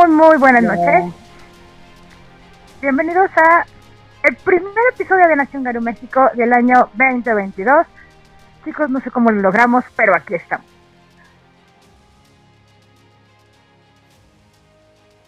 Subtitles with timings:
[0.00, 1.12] Muy, muy buenas noches.
[2.80, 3.66] Bienvenidos a
[4.22, 7.86] el primer episodio de Nación Garu México del año 2022.
[8.64, 10.64] Chicos, no sé cómo lo logramos, pero aquí estamos.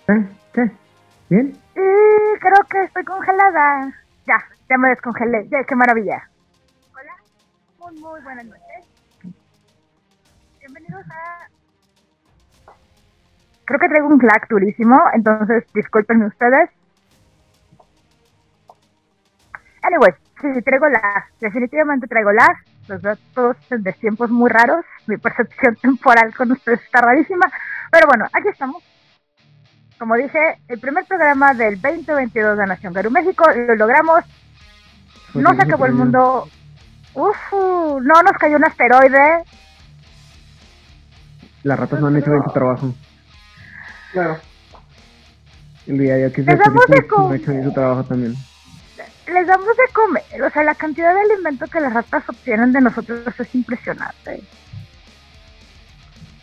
[0.08, 0.26] ¿Eh?
[0.54, 0.70] ¿Qué?
[1.28, 1.52] ¿Bien?
[1.74, 3.92] Y creo que estoy congelada.
[4.26, 4.38] Ya,
[4.70, 5.48] ya me descongelé.
[5.50, 6.30] Ya, qué maravilla.
[6.94, 7.14] Hola.
[7.78, 8.86] Muy, muy buenas noches.
[10.60, 11.41] Bienvenidos a...
[13.64, 16.70] Creo que traigo un lag durísimo, entonces disculpen ustedes.
[19.82, 21.24] Anyway, sí, traigo lag.
[21.40, 22.56] Definitivamente traigo lag.
[22.88, 24.84] Los todos de tiempos muy raros.
[25.06, 27.46] Mi percepción temporal con ustedes está rarísima.
[27.90, 28.82] Pero bueno, aquí estamos
[30.02, 34.24] como dije, el primer programa del 2022 de Nación Perú México, lo logramos.
[35.32, 36.48] No se acabó el mundo.
[37.14, 39.44] Uf, no nos cayó un asteroide.
[41.62, 42.92] Las ratas no han hecho bien su trabajo.
[44.12, 44.38] Claro.
[45.86, 47.00] El día de que Les damos de
[47.52, 48.34] bien su trabajo también.
[49.26, 50.42] Les damos de comer.
[50.42, 54.42] O sea, la cantidad de alimento que las ratas obtienen de nosotros es impresionante.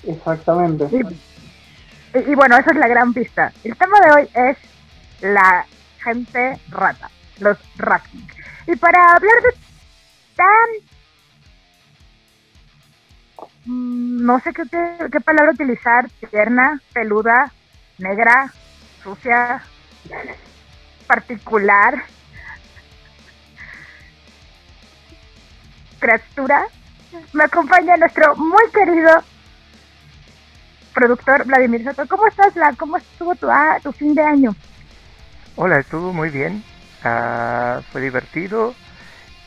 [0.06, 0.86] Exactamente.
[0.92, 3.54] Y, y, bueno, esa es la gran pista.
[3.64, 4.58] El tema de hoy es
[5.22, 5.66] la
[6.04, 7.10] gente rata,
[7.40, 8.28] los ratking.
[8.68, 9.50] Y para hablar de
[10.36, 10.70] tan...
[13.66, 14.64] mm, No sé qué,
[15.12, 17.52] qué palabra utilizar, tierna, peluda,
[18.00, 18.52] negra,
[19.04, 19.62] sucia,
[21.08, 22.04] particular,
[26.00, 26.66] criatura,
[27.34, 29.24] me acompaña nuestro muy querido
[30.94, 32.08] productor Vladimir Soto.
[32.08, 32.76] ¿Cómo estás, Vlad?
[32.76, 34.56] ¿Cómo estuvo tu, ah, tu fin de año?
[35.56, 36.64] Hola, estuvo muy bien.
[37.04, 38.74] Ah, fue divertido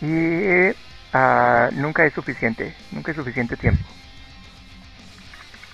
[0.01, 0.75] y
[1.13, 2.75] ah, nunca es suficiente.
[2.91, 3.85] Nunca es suficiente tiempo.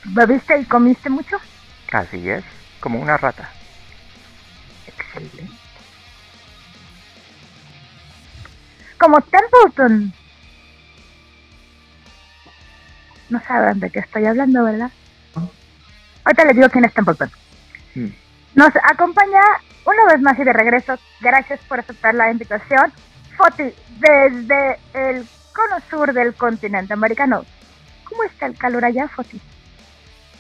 [0.04, 1.36] ¿Bebiste y comiste mucho?
[1.92, 2.44] Así es,
[2.80, 3.50] como una rata.
[4.86, 5.48] Excelente.
[8.98, 10.12] Como Templeton.
[13.30, 14.90] No saben de qué estoy hablando, ¿verdad?
[16.24, 17.30] Ahorita les digo quién es Templeton.
[17.94, 18.08] Mm.
[18.54, 19.40] Nos acompaña
[19.84, 20.98] una vez más y de regreso.
[21.20, 22.92] Gracias por aceptar la invitación.
[23.36, 27.44] Foti, desde el cono sur del continente americano.
[28.04, 29.40] ¿Cómo está el calor allá, Foti?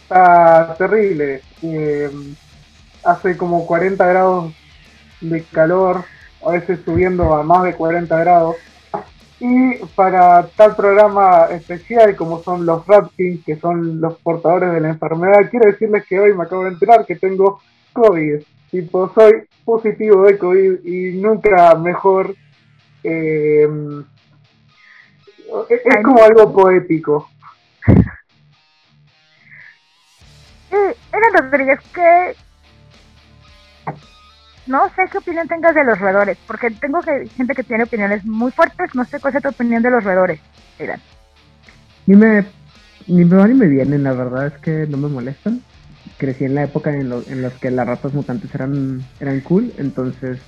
[0.08, 1.42] Está terrible.
[1.60, 2.08] Eh,
[3.04, 4.54] hace como 40 grados
[5.20, 6.02] de calor,
[6.46, 8.56] a veces subiendo a más de 40 grados.
[9.38, 14.88] Y para tal programa especial como son los Ratkins, que son los portadores de la
[14.88, 17.60] enfermedad, quiero decirles que hoy me acabo de enterar que tengo
[17.92, 18.42] COVID.
[18.70, 22.34] Tipo, soy positivo de COVID y nunca mejor.
[23.04, 23.68] eh,
[25.68, 27.28] es como algo poético.
[31.18, 32.36] Y Eran Rodríguez, que
[34.66, 38.24] no sé qué opinión tengas de los roedores, porque tengo que, gente que tiene opiniones
[38.24, 40.40] muy fuertes, no sé cuál es tu opinión de los roedores.
[40.78, 41.00] Eran.
[42.06, 42.44] Ni me,
[43.06, 45.62] ni me van ni me vienen, la verdad es que no me molestan.
[46.18, 49.72] Crecí en la época en, lo, en las que las ratas mutantes eran, eran cool,
[49.78, 50.40] entonces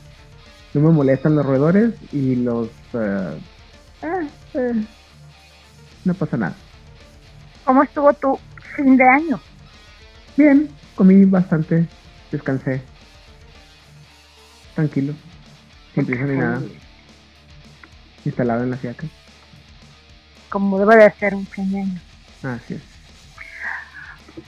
[0.75, 2.69] no me molestan los roedores y los...
[2.95, 3.39] eh,
[4.55, 4.85] eh,
[6.05, 6.55] no pasa nada.
[7.65, 8.39] ¿Cómo estuvo tu
[8.77, 9.41] fin de año?
[10.37, 11.87] Bien, comí bastante,
[12.31, 12.83] descansé.
[14.75, 15.15] Tranquilo.
[15.95, 16.63] Sin prisa ni nada.
[18.25, 19.07] Instalado en la fiaca.
[20.49, 22.01] Como debe de ser un año.
[22.43, 22.83] Así es.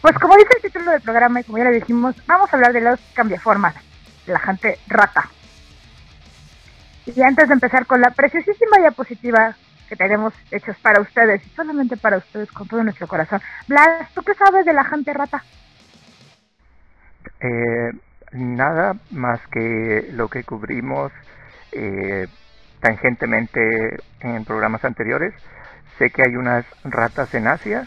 [0.00, 2.72] Pues como dice el título del programa y como ya le dijimos, vamos a hablar
[2.72, 3.74] de los cambiaformas,
[4.26, 5.28] de la gente rata.
[7.06, 9.56] Y antes de empezar con la preciosísima diapositiva
[9.88, 14.22] que tenemos hechos para ustedes, y solamente para ustedes con todo nuestro corazón, Blas, ¿tú
[14.22, 15.42] qué sabes de la gente rata?
[17.40, 17.92] Eh,
[18.32, 21.12] nada más que lo que cubrimos
[21.72, 22.26] eh,
[22.80, 25.34] tangentemente en programas anteriores.
[25.98, 27.86] Sé que hay unas ratas en Asia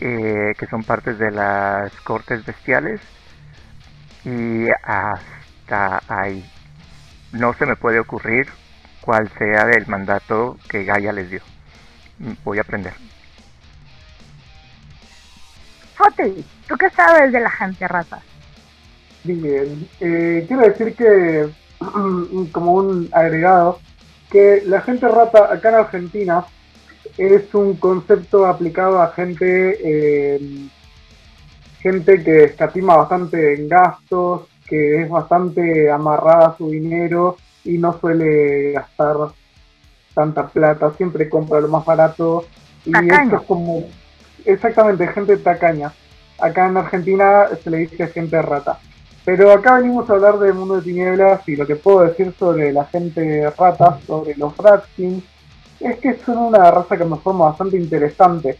[0.00, 3.00] eh, que son partes de las cortes bestiales
[4.24, 6.44] y hasta ahí.
[7.32, 8.46] No se me puede ocurrir
[9.00, 11.40] cuál sea el mandato que Gaia les dio.
[12.44, 12.94] Voy a aprender.
[15.94, 18.20] Foti, ¿tú qué sabes de la gente rata?
[19.24, 21.48] Bien, eh, quiero decir que,
[22.52, 23.80] como un agregado,
[24.30, 26.44] que la gente rata acá en Argentina
[27.16, 30.68] es un concepto aplicado a gente, eh,
[31.80, 37.98] gente que escatima bastante en gastos, que es bastante amarrada a su dinero y no
[37.98, 39.16] suele gastar
[40.14, 42.44] tanta plata, siempre compra lo más barato.
[42.84, 43.88] Y esto es como
[44.44, 45.92] exactamente gente tacaña
[46.38, 48.78] Acá en Argentina se le dice gente rata.
[49.24, 52.72] Pero acá venimos a hablar del mundo de tinieblas y lo que puedo decir sobre
[52.72, 55.24] la gente rata, sobre los Ratkins,
[55.80, 58.56] es que son una raza que me forma bastante interesante.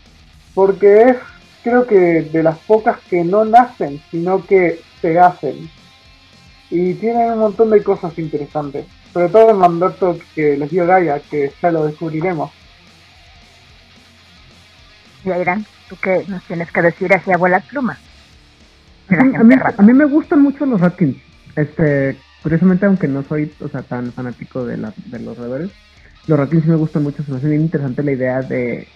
[0.54, 1.16] Porque es,
[1.62, 5.70] creo que, de las pocas que no nacen, sino que se hacen.
[6.70, 8.86] Y tienen un montón de cosas interesantes.
[9.12, 12.50] Sobre todo el mandato que les dio Gaia, que ya lo descubriremos.
[15.24, 17.98] Irán, ¿tú qué nos tienes que decir hacia abuela pluma?
[19.08, 21.16] A mí, a mí, me gustan mucho los Ratkins.
[21.54, 25.70] Este, curiosamente, aunque no soy o sea, tan fanático de, la, de los rebeldes,
[26.26, 27.22] los Ratkins sí me gustan mucho.
[27.22, 28.88] Se me hace bien interesante la idea de,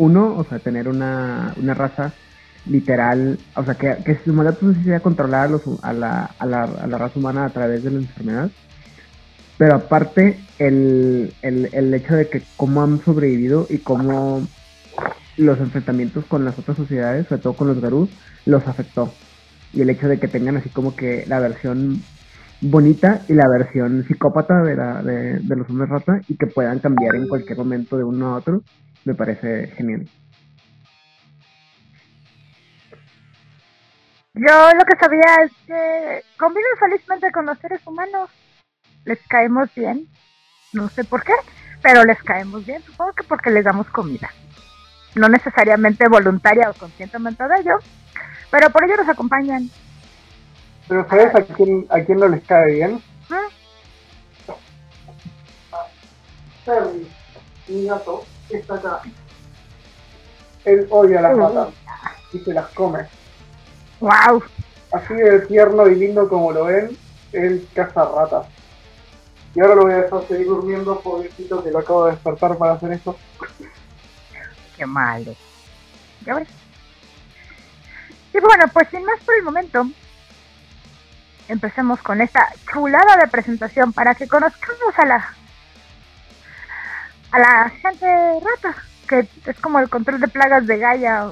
[0.00, 2.12] uno, o sea, tener una, una raza
[2.66, 6.62] literal, o sea, que, que su mandato sea controlar a, los, a, la, a, la,
[6.64, 8.50] a la raza humana a través de la enfermedad.
[9.58, 14.46] Pero aparte, el, el, el hecho de que cómo han sobrevivido y cómo
[15.40, 18.10] los enfrentamientos con las otras sociedades, sobre todo con los Garús,
[18.46, 19.12] los afectó.
[19.72, 22.02] Y el hecho de que tengan así como que la versión
[22.60, 26.78] bonita y la versión psicópata de, la, de, de los hombres rata y que puedan
[26.80, 28.62] cambiar en cualquier momento de uno a otro,
[29.04, 30.06] me parece genial.
[34.34, 38.30] Yo lo que sabía es que conviven felizmente con los seres humanos.
[39.04, 40.06] Les caemos bien.
[40.72, 41.32] No sé por qué,
[41.82, 42.82] pero les caemos bien.
[42.82, 44.30] Supongo que porque les damos comida
[45.14, 47.78] no necesariamente voluntaria o conscientemente de ello,
[48.50, 49.70] pero por ello nos acompañan.
[50.88, 53.02] Pero ¿sabes a quién, a quién no les cae bien?
[53.28, 54.50] ¿Mm?
[56.64, 57.08] Perry,
[57.68, 59.00] mi gato, está acá.
[60.64, 61.68] Él odia las ratas
[62.32, 63.06] y se las come.
[64.00, 64.42] ¡Wow!
[64.92, 66.96] Así de tierno y lindo como lo ven,
[67.32, 68.46] él caza ratas.
[69.54, 72.74] Y ahora lo voy a dejar seguir durmiendo, pobrecito, que lo acabo de despertar para
[72.74, 73.16] hacer esto
[74.86, 75.34] malo.
[76.24, 76.48] ¿Ya ves?
[78.32, 79.86] Y bueno, pues sin más por el momento,
[81.48, 85.34] empecemos con esta chulada de presentación para que conozcamos a la
[87.32, 88.06] a la gente
[88.40, 88.76] rata,
[89.08, 91.30] que es como el control de plagas de Gaia.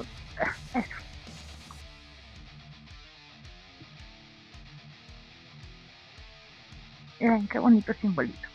[0.73, 0.95] Eso.
[7.19, 8.47] Miren, qué bonito simbolito.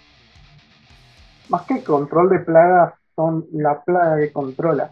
[1.49, 4.91] Más que control de plagas, son la plaga que controla.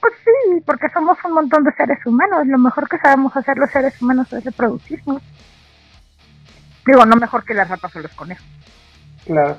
[0.00, 2.46] Pues sí, porque somos un montón de seres humanos.
[2.46, 5.22] Lo mejor que sabemos hacer los seres humanos es reproducirnos.
[6.86, 8.46] Digo, no mejor que las ratas o los conejos.
[9.24, 9.58] Claro.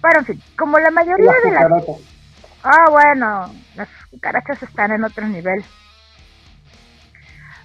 [0.00, 1.82] Pero en fin, como la mayoría de las...
[2.64, 5.64] Ah, bueno, las cucarachas están en otro nivel.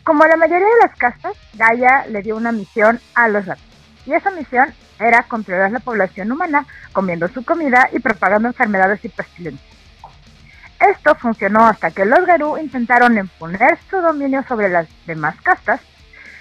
[0.03, 3.63] Como la mayoría de las castas, Gaia le dio una misión a los gatos.
[4.05, 9.09] Y esa misión era controlar la población humana comiendo su comida y propagando enfermedades y
[9.09, 9.77] pestilencias.
[10.79, 15.81] Esto funcionó hasta que los Garú intentaron imponer su dominio sobre las demás castas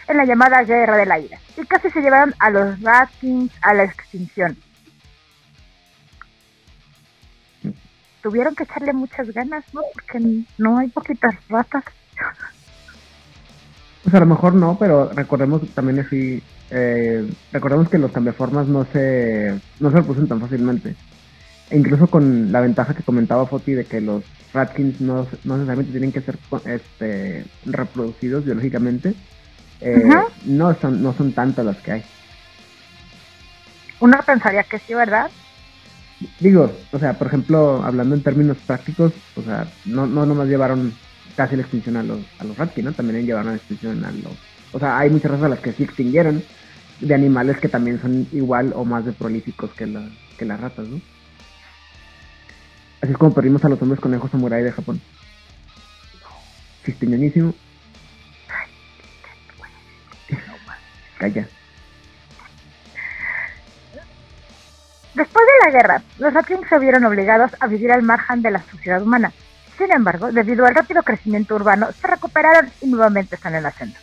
[0.08, 3.74] en la llamada Guerra de la Ira y casi se llevaron a los Ratkins a
[3.74, 4.56] la extinción.
[8.22, 9.82] Tuvieron que echarle muchas ganas, ¿no?
[9.94, 11.84] Porque no hay poquitas ratas.
[14.02, 18.86] Pues a lo mejor no, pero recordemos también así eh, recordemos que los cambiaformas no
[18.92, 20.94] se, no se reproducen tan fácilmente.
[21.70, 26.12] E incluso con la ventaja que comentaba Foti de que los Ratkins no, necesariamente tienen
[26.12, 29.14] que ser este, reproducidos biológicamente,
[29.80, 30.04] eh,
[30.44, 32.04] no, son, no son tantas las que hay.
[34.00, 35.30] Uno pensaría que sí, ¿verdad?
[36.40, 40.94] Digo, o sea, por ejemplo, hablando en términos prácticos, o sea, no, no nomás llevaron
[41.36, 42.92] casi la extinción a los, a los Ratkins, ¿no?
[42.92, 44.32] También llevaron la extinción a los
[44.76, 46.42] o sea, hay muchas razas a las que sí extinguieron
[47.00, 50.88] de animales que también son igual o más de prolíficos que, la, que las ratas,
[50.88, 51.00] ¿no?
[53.02, 55.00] Así es como perdimos a los hombres conejos samurai de Japón.
[56.86, 57.54] Extinguionísimo.
[61.18, 61.48] Calla.
[65.14, 68.62] Después de la guerra, los Ratkins se vieron obligados a vivir al margen de la
[68.70, 69.32] sociedad humana.
[69.78, 73.98] Sin embargo, debido al rápido crecimiento urbano, se recuperaron y nuevamente están en la senda.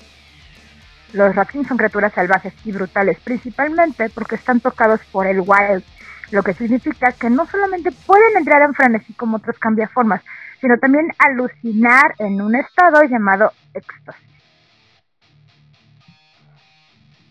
[1.14, 5.84] Los Ratkins son criaturas salvajes y brutales, principalmente porque están tocados por el wild,
[6.32, 10.24] lo que significa que no solamente pueden entrar en frenesí como otros cambiaformas,
[10.60, 14.28] sino también alucinar en un estado llamado éxtasis.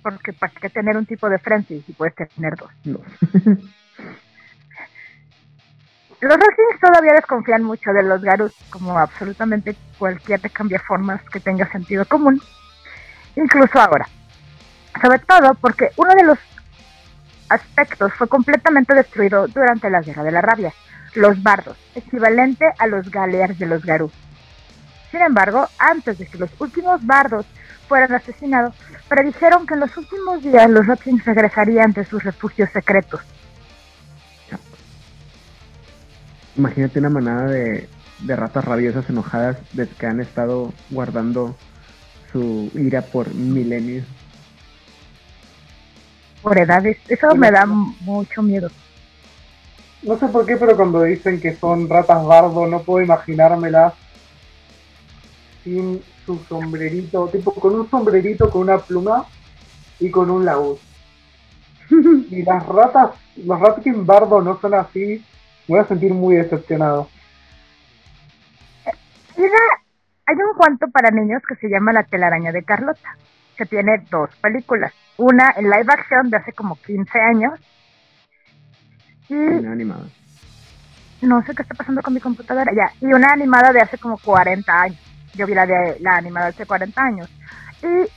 [0.02, 2.70] Porque para qué tener un tipo de frenzy si puedes tener dos.
[6.20, 11.68] Los Ratkins todavía desconfían mucho de los Garus, como absolutamente cualquier de cambiaformas que tenga
[11.72, 12.40] sentido común
[13.36, 14.08] incluso ahora.
[15.00, 16.38] Sobre todo porque uno de los
[17.48, 20.72] aspectos fue completamente destruido durante la Guerra de la Rabia,
[21.14, 24.10] los bardos, equivalente a los galears de los garú.
[25.10, 27.44] Sin embargo, antes de que los últimos bardos
[27.86, 28.74] fueran asesinados,
[29.08, 33.20] predijeron que en los últimos días los Ratlings regresarían de sus refugios secretos.
[36.56, 37.88] Imagínate una manada de,
[38.20, 41.56] de ratas rabiosas enojadas de que han estado guardando
[42.32, 44.06] su ira por milenios.
[46.42, 48.68] Por edades, eso me da mucho miedo.
[50.02, 53.94] No sé por qué, pero cuando dicen que son ratas bardo, no puedo imaginármelas
[55.62, 59.26] sin su sombrerito, tipo con un sombrerito, con una pluma
[60.00, 60.78] y con un laúd.
[62.30, 65.24] y las ratas, los Ratkin bardo no son así,
[65.68, 67.08] me voy a sentir muy decepcionado.
[70.32, 73.18] Hay un cuento para niños que se llama La telaraña de Carlota,
[73.54, 74.90] que tiene dos películas.
[75.18, 77.60] Una en live action de hace como 15 años.
[79.28, 79.34] Y...
[79.34, 80.06] Una animada.
[81.20, 82.72] No sé qué está pasando con mi computadora.
[82.74, 82.90] Ya.
[83.06, 84.98] Y una animada de hace como 40 años.
[85.34, 87.28] Yo vi la, de, la animada hace 40 años.
[87.82, 88.08] Y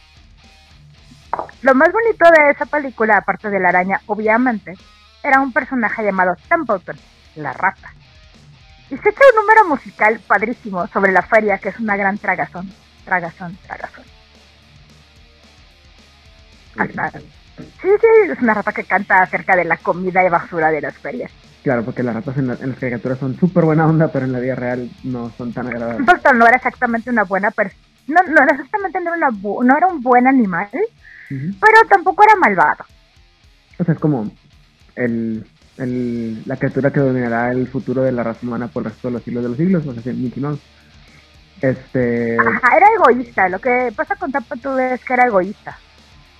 [1.63, 4.73] lo más bonito de esa película, aparte de la araña, obviamente,
[5.21, 6.95] era un personaje llamado Templeton,
[7.35, 7.91] la rata.
[8.89, 12.71] Y se echa un número musical padrísimo sobre la feria, que es una gran tragazón.
[13.03, 14.03] Tragazón, tragazón.
[17.57, 20.97] Sí, sí, es una rata que canta acerca de la comida y basura de las
[20.97, 21.31] ferias.
[21.63, 24.55] Claro, porque las ratas en, las caricaturas son súper buena onda, pero en la vida
[24.55, 26.05] real no son tan agradables.
[26.35, 27.81] no era exactamente una buena persona.
[28.07, 30.69] No, no era exactamente no era, una no era un buen animal,
[31.29, 32.85] pero tampoco era malvado.
[33.79, 34.31] O sea, es como
[34.95, 39.07] el el, la criatura que dominará el futuro de la raza humana por el resto
[39.07, 40.59] de los siglos de los siglos, o sea, Mickey Mouse.
[41.61, 42.37] Este...
[42.39, 45.77] Ajá, era egoísta, lo que pasa con Tampa tú es que era egoísta.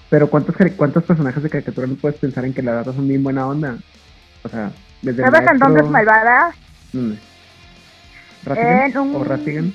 [0.09, 3.23] Pero ¿cuántos, ¿cuántos personajes de caricatura no puedes pensar en que las ratas son bien
[3.23, 3.77] buena onda?
[4.43, 6.53] O sea, desde ¿Sabes en dónde es malvada?
[6.93, 7.19] ¿Dónde?
[8.95, 9.73] un, ¿O Ratigan?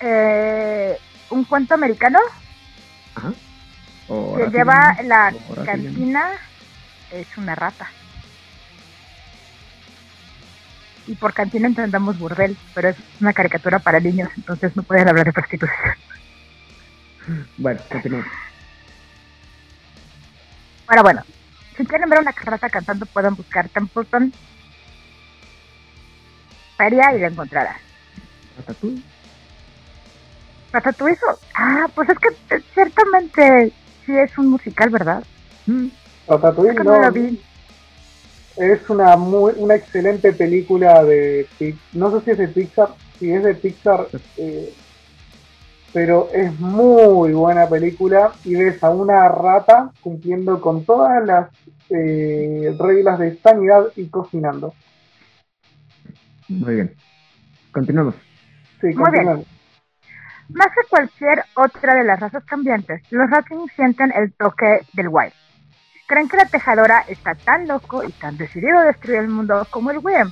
[0.00, 0.98] Eh,
[1.30, 2.18] ¿Un cuento americano?
[3.14, 3.32] Ajá.
[4.08, 5.32] O que lleva la
[5.64, 6.32] cantina,
[7.12, 7.88] es una rata.
[11.06, 15.26] Y por cantina entendamos burdel, pero es una caricatura para niños, entonces no pueden hablar
[15.26, 15.96] de prostitución.
[17.56, 18.26] Bueno, continuamos.
[20.86, 21.22] Ahora bueno,
[21.76, 24.32] si quieren ver una rata cantando pueden buscar Templeton
[26.76, 27.76] Feria y la encontrarán.
[28.58, 29.02] ¿Ratatouille?
[30.72, 31.18] ¿Ratatouille?
[31.54, 33.72] Ah, pues es que ciertamente
[34.04, 35.22] sí es un musical, ¿verdad?
[35.66, 35.88] Mm.
[36.28, 37.00] Ratatouille no.
[37.02, 37.40] Lo vi
[38.56, 41.46] es una muy, una excelente película de
[41.92, 44.06] no sé si es de Pixar, si es de Pixar,
[44.36, 44.72] eh,
[45.92, 51.50] pero es muy buena película y ves a una rata cumpliendo con todas las
[51.90, 54.74] eh, reglas de sanidad y cocinando.
[56.48, 56.94] Muy bien.
[57.72, 58.14] Continuamos.
[58.80, 59.46] Sí, continuamos.
[60.48, 65.32] Más que cualquier otra de las razas cambiantes, los ratings sienten el toque del wild
[66.12, 69.90] creen que la tejadora está tan loco y tan decidido a destruir el mundo como
[69.90, 70.30] el William.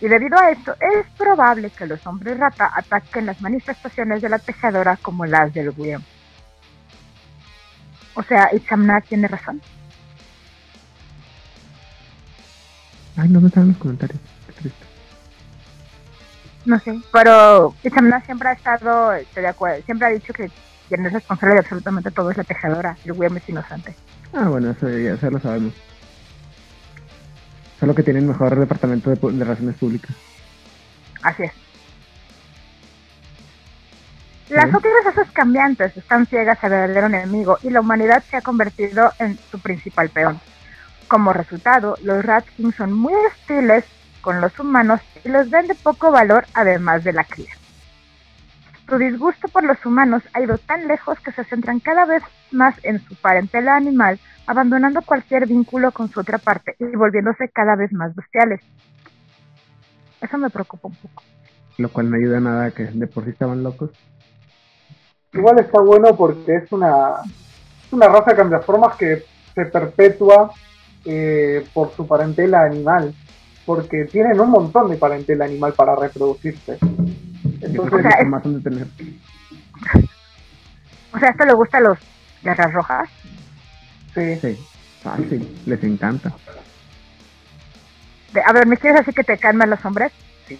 [0.00, 4.38] Y debido a esto, es probable que los hombres rata ataquen las manifestaciones de la
[4.38, 6.02] tejadora como las del William.
[8.14, 9.60] O sea, Itzamna tiene razón.
[13.16, 14.20] Ay, no me están los comentarios.
[16.66, 20.50] No sé, pero Itzamna siempre ha estado, estoy de acuerdo, siempre ha dicho que
[20.88, 22.96] quien es responsable de absolutamente todo es la tejadora.
[23.04, 23.94] El William es inocente.
[24.32, 25.72] Ah, bueno, eso ya, lo sabemos.
[27.78, 30.14] Solo que tienen mejor departamento de, relaciones públicas.
[31.22, 31.52] Así es.
[34.48, 39.10] Las otras razas cambiantes están ciegas al verdadero enemigo y la humanidad se ha convertido
[39.18, 40.40] en su principal peón.
[41.08, 43.84] Como resultado, los Ratkins son muy hostiles
[44.20, 47.52] con los humanos y los ven de poco valor además de la cría.
[48.88, 52.76] Su disgusto por los humanos ha ido tan lejos que se centran cada vez más
[52.84, 57.92] en su parentela animal, abandonando cualquier vínculo con su otra parte y volviéndose cada vez
[57.92, 58.60] más bestiales.
[60.20, 61.22] Eso me preocupa un poco.
[61.78, 63.90] Lo cual no ayuda nada a que de por sí estaban locos.
[65.32, 67.16] Igual está bueno porque es una,
[67.90, 69.24] una raza cambiaformas que
[69.54, 70.52] se perpetúa
[71.04, 73.12] eh, por su parentela animal,
[73.66, 76.78] porque tienen un montón de parentela animal para reproducirse.
[77.66, 78.86] Entonces, o sea, más tener.
[81.12, 81.98] O sea, ¿esto le gusta a los
[82.42, 83.08] garras rojas?
[84.14, 84.38] Sí.
[84.38, 84.58] Sí,
[85.02, 86.30] fácil, les encanta.
[88.44, 90.12] a ver, ¿me quieres decir que te calman los hombres?
[90.46, 90.58] Sí.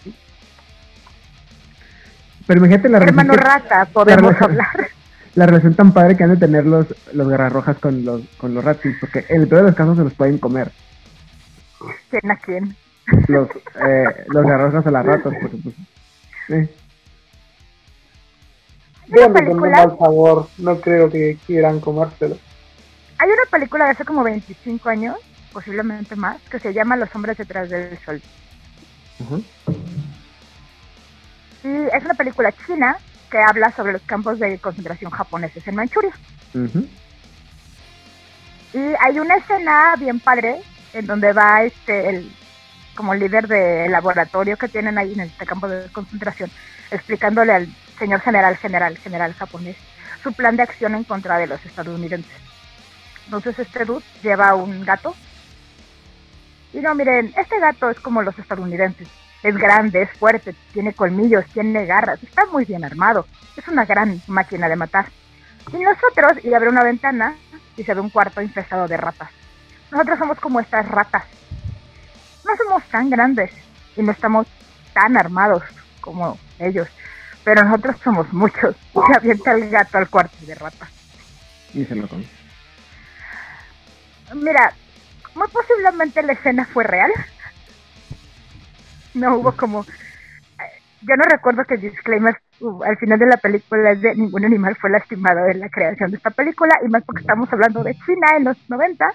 [2.46, 3.30] Pero imagínate la relación.
[3.30, 4.88] Hermano rata, podemos hablar.
[5.34, 8.54] La relación tan padre que han de tener los, los garras rojas con los, con
[8.54, 10.72] los ratis, porque en el peor de los casos se los pueden comer.
[12.08, 12.74] ¿Quién a quién?
[13.28, 13.48] los,
[13.86, 15.74] eh, los garrosas a las ratas, porque pues...
[16.48, 16.74] Eh.
[19.08, 22.36] Vean con un mal sabor, no creo que quieran comérselo.
[23.18, 25.16] Hay una película de hace como 25 años,
[25.52, 28.20] posiblemente más, que se llama Los hombres detrás del sol.
[31.64, 32.98] Y es una película china
[33.30, 36.12] que habla sobre los campos de concentración japoneses en Manchuria.
[38.72, 40.60] Y hay una escena bien padre
[40.92, 42.32] en donde va este el
[42.94, 46.50] como líder de laboratorio que tienen ahí en este campo de concentración,
[46.90, 49.76] explicándole al señor general, general, general japonés,
[50.22, 52.40] su plan de acción en contra de los estadounidenses.
[53.26, 55.14] Entonces este dude lleva un gato.
[56.72, 59.08] Y no, miren, este gato es como los estadounidenses.
[59.42, 63.26] Es grande, es fuerte, tiene colmillos, tiene garras, está muy bien armado.
[63.56, 65.06] Es una gran máquina de matar.
[65.72, 67.34] Y nosotros, y abre una ventana
[67.76, 69.30] y se ve un cuarto infestado de ratas.
[69.90, 71.24] Nosotros somos como estas ratas.
[72.44, 73.50] No somos tan grandes
[73.96, 74.46] y no estamos
[74.92, 75.62] tan armados
[76.00, 76.88] como ellos.
[77.46, 78.74] Pero nosotros somos muchos.
[78.94, 80.90] Y avienta el gato al cuarto de ratas.
[81.72, 82.24] Y se lo come.
[84.34, 84.74] Mira,
[85.36, 87.12] muy posiblemente la escena fue real.
[89.14, 89.84] No hubo como...
[91.02, 94.44] Yo no recuerdo que el disclaimer uh, al final de la película es de ningún
[94.44, 97.94] animal fue lastimado en la creación de esta película, y más porque estamos hablando de
[97.94, 99.06] China en los 90.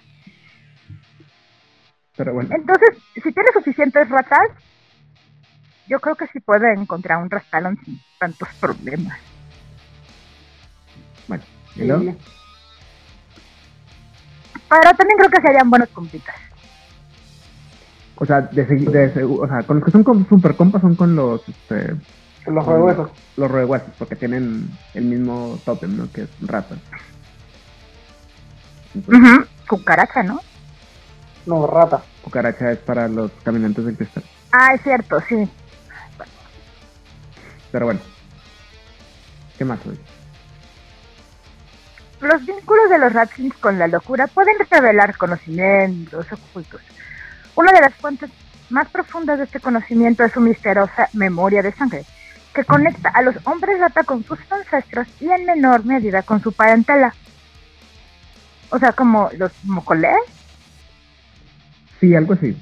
[2.16, 2.50] Pero bueno.
[2.56, 4.48] Entonces, si tiene suficientes ratas,
[5.88, 9.20] yo creo que sí puede encontrar un rastalón sin tantos problemas.
[11.28, 11.44] Bueno,
[11.76, 12.16] ¿y luego?
[14.70, 16.36] Pero también creo que serían buenos compitas.
[18.16, 21.42] O sea, de, de, o sea, con los que son super compas son con los
[21.50, 21.96] este,
[22.46, 23.12] los rehuesos.
[23.38, 26.12] Los rehuesos, porque tienen el mismo totem, ¿no?
[26.12, 26.76] Que es rata.
[29.68, 30.40] Cucaracha, ¿no?
[31.46, 32.04] No, rata.
[32.24, 34.24] Cucaracha es para los caminantes del cristal.
[34.52, 35.50] Ah, es cierto, sí.
[37.72, 38.00] Pero bueno.
[39.58, 39.98] ¿Qué más hoy?
[42.22, 46.82] Los vínculos de los Ratchings con la locura pueden revelar conocimientos ocultos.
[47.56, 48.30] Una de las fuentes
[48.70, 52.06] más profundas de este conocimiento es su misteriosa memoria de sangre,
[52.54, 56.52] que conecta a los hombres rata con sus ancestros y en menor medida con su
[56.52, 57.14] parentela.
[58.70, 60.16] O sea, como los mocolés.
[62.00, 62.56] Sí, algo así.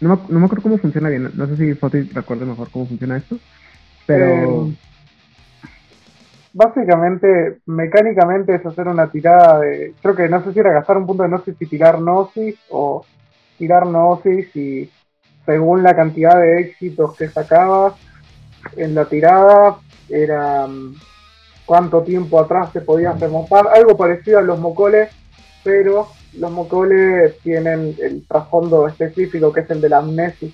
[0.00, 1.30] No me, no me acuerdo cómo funciona bien.
[1.34, 3.38] No sé si Foti recuerda mejor cómo funciona esto.
[4.06, 4.66] Pero...
[4.66, 4.74] Eh,
[6.54, 9.92] básicamente, mecánicamente es hacer una tirada de.
[10.00, 13.04] Creo que no sé si era gastar un punto de gnosis y tirar gnosis o
[13.58, 14.90] tirar gnosis y
[15.44, 17.94] según la cantidad de éxitos que sacabas
[18.76, 19.76] en la tirada,
[20.08, 20.94] era mm,
[21.66, 23.68] cuánto tiempo atrás te podías remontar.
[23.68, 25.10] Algo parecido a los mocoles,
[25.62, 30.48] pero los mocoles tienen el trasfondo específico que es el de la amnesia.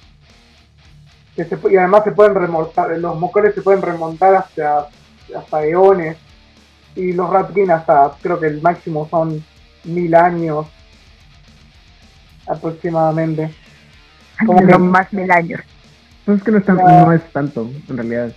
[1.40, 4.88] Que se, y además se pueden remontar, los mocoles se pueden remontar hasta
[5.35, 6.18] hasta eones,
[6.94, 9.42] y los Ratkin hasta, creo que el máximo son
[9.85, 10.66] mil años
[12.46, 13.50] aproximadamente.
[14.44, 15.61] Como que más mil años.
[16.26, 18.33] Pues es que no es, no es tanto, en realidad.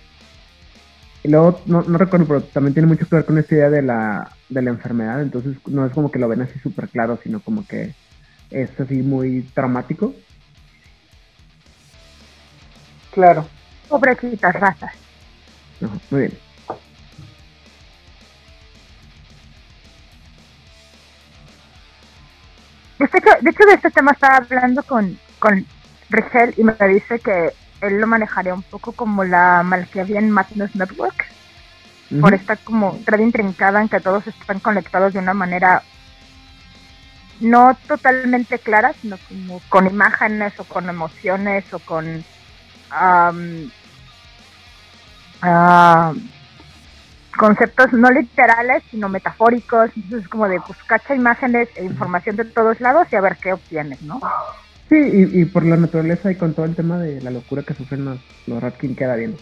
[1.22, 3.82] Y luego, no, no recuerdo, pero también tiene mucho que ver con esta idea de
[3.82, 7.40] la, de la enfermedad, entonces no es como que lo ven así súper claro, sino
[7.40, 7.94] como que
[8.50, 10.14] es así muy traumático.
[13.14, 13.46] Claro.
[13.88, 14.92] Pobrecitas razas.
[16.10, 16.38] muy bien.
[22.98, 25.64] De hecho, de hecho, de este tema estaba hablando con, con
[26.10, 31.26] Richel y me dice que él lo manejaría un poco como la Malkavian Madness Network.
[32.20, 35.82] Por esta como red intrincada en que todos están conectados de una manera
[37.40, 42.24] no totalmente clara, sino como con imágenes o con emociones o con
[47.36, 52.80] conceptos no literales, sino metafóricos, entonces como de pues cacha imágenes e información de todos
[52.80, 54.20] lados y a ver qué obtienes, ¿no?
[54.88, 57.74] Sí, y, y por la naturaleza y con todo el tema de la locura que
[57.74, 59.36] sufren los, los Ratkin queda bien.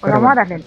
[0.00, 0.62] Pues vamos a darle.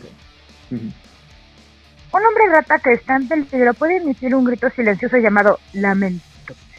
[0.72, 6.24] Un hombre rata que está en peligro puede emitir un grito silencioso llamado lamento,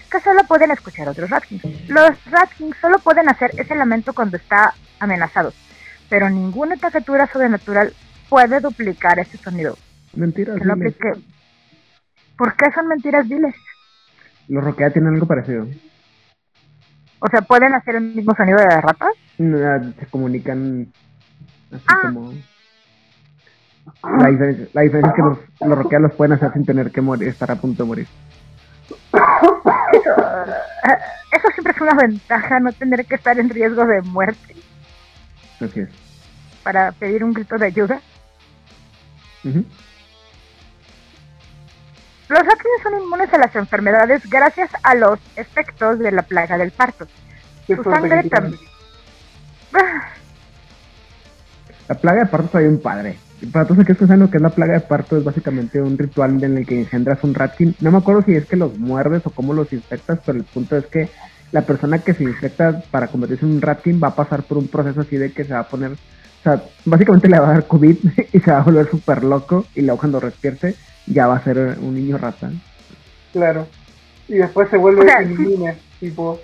[0.09, 1.89] que solo pueden escuchar otros Ratkins.
[1.89, 5.53] Los Ratkins solo pueden hacer ese lamento cuando está amenazado,
[6.09, 7.93] pero ninguna criatura sobrenatural
[8.29, 9.77] puede duplicar ese sonido.
[10.15, 10.59] Mentiras.
[12.37, 13.55] ¿Por qué son mentiras viles?
[14.49, 15.67] Los Roquea tienen algo parecido.
[17.21, 19.13] O sea, ¿pueden hacer el mismo sonido de las ratas?
[19.37, 20.87] se comunican
[21.73, 21.99] así ah.
[22.03, 22.33] como...
[24.03, 27.29] La diferencia, la diferencia, es que los, los los pueden hacer sin tener que morir,
[27.29, 28.07] estar a punto de morir.
[30.09, 34.57] eso siempre es una ventaja, no tener que estar en riesgo de muerte.
[35.61, 35.89] Así es.
[36.63, 38.01] Para pedir un grito de ayuda.
[42.29, 46.71] Los Rattlings son inmunes a las enfermedades gracias a los efectos de la plaga del
[46.71, 47.07] parto.
[47.67, 48.61] Su sangre también.
[51.89, 53.19] La plaga de parto está bien padre.
[53.53, 55.97] Para todos aquellos que saben lo que es la plaga de parto, es básicamente un
[55.97, 57.75] ritual en el que engendras un ratkin.
[57.81, 60.77] No me acuerdo si es que los muerdes o cómo los infectas, pero el punto
[60.77, 61.09] es que
[61.53, 64.69] la persona que se infecta para convertirse en un ratkin va a pasar por un
[64.69, 65.93] proceso así de que se va a poner
[66.41, 67.97] o sea, básicamente le va a dar COVID
[68.33, 70.75] y se va a volver súper loco y luego cuando despierte
[71.07, 72.51] ya va a ser un niño rata.
[73.33, 73.67] Claro.
[74.29, 76.41] Y después se vuelve o tipo...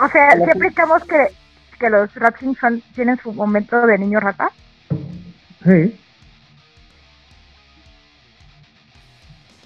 [0.00, 1.26] O sea, si aplicamos que,
[1.78, 2.58] que los Ratkins
[2.94, 4.50] tienen su momento de niño rata.
[5.64, 5.98] Sí.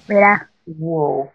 [0.09, 0.51] Mira.
[0.67, 1.31] Wow.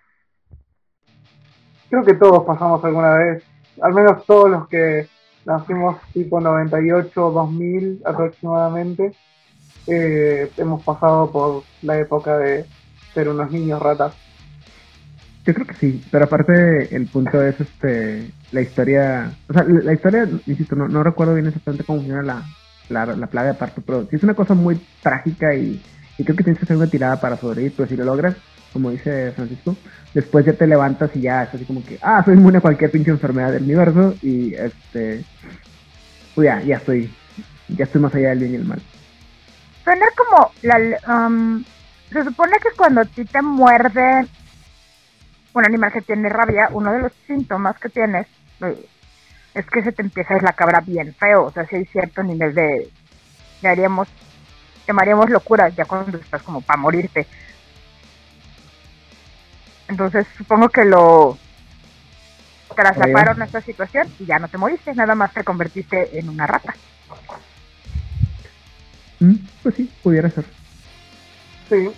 [1.90, 3.44] Creo que todos pasamos alguna vez,
[3.82, 5.08] al menos todos los que
[5.46, 9.14] nacimos tipo 98, 2000 aproximadamente.
[9.88, 12.66] Eh, hemos pasado por la época de
[13.14, 14.14] ser unos niños ratas.
[15.46, 19.94] Yo creo que sí, pero aparte el punto es este la historia, o sea, la,
[19.94, 22.44] historia, insisto, no, no, recuerdo bien exactamente cómo funciona la,
[22.90, 25.82] la, plaga de parto, pero es una cosa muy trágica y,
[26.18, 28.36] creo que tienes que hacer una tirada para sobrevivir, pero si lo logras,
[28.74, 29.76] como dice Francisco,
[30.14, 32.92] después ya te levantas y ya es así como que, ah, soy inmune a cualquier
[32.92, 35.24] pinche enfermedad del universo y este,
[36.36, 37.14] pues ya, ya estoy,
[37.70, 38.82] ya estoy más allá del bien y el mal.
[39.84, 41.64] Suena como, la, um,
[42.12, 44.28] se supone que cuando a ti te muerde
[45.54, 48.28] un animal que tiene rabia, uno de los síntomas que tienes
[48.62, 48.86] eh,
[49.58, 52.54] es que se te empieza a cabra bien feo, o sea, si hay cierto nivel
[52.54, 52.90] de,
[53.62, 54.08] ya haríamos,
[54.88, 57.28] llamaríamos locura ya cuando estás como para morirte
[59.88, 61.38] entonces supongo que lo
[62.76, 66.46] traslaparon a esta situación y ya no te moriste, nada más te convertiste en una
[66.46, 66.76] rata.
[69.20, 70.46] Mm, pues sí, pudiera ser.
[71.70, 71.90] Sí.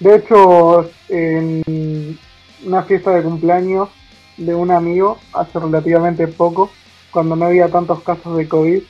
[0.00, 2.18] De hecho, en
[2.64, 3.90] una fiesta de cumpleaños
[4.38, 6.70] de un amigo hace relativamente poco,
[7.10, 8.82] cuando no había tantos casos de COVID,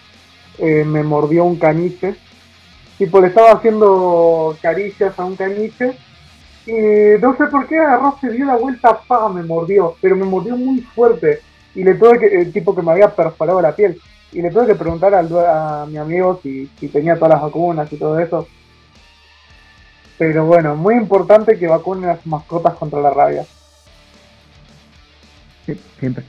[0.58, 2.14] eh, me mordió un caniche.
[2.98, 5.96] Tipo, le estaba haciendo caricias a un caniche
[6.66, 10.26] y no sé por qué agarró, se dio la vuelta, pa, me mordió, pero me
[10.26, 11.40] mordió muy fuerte.
[11.74, 13.98] Y le tuve que, el tipo que me había perforado la piel.
[14.32, 17.96] Y le tuve que preguntar al, a mi amigo si, tenía todas las vacunas y
[17.96, 18.46] todo eso.
[20.18, 23.46] Pero bueno, muy importante que vacunen a sus mascotas contra la rabia.
[25.68, 26.24] Sí, siempre.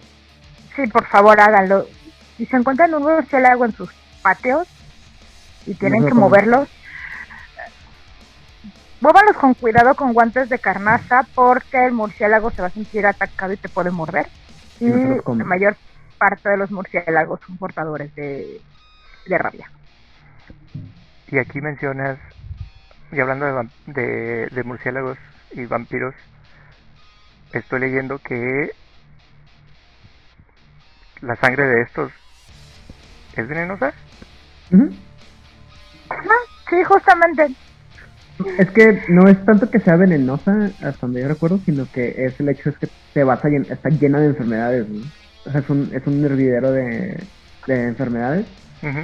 [0.75, 1.87] Sí, por favor, háganlo.
[2.35, 3.89] Si se encuentran un murciélago en sus
[4.21, 4.67] patios
[5.65, 6.67] y tienen que moverlos,
[9.01, 13.53] Muévalos con cuidado con guantes de carnaza porque el murciélago se va a sentir atacado
[13.53, 14.27] y te puede morder.
[14.81, 15.77] Y la mayor
[16.17, 18.59] parte de los murciélagos son portadores de,
[19.25, 19.71] rabia.
[21.29, 22.19] Y aquí mencionas,
[23.13, 25.17] y hablando de, de, murciélagos
[25.53, 26.13] y vampiros,
[27.53, 28.73] estoy leyendo que
[31.21, 32.11] la sangre de estos
[33.35, 33.93] es venenosa.
[36.69, 37.47] sí, justamente.
[38.57, 42.39] Es que no es tanto que sea venenosa, hasta donde yo recuerdo, sino que es
[42.39, 44.87] el hecho es que te vas a está llena de enfermedades.
[45.45, 47.21] O sea, es un, es un hervidero de,
[47.67, 48.45] enfermedades.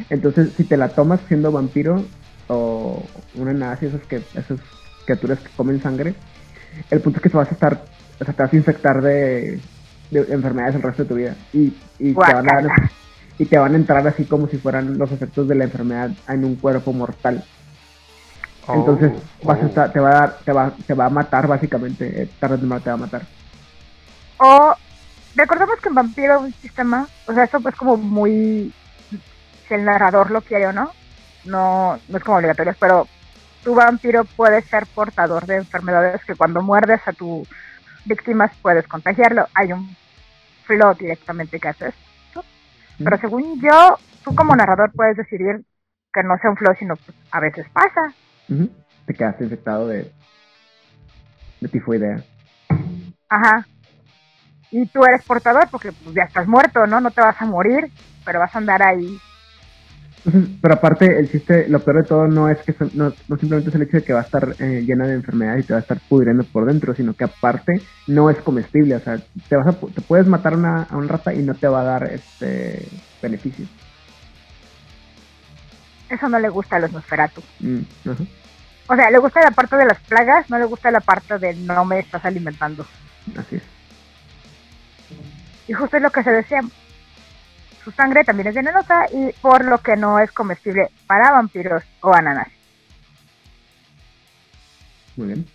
[0.09, 2.05] Entonces, si te la tomas siendo vampiro
[2.47, 4.59] o una nazi, esas, que, esas
[5.05, 6.15] criaturas que comen sangre,
[6.89, 7.83] el punto es que te vas a estar,
[8.19, 9.59] o sea, te vas a infectar de,
[10.11, 11.35] enfermedades el resto de tu vida.
[11.53, 12.89] Y, y te van a,
[13.37, 16.45] y te van a entrar así como si fueran los efectos de la enfermedad en
[16.45, 17.43] un cuerpo mortal.
[18.67, 19.11] Entonces
[19.43, 19.91] oh, vas a oh.
[19.91, 22.83] te va a dar, te va, te va a matar básicamente, eh, tarde o temprano
[22.83, 23.21] te va a matar.
[24.37, 24.75] O
[25.35, 28.73] recordemos que en Vampiro un sistema, o sea, eso es como muy
[29.67, 30.91] si el narrador lo quiere o no,
[31.45, 33.07] no, no es como obligatorio, pero
[33.63, 37.47] tu vampiro puede ser portador de enfermedades que cuando muerdes a tus
[38.05, 39.47] víctimas puedes contagiarlo.
[39.53, 39.95] Hay un
[40.65, 41.93] flow directamente que haces
[42.97, 45.61] Pero según yo, tú como narrador puedes decidir
[46.13, 48.13] que no sea un flow, sino pues, a veces pasa.
[49.05, 50.11] Te quedaste infectado de,
[51.59, 52.23] de tifoidea.
[53.27, 53.67] Ajá.
[54.71, 57.01] Y tú eres portador porque pues, ya estás muerto, ¿no?
[57.01, 57.91] No te vas a morir,
[58.23, 59.19] pero vas a andar ahí.
[60.61, 63.83] pero aparte, el chiste, lo peor de todo no es que no, simplemente es el
[63.83, 65.99] hecho de que va a estar eh, llena de enfermedades y te va a estar
[66.09, 68.95] pudriendo por dentro, sino que aparte no es comestible.
[68.95, 71.81] O sea, te, vas a, te puedes matar a un rata y no te va
[71.81, 72.87] a dar este
[73.21, 73.65] beneficio.
[76.09, 77.41] Eso no le gusta a los Nosferatu.
[77.59, 77.81] Mm,
[78.87, 81.55] o sea, le gusta la parte de las plagas, no le gusta la parte de
[81.55, 82.85] no me estás alimentando.
[83.37, 83.63] Así es.
[85.67, 86.61] Y justo es lo que se decía.
[87.85, 92.11] Su sangre también es venenosa y por lo que no es comestible para vampiros o
[92.11, 92.47] ananas.
[95.15, 95.47] Muy bien.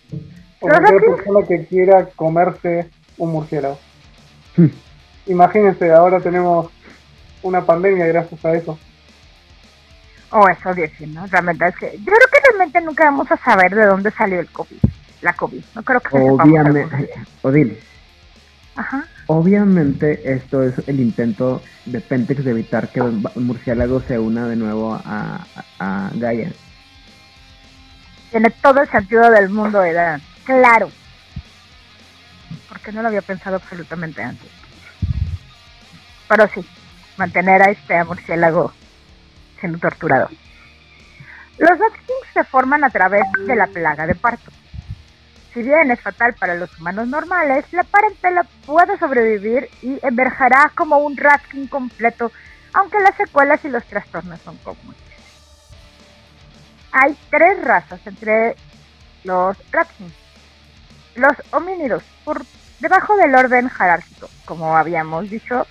[0.61, 3.77] O cualquier persona que quiera comerse un murciélago.
[4.55, 4.67] Hmm.
[5.27, 6.71] Imagínense, ahora tenemos
[7.43, 8.79] una pandemia gracias a eso.
[10.29, 11.27] O eso dicen, ¿no?
[11.27, 14.49] Realmente es que yo creo que realmente nunca vamos a saber de dónde salió el
[14.49, 14.77] COVID,
[15.21, 15.63] la COVID.
[15.75, 17.25] No creo que se sepamos algún Obviamente, día.
[18.81, 19.05] Ajá.
[19.27, 23.01] obviamente esto es el intento de Pentex de evitar que
[23.35, 25.45] murciélago se una de nuevo a,
[25.79, 26.51] a, a Gaia.
[28.31, 30.21] Tiene todo el sentido del mundo de Dan.
[30.45, 30.89] Claro.
[32.69, 34.49] Porque no lo había pensado absolutamente antes.
[36.27, 36.65] Pero sí,
[37.17, 38.73] mantener a este murciélago
[39.59, 40.29] siendo torturado.
[41.59, 44.51] Los Kings se forman a través de la plaga de parto.
[45.53, 50.99] Si bien es fatal para los humanos normales, la parentela puede sobrevivir y emergerá como
[50.99, 52.31] un Rat King completo,
[52.73, 54.95] aunque las secuelas y los trastornos son comunes.
[56.93, 58.55] Hay tres razas entre
[59.23, 60.13] los Rat Kings.
[61.15, 62.45] Los homínidos, por
[62.79, 65.67] debajo del orden jerárquico, como habíamos dicho,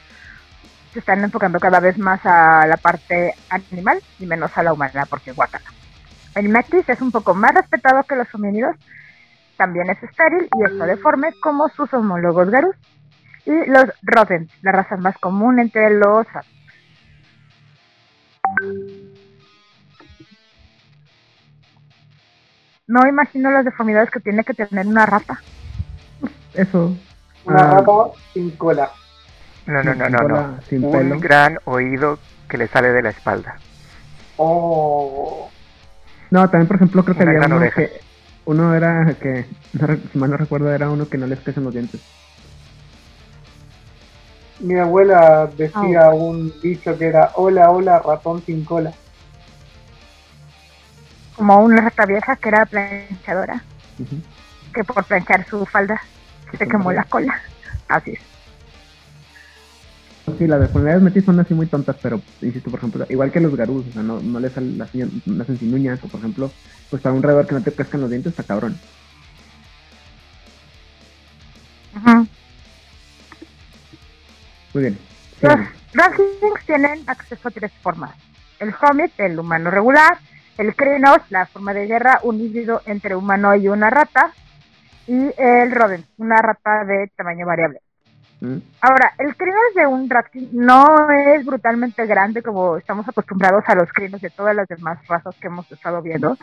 [0.93, 5.07] se están enfocando cada vez más a la parte animal y menos a la humana,
[5.07, 5.65] porque guacala.
[6.35, 8.77] El Metis es un poco más respetado que los homínidos,
[9.61, 12.75] también es estéril y está deforme como sus homólogos Garus.
[13.45, 16.27] Y los Rodents, la raza más común entre los.
[22.87, 25.43] No imagino las deformidades que tiene que tener una rata.
[26.55, 26.97] Eso.
[27.45, 27.93] Una ah, rata
[28.33, 28.91] sin cola.
[29.67, 30.63] No, no, no, no, no.
[30.63, 31.21] sin Un pelo.
[31.21, 32.19] gran oído
[32.49, 33.57] que le sale de la espalda.
[34.39, 35.51] Oh.
[36.31, 37.83] No, también por ejemplo creo que Una había gran uno oreja.
[37.83, 38.10] que
[38.51, 39.47] uno era que
[40.13, 42.01] si mal no recuerdo era uno que no les crecen los dientes.
[44.59, 48.93] Mi abuela decía un dicho que era hola, hola, ratón sin cola.
[51.37, 53.63] Como una rata vieja que era planchadora,
[54.75, 56.01] que por planchar su falda
[56.59, 57.41] se quemó la cola.
[57.87, 58.30] Así es.
[60.39, 63.55] Sí, las deformidades metis son así muy tontas, pero insisto, por ejemplo, igual que los
[63.55, 66.51] garús, o sea, no, no les salen las uñas- nacen sin uñas, o por ejemplo,
[66.89, 68.79] pues para un roedor que no te crezcan los dientes está cabrón.
[71.97, 72.27] Ujú.
[74.75, 74.99] Muy bien.
[75.43, 75.59] Los.
[75.93, 78.15] Ratlings tienen acceso a tres formas.
[78.61, 80.19] El Hobbit, el humano regular,
[80.57, 84.33] el Krynos, la forma de guerra, un híbrido entre humano y una rata,
[85.07, 87.81] y el Rodent, una rata de tamaño variable.
[88.81, 93.93] Ahora, el Krynos de un Ratling no es brutalmente grande como estamos acostumbrados a los
[93.93, 96.39] Krynos de todas las demás razas que hemos estado viendo.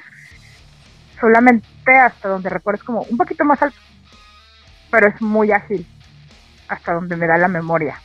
[1.20, 3.78] Solamente hasta donde recuerdo es como un poquito más alto,
[4.92, 5.88] pero es muy ágil,
[6.68, 8.00] hasta donde me da la memoria.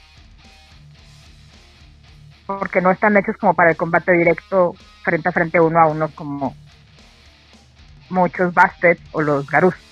[2.47, 6.09] Porque no están hechos como para el combate directo frente a frente uno a uno
[6.15, 6.57] como
[8.09, 9.92] muchos Bastet o los Garus.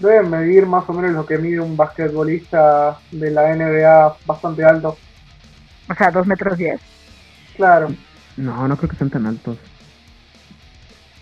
[0.00, 4.96] Deben medir más o menos lo que mide un basquetbolista de la NBA bastante alto.
[5.90, 6.80] O sea, dos metros diez.
[7.56, 7.88] Claro.
[8.36, 9.58] No, no creo que sean tan altos.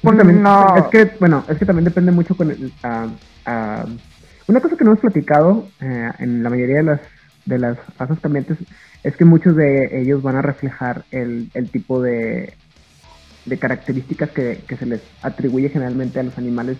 [0.02, 0.76] Pues también- no.
[0.76, 3.06] Es que, bueno, es que también depende mucho con el, ah,
[3.46, 3.86] ah,
[4.46, 7.00] una cosa que no hemos platicado eh, en la mayoría de las
[7.46, 8.58] de las razas cambiantes
[9.04, 12.54] es que muchos de ellos van a reflejar el, el tipo de,
[13.44, 16.76] de características que, que se les atribuye generalmente a los animales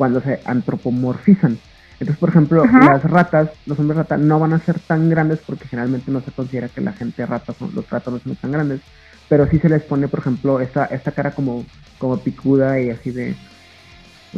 [0.00, 1.58] cuando se antropomorfizan.
[2.00, 2.94] Entonces, por ejemplo, Ajá.
[2.94, 6.30] las ratas, los hombres rata, no van a ser tan grandes porque generalmente no se
[6.32, 8.80] considera que la gente rata, son, los ratas no son tan grandes,
[9.28, 11.66] pero sí se les pone, por ejemplo, esta, esta cara como,
[11.98, 13.36] como picuda y así de...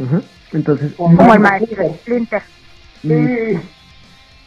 [0.05, 0.21] Ajá.
[0.51, 1.95] Entonces, Como el maestro.
[2.01, 2.41] Splinter.
[3.01, 3.59] Sí.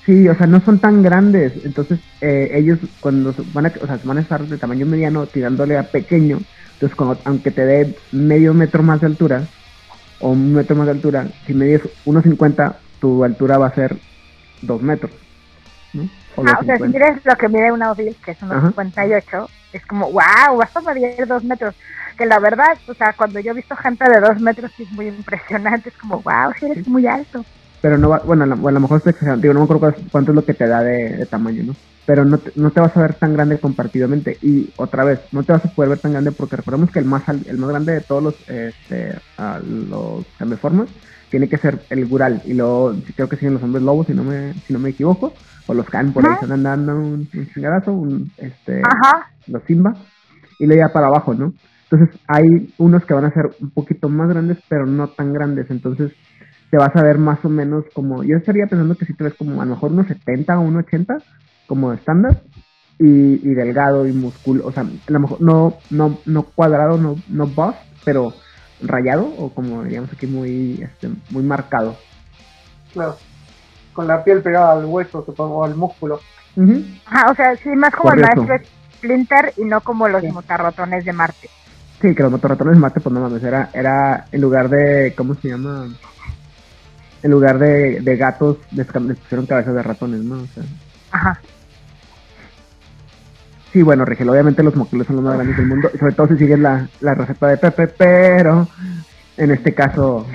[0.04, 1.54] Sí, o sea, no son tan grandes.
[1.64, 5.78] Entonces, eh, ellos cuando van a, o sea, van a estar de tamaño mediano tirándole
[5.78, 6.40] a pequeño.
[6.74, 9.48] Entonces, cuando- aunque te dé medio metro más de altura
[10.20, 13.96] o un metro más de altura, si mides 1.50, tu altura va a ser
[14.62, 15.10] 2 metros.
[15.92, 16.08] ¿no?
[16.36, 16.92] O Ah, o sea, si 2.50.
[16.92, 18.68] miras lo que mide una Odil, que es unos Ajá.
[18.68, 21.74] 58, es como, wow, vas a medir dos metros.
[22.16, 24.90] Que la verdad, o sea, cuando yo he visto gente de dos metros, sí es
[24.92, 25.90] muy impresionante.
[25.90, 27.44] Es como, wow, sí eres muy alto.
[27.82, 29.02] Pero no va, bueno, a lo, a lo mejor
[29.38, 31.74] digo, no me acuerdo cuánto- cuánto es lo que te da de, de tamaño, ¿no?
[32.06, 34.38] Pero no te, no te vas a ver tan grande compartidamente.
[34.40, 37.04] Y otra vez, no te vas a poder ver tan grande porque recordemos que el
[37.04, 40.88] más el más grande de todos los, este, a los cambiformas
[41.30, 42.42] tiene que ser el gural.
[42.44, 45.34] Y luego creo que siguen los hombres lobos, si no me, si no me equivoco.
[45.66, 49.26] O los can por ahí están dando un, un chingadazo, un, este, Ajá.
[49.48, 49.96] los Simba,
[50.60, 51.52] y luego ya para abajo, ¿no?
[51.90, 55.70] Entonces hay unos que van a ser un poquito más grandes, pero no tan grandes.
[55.70, 56.12] Entonces,
[56.70, 59.34] te vas a ver más o menos como, yo estaría pensando que si te ves
[59.34, 61.18] como a lo mejor unos 70 o unos 80
[61.66, 62.40] como estándar
[62.98, 67.16] y, y delgado y musculo, o sea, a lo mejor no, no, no cuadrado, no,
[67.28, 68.32] no bust, pero
[68.82, 71.96] rayado o como diríamos aquí muy, este, muy marcado.
[72.92, 73.16] Claro.
[73.92, 76.20] Con la piel pegada al hueso, supongo, al músculo.
[76.56, 76.82] Ujú.
[77.06, 78.42] Ajá, o sea, sí, más como Correcto.
[78.42, 80.28] el maestro Splinter y no como los Sí.
[80.32, 81.48] motarrotones de Marte.
[82.00, 85.34] Sí, que los motorratones de Marte, pues no mames, era, era en lugar de, ¿cómo
[85.34, 85.88] se llama?
[87.22, 90.36] En lugar de, de gatos, les, les pusieron cabezas de ratones, ¿no?
[90.42, 90.62] O sea,
[91.10, 91.40] Ajá.
[93.76, 96.38] Sí, bueno, Rigel, obviamente los moquiles son los más grandes del mundo, sobre todo si
[96.38, 98.66] sigues la, la receta de Pepe, pero
[99.36, 100.26] en este caso,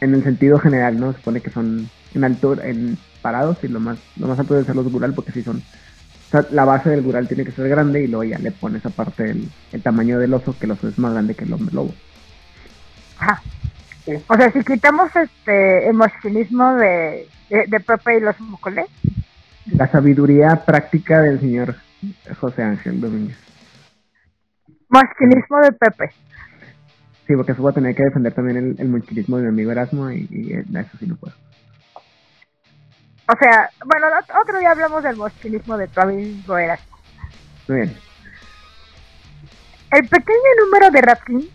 [0.00, 1.12] en el sentido general, ¿no?
[1.12, 4.66] Se supone que son en altura, en parados, y lo más, lo más alto debe
[4.66, 7.68] ser los gural, porque si son, o sea, la base del gural tiene que ser
[7.68, 10.88] grande, y luego ya le pones aparte el, el tamaño del oso, que el oso
[10.88, 11.94] es más grande que el hombre lobo.
[13.20, 13.40] Ajá.
[14.04, 14.14] Sí.
[14.26, 18.86] O sea, si quitamos este emocionismo de, de, de Pepe y los mocoles,
[19.70, 21.76] La sabiduría práctica del señor
[22.40, 23.36] José Ángel Domínguez.
[24.90, 26.10] emocionismo de Pepe.
[27.26, 28.88] Sí, porque eso voy a tener que defender también el, el
[29.38, 31.34] de mi amigo Erasmo y, y, eh, eso sí no puedo.
[33.26, 36.96] O sea, bueno, ot- otro día hablamos del emocionismo de tu amigo Erasmo.
[37.68, 37.96] Muy bien.
[39.90, 41.46] El pequeño número de Ratkins,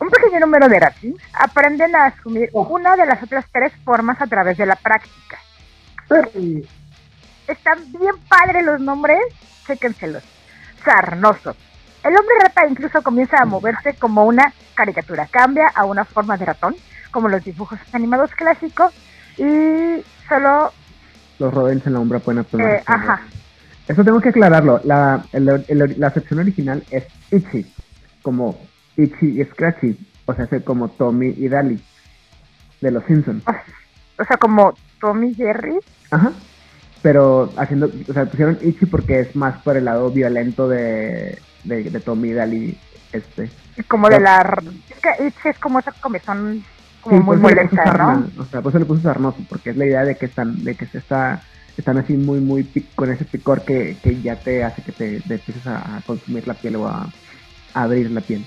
[0.00, 4.26] un pequeño número de Ratkins, aprenden a asumir una de las otras tres formas a
[4.26, 5.38] través de la práctica.
[7.46, 9.18] Están bien padres los nombres,
[9.66, 10.22] chéquenselos.
[10.84, 11.54] Sarnoso.
[12.02, 16.44] El hombre rata incluso comienza a moverse como una caricatura, cambia a una forma de
[16.44, 16.74] ratón,
[17.10, 18.92] como los dibujos animados clásicos,
[19.38, 20.72] y solo,
[21.38, 23.20] Los rodents en la umbra pueden eh, ajá,
[23.88, 24.80] Eso tengo que aclararlo.
[24.84, 27.66] La, el- el- la sección original es Itchy,
[28.22, 28.58] como
[28.96, 31.82] Itchy y Scratchy, o sea, es como Tommy y Dali,
[32.80, 33.42] de los Simpsons.
[34.18, 35.78] o sea, como Tommy Jerry,
[36.10, 36.32] Ajá.
[37.04, 41.82] Pero haciendo, o sea, pusieron Itchy porque es más por el lado violento de, de,
[41.84, 42.78] de Tommy y Dali,
[43.12, 43.50] este.
[43.76, 44.58] y como de la...
[44.88, 46.64] Es que Itchy es como esa comezón
[47.02, 48.26] como Sí, muy puse molesta, ¿no?
[48.38, 50.74] O sea, por eso le puse sarnoso, porque es la idea de que están, de
[50.76, 51.42] que se está,
[51.76, 55.20] están así muy, muy pic- con ese picor que, que ya te hace que te,
[55.20, 57.06] te empieces a, a consumir la piel o a,
[57.74, 58.46] a abrir la piel.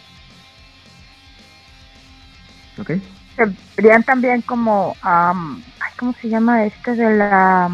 [2.80, 2.90] ¿Ok?
[3.36, 4.96] Se verían también como...
[5.04, 7.70] am, ay, ¿Cómo se llama este de la...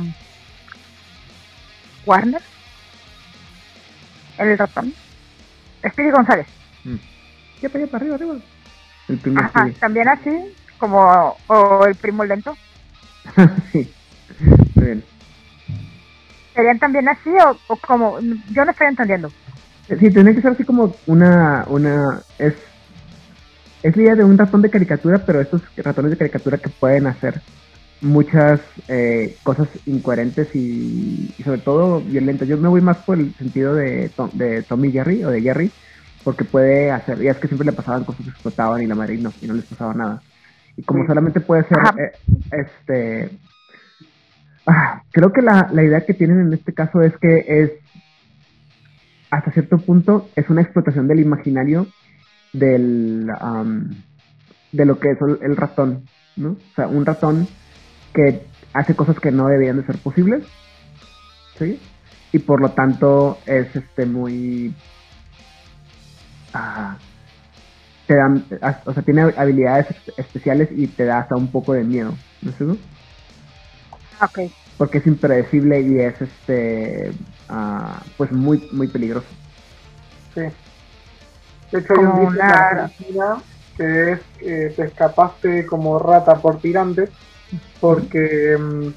[2.05, 2.41] Warner?
[4.37, 4.93] El ratón.
[5.87, 6.47] Speedy González.
[6.83, 6.95] Mm.
[7.61, 8.35] Ya para arriba, arriba.
[9.07, 12.57] El primer Ajá, también así, como o el primo lento.
[13.71, 13.91] sí.
[14.75, 15.03] Muy bien.
[16.53, 18.19] ¿Serían también así o, o como?
[18.51, 19.31] Yo no estoy entendiendo.
[19.87, 22.53] Sí, tiene que ser así como una, una, es,
[23.81, 27.07] es la idea de un ratón de caricatura, pero estos ratones de caricatura que pueden
[27.07, 27.41] hacer
[28.03, 32.47] muchas eh, cosas incoherentes y, y sobre todo violentas.
[32.47, 35.71] Yo me voy más por el sentido de, Tom, de Tommy Jerry o de Jerry,
[36.23, 39.15] porque puede hacer, ya es que siempre le pasaban cosas que explotaban y la madre
[39.15, 40.23] y no, y no les pasaba nada.
[40.77, 41.07] Y como Sí.
[41.07, 42.11] solamente puede ser, eh,
[42.51, 43.39] este,
[44.67, 47.71] ah, creo que la, la idea que tienen en este caso es que es
[49.31, 51.87] hasta cierto punto es una explotación del imaginario
[52.53, 54.03] del am,
[54.71, 56.51] de lo que es el, el ratón, ¿no?
[56.51, 57.49] O sea, un ratón
[58.13, 60.43] que hace cosas que no deberían de ser posibles,
[61.59, 61.79] ¿sí?
[62.31, 64.75] Y por lo tanto es este muy
[66.53, 66.99] ah,
[68.07, 71.73] te dan, ah, o sea, tiene habilidades es- especiales y te da hasta un poco
[71.73, 72.77] de miedo, ¿no es eso?
[74.21, 74.39] Ok.
[74.77, 77.13] Porque es impredecible y es este
[77.49, 79.27] ah, pues muy muy peligroso.
[80.35, 80.41] Sí.
[81.71, 83.43] De hecho, hay un una-
[83.77, 87.09] que es eh, te escapaste como rata por tirante,
[87.79, 88.89] porque mm,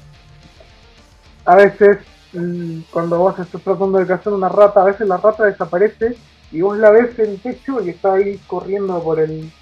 [1.45, 1.99] a veces
[2.33, 6.19] mm, cuando vos estás tratando de cazar una rata, a veces la rata desaparece
[6.51, 9.53] y vos la ves en el techo y está ahí corriendo por el,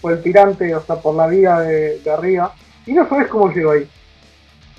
[0.00, 3.52] por el tirante, o sea, por la vía de, de arriba, y no sabes cómo
[3.52, 3.90] llegó ahí.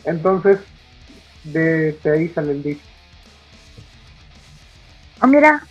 [0.03, 0.59] Entonces,
[1.43, 2.87] de, te avisan el dicho.
[5.21, 5.67] Oh, mira.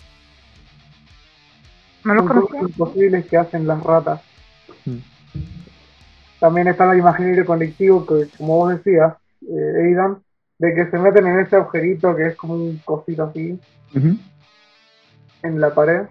[2.03, 2.61] No lo Son conocía.
[2.61, 4.21] imposibles que hacen las ratas.
[6.39, 10.17] También está el imaginario colectivo que, como vos decías, eh, Aidan,
[10.59, 13.59] de que se meten en ese agujerito que es como un cosito así
[15.43, 16.03] en la pared.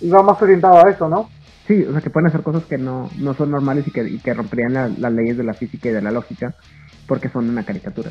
[0.00, 1.30] Y va más orientado a eso, ¿no?
[1.66, 4.18] Sí, o sea, que pueden hacer cosas que no, no son normales y que, y
[4.18, 6.54] que romperían la- las leyes de la física y de la lógica
[7.06, 8.10] porque son una caricatura.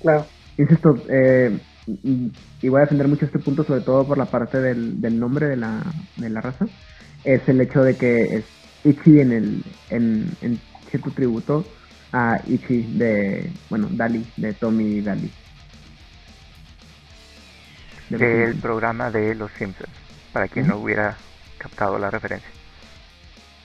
[0.00, 0.24] Claro.
[0.56, 4.58] Insisto, eh, y, y voy a defender mucho este punto, sobre todo por la parte
[4.58, 5.82] del, del nombre de la,
[6.16, 6.66] de la raza,
[7.24, 8.44] es el hecho de que es
[8.84, 10.60] Ichi en el en, en
[10.90, 11.64] cierto tributo
[12.12, 15.30] a Ichi de, bueno, Dali, de Tommy Dali.
[18.10, 18.62] De del Simpsons.
[18.62, 19.92] programa de Los Simpsons,
[20.32, 21.16] para quien no hubiera
[21.58, 22.50] captado la referencia.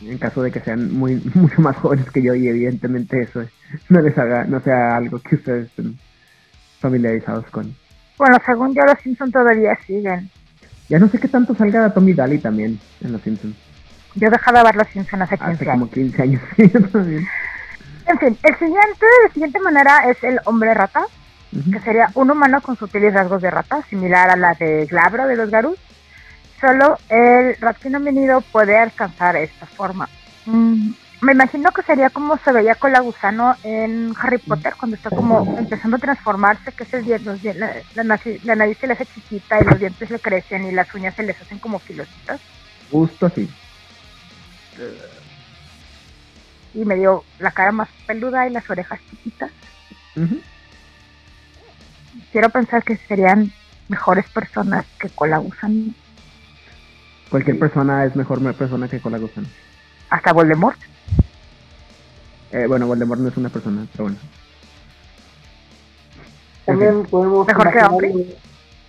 [0.01, 3.43] En caso de que sean muy mucho más jóvenes que yo y evidentemente eso
[3.89, 5.97] no les haga, no sea algo que ustedes estén
[6.79, 7.75] familiarizados con.
[8.17, 10.29] Bueno, según yo, los Simpsons todavía siguen.
[10.89, 13.55] Ya no sé qué tanto salga Tommy Daly también en Los Simpsons.
[14.15, 15.73] Yo he dejado de ver los Simpsons hace 15 Hace años.
[15.73, 16.41] como 15 años.
[16.55, 17.27] sí, yo también.
[18.05, 21.05] En fin, el siguiente, de siguiente manera es el hombre rata,
[21.71, 25.35] que sería un humano con sutiles rasgos de rata, similar a la de Glabro de
[25.35, 25.77] los Garus.
[26.61, 30.07] Solo el Ratkin venido puede alcanzar esta forma.
[30.45, 30.91] Mm,
[31.21, 35.09] me imagino que sería como se veía con la gusano en Harry Potter, cuando está
[35.09, 38.87] como empezando a transformarse, que es el dien- los la, la nariz- la nariz se
[38.87, 41.79] le hace chiquita y los dientes le crecen y las uñas se les hacen como
[41.79, 42.39] filositas.
[42.91, 43.49] Justo así.
[46.73, 49.51] Y me dio la cara más peluda y las orejas chiquitas.
[52.31, 53.51] Quiero pensar que serían
[53.87, 55.93] mejores personas que con la gusano.
[57.29, 59.47] Cualquier persona es mejor persona que con la gusano.
[60.09, 60.79] Hasta Voldemort.
[62.51, 64.17] Eh, bueno, Voldemort no es una persona, pero bueno.
[66.65, 68.25] También podemos Mejor que imaginar,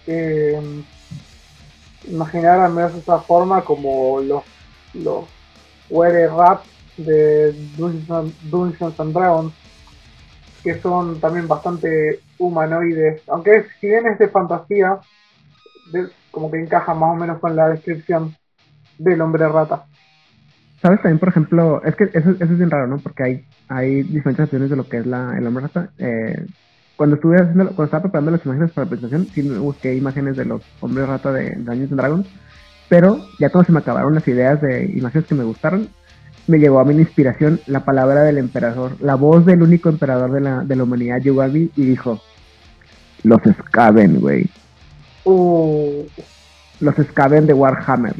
[0.06, 0.82] eh,
[2.08, 4.42] imaginar al menos esa forma como los
[4.94, 5.24] los
[5.90, 6.64] were rap
[6.96, 9.52] de Dungeons and, Dungeons and Dragons
[10.62, 13.22] que son también bastante humanoides.
[13.28, 14.98] Aunque si bien es de fantasía
[15.92, 18.34] de- como que encaja más o menos con la descripción
[18.98, 19.84] del hombre rata
[20.80, 21.82] ¿Sabes también, por ejemplo?
[21.84, 22.98] Es que eso, eso es bien raro, ¿no?
[22.98, 25.90] Porque hay, hay diferentes opciones de lo que es la, el hombre rata.
[25.98, 26.46] Eh,
[26.96, 30.44] cuando estuve haciendo, cuando estaba preparando las imágenes para la presentación, sí busqué imágenes de
[30.44, 32.26] los hombres rata de Dungeons and Dragons.
[32.88, 35.88] Pero ya cuando se me acabaron las ideas de imágenes que me gustaron,
[36.46, 40.32] me llegó a mí la inspiración la palabra del emperador, la voz del único emperador
[40.32, 42.20] de la, de la humanidad llegó a mí y dijo:
[43.22, 44.48] Los Skaven, güey.
[45.24, 46.04] Uh,
[46.80, 48.14] Los Skaven de Warhammer.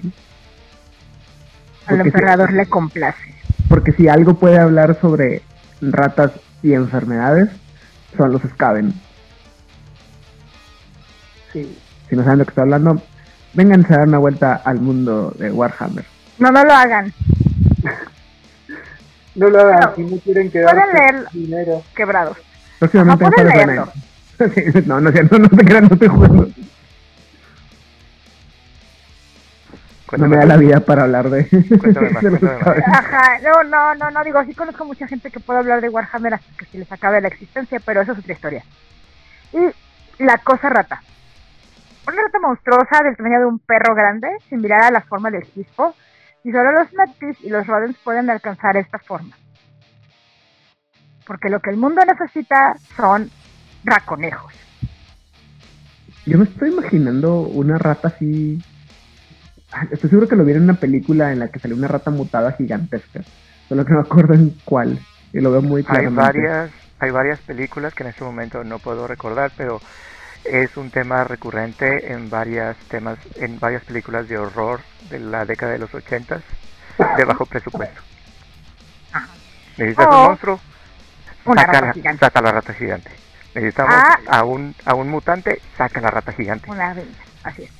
[1.88, 3.34] Al emperador le complace.
[3.68, 5.42] Porque si algo puede hablar sobre
[5.80, 6.32] ratas
[6.62, 7.50] y enfermedades,
[8.16, 8.92] son los Skaven.
[11.52, 11.78] sí
[12.08, 13.02] Si no saben de lo que estoy hablando,
[13.54, 16.04] vénganse a dar una vuelta al mundo de Warhammer.
[16.38, 17.12] No, no lo hagan.
[19.34, 20.76] no lo hagan si no quieren quedar
[21.32, 21.82] dinero
[22.78, 23.92] Próximamente Ajá, en pueden Juegos leerlo.
[24.86, 26.42] No, no, es cierto, no te creas, no estoy jugando.
[26.44, 26.52] No
[30.08, 31.46] Cuéntame me da la vida para hablar de,
[31.78, 32.60] Cuéntame más, de los cuéntame más.
[32.60, 32.84] Skaven.
[32.86, 36.34] Ajá, no, no, no, no, digo, sí conozco mucha gente que puede hablar de Warhammer
[36.34, 38.64] hasta que se les acabe la existencia, pero eso es otra historia.
[39.52, 41.02] Y la cosa rata.
[42.06, 45.94] Una rata monstruosa del tamaño de un perro grande, similar a la forma del quispo,
[46.42, 49.36] y solo los Nactis y los Rodents pueden alcanzar esta forma.
[51.26, 53.30] Porque lo que el mundo necesita son
[53.84, 54.54] raconejos.
[56.24, 58.62] Yo me estoy imaginando una rata así.
[59.90, 62.52] Estoy seguro que lo vi en una película en la que salió una rata mutada
[62.52, 63.20] gigantesca.
[63.68, 64.98] Solo que no me acuerdo en cuál.
[65.32, 66.20] Y lo veo muy Hay claramente.
[66.22, 69.80] varias, hay varias películas que en este momento no puedo recordar, pero
[70.44, 75.72] es un tema recurrente en varias temas, en varias películas de horror de la década
[75.72, 76.42] de los ochentas
[77.18, 78.00] de bajo presupuesto.
[79.76, 80.60] ¿Necesitas Oh, un monstruo?
[81.44, 82.20] Una saca, rata la, gigante.
[82.20, 83.10] saca la rata gigante.
[83.54, 84.18] Necesitamos Ah.
[84.28, 86.70] a un a un mutante, saca la rata gigante.
[86.70, 87.06] Una vez,
[87.44, 87.70] así es.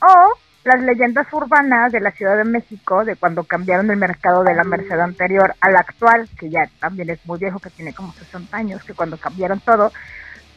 [0.00, 0.32] O
[0.64, 4.64] las leyendas urbanas de la Ciudad de México, de cuando cambiaron el mercado de la
[4.64, 8.82] Merced anterior al actual, que ya también es muy viejo, que tiene como 60 años,
[8.82, 9.92] que cuando cambiaron todo,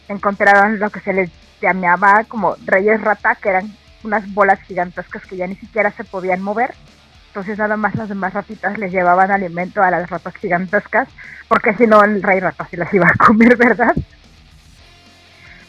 [0.07, 1.29] encontraron lo que se les
[1.61, 6.41] llamaba como reyes rata, que eran unas bolas gigantescas que ya ni siquiera se podían
[6.41, 6.73] mover.
[7.27, 11.09] Entonces nada más las demás ratitas les llevaban alimento a las ratas gigantescas,
[11.49, 13.93] porque si no el rey rata se las iba a comer, ¿verdad?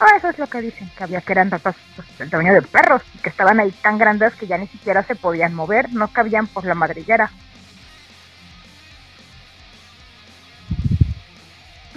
[0.01, 2.63] Ah, eso es lo que dicen, que había que eran ratas pues, del tamaño de
[2.63, 6.09] perros, y que estaban ahí tan grandes que ya ni siquiera se podían mover, no
[6.09, 7.31] cabían por la madriguera.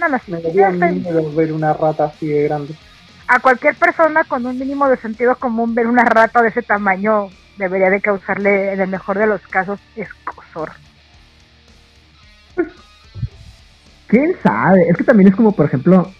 [0.00, 2.74] No, no, sí, me daría estoy- miedo ver una rata así de grande
[3.28, 7.28] a cualquier persona con un mínimo de sentido común ver una rata de ese tamaño
[7.56, 10.72] debería de causarle, en el mejor de los casos, escosor.
[14.06, 14.88] ¿Quién sabe?
[14.90, 16.12] Es que también es como, por ejemplo,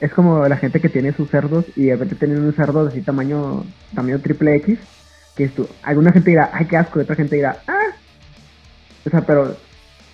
[0.00, 2.90] es como la gente que tiene sus cerdos y de repente tienen un cerdo de
[2.90, 3.64] así tamaño,
[3.94, 4.78] tamaño triple X,
[5.36, 5.68] que es tú.
[5.82, 7.94] Alguna gente dirá, ay, qué asco, y otra gente dirá, ah.
[9.06, 9.56] O sea, pero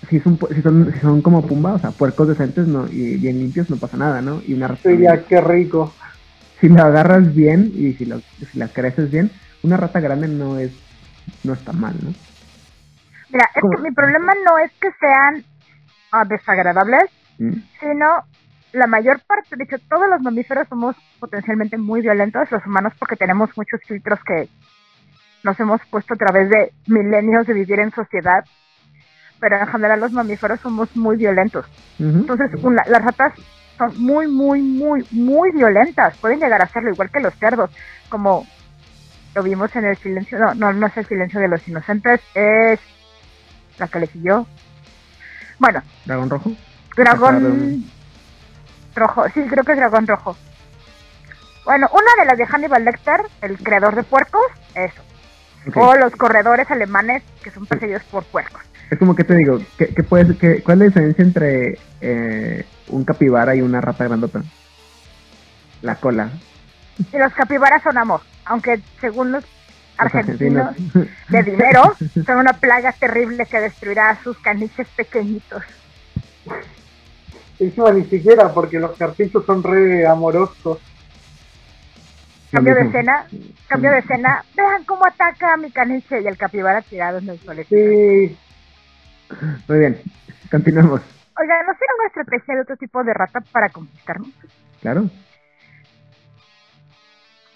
[0.09, 3.39] si son, si son, si son como pumba, o sea, puercos decentes no, y bien
[3.39, 4.41] limpios, no pasa nada, ¿no?
[4.45, 4.81] Y una rata.
[4.83, 5.93] Sí, ya, qué rico
[6.59, 9.31] Si la agarras bien y si, lo, si la creces bien,
[9.63, 10.71] una rata grande no es,
[11.43, 12.13] no está mal, ¿no?
[13.29, 13.77] Mira, es ¿Cómo?
[13.77, 15.43] que mi problema no es que sean
[16.11, 17.05] ah, desagradables,
[17.39, 17.53] ¿Mm?
[17.79, 18.25] sino
[18.73, 23.15] la mayor parte, de hecho, todos los mamíferos somos potencialmente muy violentos, los humanos porque
[23.15, 24.47] tenemos muchos filtros que
[25.43, 28.45] nos hemos puesto a través de milenios de vivir en sociedad,
[29.39, 31.65] pero en general los mamíferos somos muy violentos.
[31.99, 32.19] Ujú.
[32.19, 33.33] Entonces, una- las ratas
[33.77, 36.15] son muy, muy, muy, muy violentas.
[36.17, 37.71] Pueden llegar a serlo igual que los cerdos,
[38.09, 38.45] como
[39.33, 40.37] lo vimos en el silencio.
[40.37, 42.79] No, no, no es el silencio de los inocentes, es
[43.79, 44.45] la que le siguió.
[45.57, 46.51] Bueno, ¿Dragón rojo?
[46.95, 47.83] dragón Dragón.
[48.95, 49.25] Rojo.
[49.33, 50.35] Sí, creo que es dragón rojo.
[51.65, 54.41] Bueno, una de las de Hannibal Lecter, el creador de puercos,
[54.75, 55.01] eso.
[55.75, 58.61] O los corredores alemanes que son perseguidos por puercos.
[58.89, 62.65] Es como que te digo, ¿qué, qué puedes, qué- ¿cuál es la diferencia entre eh,
[62.87, 64.41] un capibara y una rata grandota?
[65.83, 66.29] La cola.
[67.13, 69.49] Y los capibaras son amor, aunque según los Los
[70.15, 70.75] argentinos
[71.29, 75.63] de dinero son una plaga terrible que destruirá a sus caniches pequeñitos.
[77.61, 80.79] Encima ni siquiera porque los carpinchos son re amorosos.
[82.51, 83.27] Cambio de escena,
[83.67, 87.39] cambio de escena, vean cómo ataca a mi caniche y el capibara tirado en el
[87.39, 87.61] suelo.
[87.69, 88.35] Sí,
[89.67, 90.01] Muy bien,
[90.49, 91.01] continuemos.
[91.39, 94.29] Oiga, ¿no será una estrategia de otro tipo de rata para conquistarnos?
[94.81, 95.07] Claro.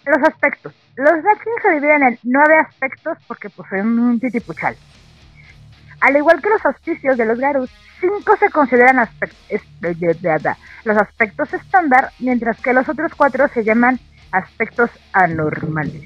[0.06, 0.72] Los aspectos.
[0.98, 4.78] Los Redskins se dividen en nueve aspectos porque poseen un titipuchal.
[6.02, 7.70] Al igual que los auspicios de los Garus,
[8.00, 14.00] cinco se consideran aspect- los aspectos estándar, mientras que los otros cuatro se llaman
[14.32, 16.04] aspectos anormales.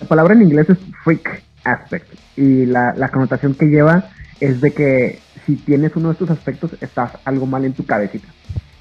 [0.00, 4.72] La palabra en inglés es freak aspect y la, la connotación que lleva es de
[4.72, 8.28] que si tienes uno de estos aspectos estás algo mal en tu cabecita.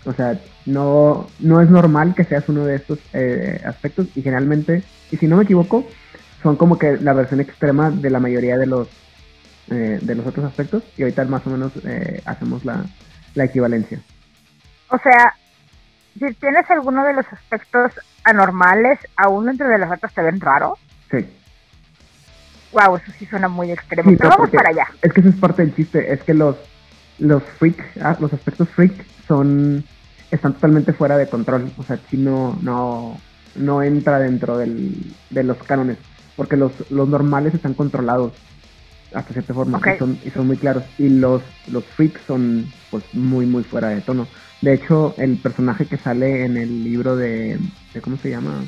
[0.05, 4.83] O sea, no, no es normal que seas uno de estos eh, aspectos y generalmente,
[5.11, 5.85] y si no me equivoco,
[6.41, 8.87] son como que la versión extrema de la mayoría de los
[9.69, 12.85] eh, de los otros aspectos y ahorita más o menos eh, hacemos la,
[13.35, 13.99] la equivalencia.
[14.89, 15.35] O sea,
[16.13, 17.91] si tienes alguno de los aspectos
[18.23, 20.77] anormales, aún dentro de las ratas te ven raro.
[21.11, 21.25] Sí.
[22.71, 24.09] Wow, eso sí suena muy extremo.
[24.09, 24.87] Sí, Pero vamos para allá.
[25.01, 26.55] Es que eso es parte del chiste, es que los
[27.19, 28.93] los freak, ah, los aspectos freak
[29.27, 29.83] son
[30.31, 33.19] están totalmente fuera de control, o sea, si no no
[33.55, 35.97] no entra dentro del, de los cánones,
[36.35, 38.33] porque los los normales están controlados
[39.13, 39.87] hasta cierta forma Ok.
[39.95, 41.41] y son y son muy claros y los
[41.71, 44.27] los freaks son pues muy muy fuera de tono.
[44.61, 47.57] De hecho, el personaje que sale en el libro de,
[47.93, 48.63] de ¿cómo se llama?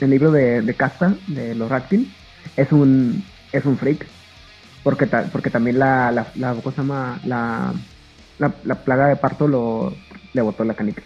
[0.00, 2.12] El libro de, de Casta de los Ratkin
[2.56, 4.06] es un es un freak
[4.82, 7.20] porque ta- porque también la la, la ¿cómo se llama?
[7.24, 7.72] la,
[8.38, 9.94] la la plaga de parto lo
[10.32, 11.02] le botó la canica.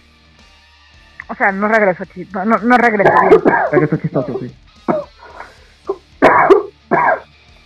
[1.31, 3.93] O sea, no regreso, chi- no, no, bien.
[3.93, 4.51] Es chistoso, sí.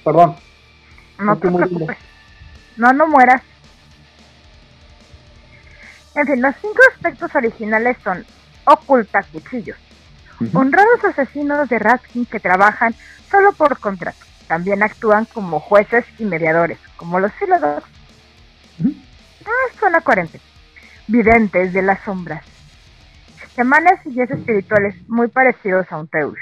[0.05, 0.35] perdón.
[1.25, 1.99] No te preocupes.
[2.77, 3.43] No, no mueras.
[6.15, 8.25] En fin, los cinco aspectos originales son
[8.65, 9.79] oculta cuchillos,
[10.53, 12.95] honrados asesinos de Raskin que trabajan
[13.31, 14.19] solo por contrato.
[14.47, 17.85] También actúan como jueces y mediadores, como los filósofos.
[19.45, 20.41] Ah, suena coherente.
[21.09, 22.45] Videntes de las sombras.
[23.57, 26.39] Chamanes y guías espirituales muy parecidos a un Teush.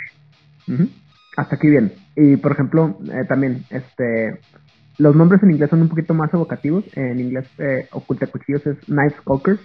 [1.37, 1.95] Hasta aquí bien.
[2.17, 4.41] Y por ejemplo, eh, también, este,
[5.01, 6.85] los nombres en inglés son un poquito más evocativos.
[6.95, 9.61] En inglés, eh, oculta cuchillos es knife skulkers,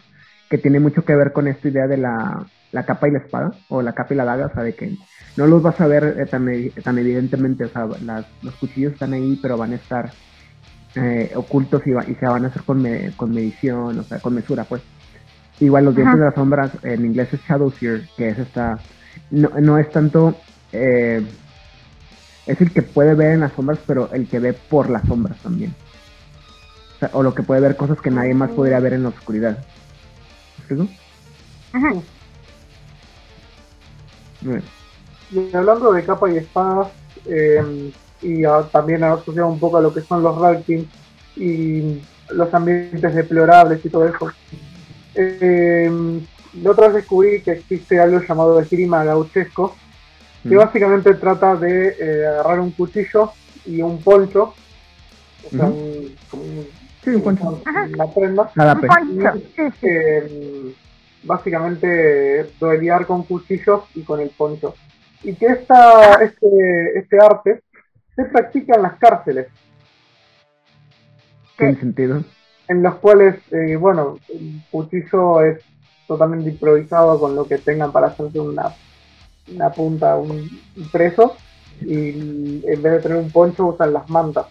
[0.49, 3.59] que tiene mucho que ver con esta idea de la, la capa y la espada,
[3.67, 4.97] o la capa y la daga, o sea, de que
[5.38, 6.47] no los vas a ver eh, tan,
[6.83, 10.13] tan evidentemente, o sea, las- los cuchillos están ahí, pero van a estar
[10.95, 14.19] eh, ocultos y, va- y se van a hacer con, me- con medición, o sea,
[14.21, 14.83] con mesura, pues.
[15.59, 16.19] Igual los dientes Ajá.
[16.19, 18.86] de las sombras en inglés es shadow seer, que es esta,
[19.29, 21.21] no, no es tanto, eh,
[22.47, 25.37] es el que puede ver en las sombras, pero el que ve por las sombras
[25.39, 25.73] también.
[26.95, 29.09] O, sea, o lo que puede ver cosas que nadie más podría ver en la
[29.09, 29.57] oscuridad.
[34.41, 34.63] Muy bien.
[35.31, 36.87] Y hablando de capa y espadas,
[37.25, 37.91] eh,
[38.21, 40.87] y a- también asociado un poco a lo que son los rankings
[41.35, 44.31] y los ambientes deplorables y todo eso.
[45.15, 46.19] Eh,
[46.61, 49.75] la otra vez descubrí que existe algo llamado el esgrima gauchesco,
[50.47, 50.59] que Mm.
[50.59, 53.31] básicamente trata de eh, agarrar un cuchillo
[53.65, 54.53] y un poncho,
[55.43, 56.67] o sea, un, un-
[57.03, 57.61] Sí, un poncho.
[57.65, 59.87] Una prenda, Un sí.
[59.87, 60.73] eh,
[61.23, 64.73] básicamente duelear con cuchillos y con el poncho.
[65.23, 67.61] Y que esta, este, este arte
[68.15, 69.47] se practica en las cárceles,
[71.57, 72.23] Tiene sentido.
[72.67, 75.59] en los cuales, eh, bueno, el cuchillo es
[76.07, 78.73] totalmente improvisado con lo que tengan para hacerse una,
[79.53, 81.35] una punta, un, un preso,
[81.81, 84.47] y en vez de tener un poncho usan las mantas.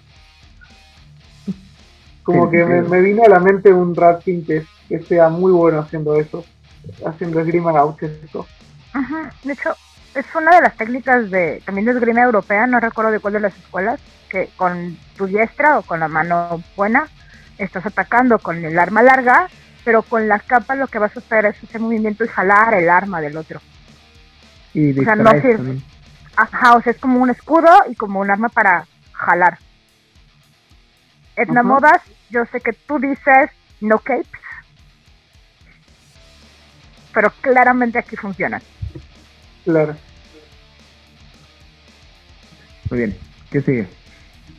[2.22, 5.80] Como que me, me vino a la mente un Ratkin que, que sea muy bueno
[5.80, 6.44] haciendo eso,
[7.06, 8.46] haciendo esgrima gauchesco.
[8.94, 9.74] Ajá, De hecho,
[10.14, 13.40] es una de las técnicas de también de esgrima europea, no recuerdo de cuál de
[13.40, 17.08] las escuelas, que con tu diestra o con la mano buena
[17.58, 19.48] estás atacando con el arma larga,
[19.84, 22.88] pero con la capa lo que vas a hacer es hacer movimiento y jalar el
[22.88, 23.60] arma del otro.
[24.74, 25.80] Y O sea, no sirve.
[26.36, 29.58] Ajá, o sea, es como un escudo y como un arma para jalar.
[31.36, 31.68] Etna Ajá.
[31.68, 33.50] Modas, yo sé que tú dices
[33.80, 34.26] no capes,
[37.12, 38.60] pero claramente aquí funciona.
[39.64, 39.96] Claro.
[42.90, 43.18] Muy bien.
[43.50, 43.88] ¿Qué sigue?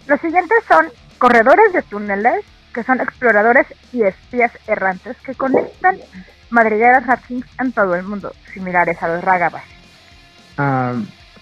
[0.07, 0.87] Los siguientes son
[1.17, 5.97] corredores de túneles, que son exploradores y espías errantes que conectan
[6.49, 9.74] madrigueras Ratkins en todo el mundo, similares a los Ragabas.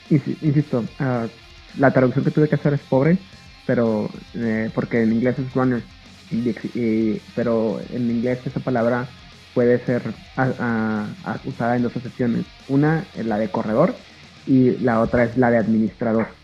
[0.09, 1.29] Insi- insisto, ah,
[1.75, 3.19] la traducción que tuve que hacer es pobre,
[3.65, 5.87] pero eh, porque en inglés es runner,
[6.29, 6.49] y
[6.79, 9.13] y- pero en inglés esa palabra
[9.53, 12.47] puede ser ah, usada en dos acepciones.
[12.67, 14.05] Una es la de corredor
[14.45, 16.37] y la otra es la de administrador.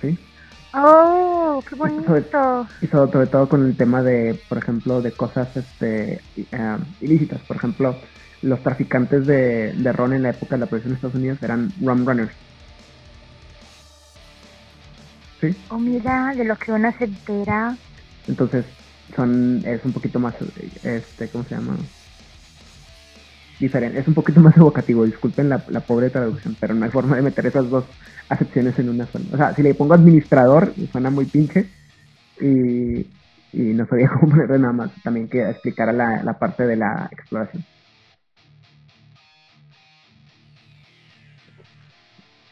[0.00, 0.18] ¿Sí?
[0.74, 2.68] ¡Oh, qué bonito!
[2.80, 6.24] Y sobre, sobre todo con el tema de, por ejemplo, de cosas este,
[7.00, 7.44] ilícitas.
[7.46, 8.02] Por ejemplo,
[8.42, 11.72] los traficantes de, de ron en la época de la prohibición de Estados Unidos eran
[11.80, 12.32] rum runners.
[15.40, 15.54] ¿Sí?
[15.70, 17.76] Oh, mira, de lo que uno se entera.
[18.26, 18.64] Entonces,
[19.14, 20.34] son, es un poquito más,
[20.82, 21.76] este, ¿cómo se llama?
[23.60, 27.16] Diferente, es un poquito más evocativo, disculpen la, la pobre traducción, pero no hay forma
[27.16, 27.84] de meter esas dos
[28.28, 29.24] acepciones en una sola.
[29.32, 31.68] O sea, si le pongo administrador, suena muy pinche
[32.40, 33.00] y,
[33.52, 37.08] y no sabía cómo ponerle nada más, también que explicara la, la parte de la
[37.10, 37.64] exploración.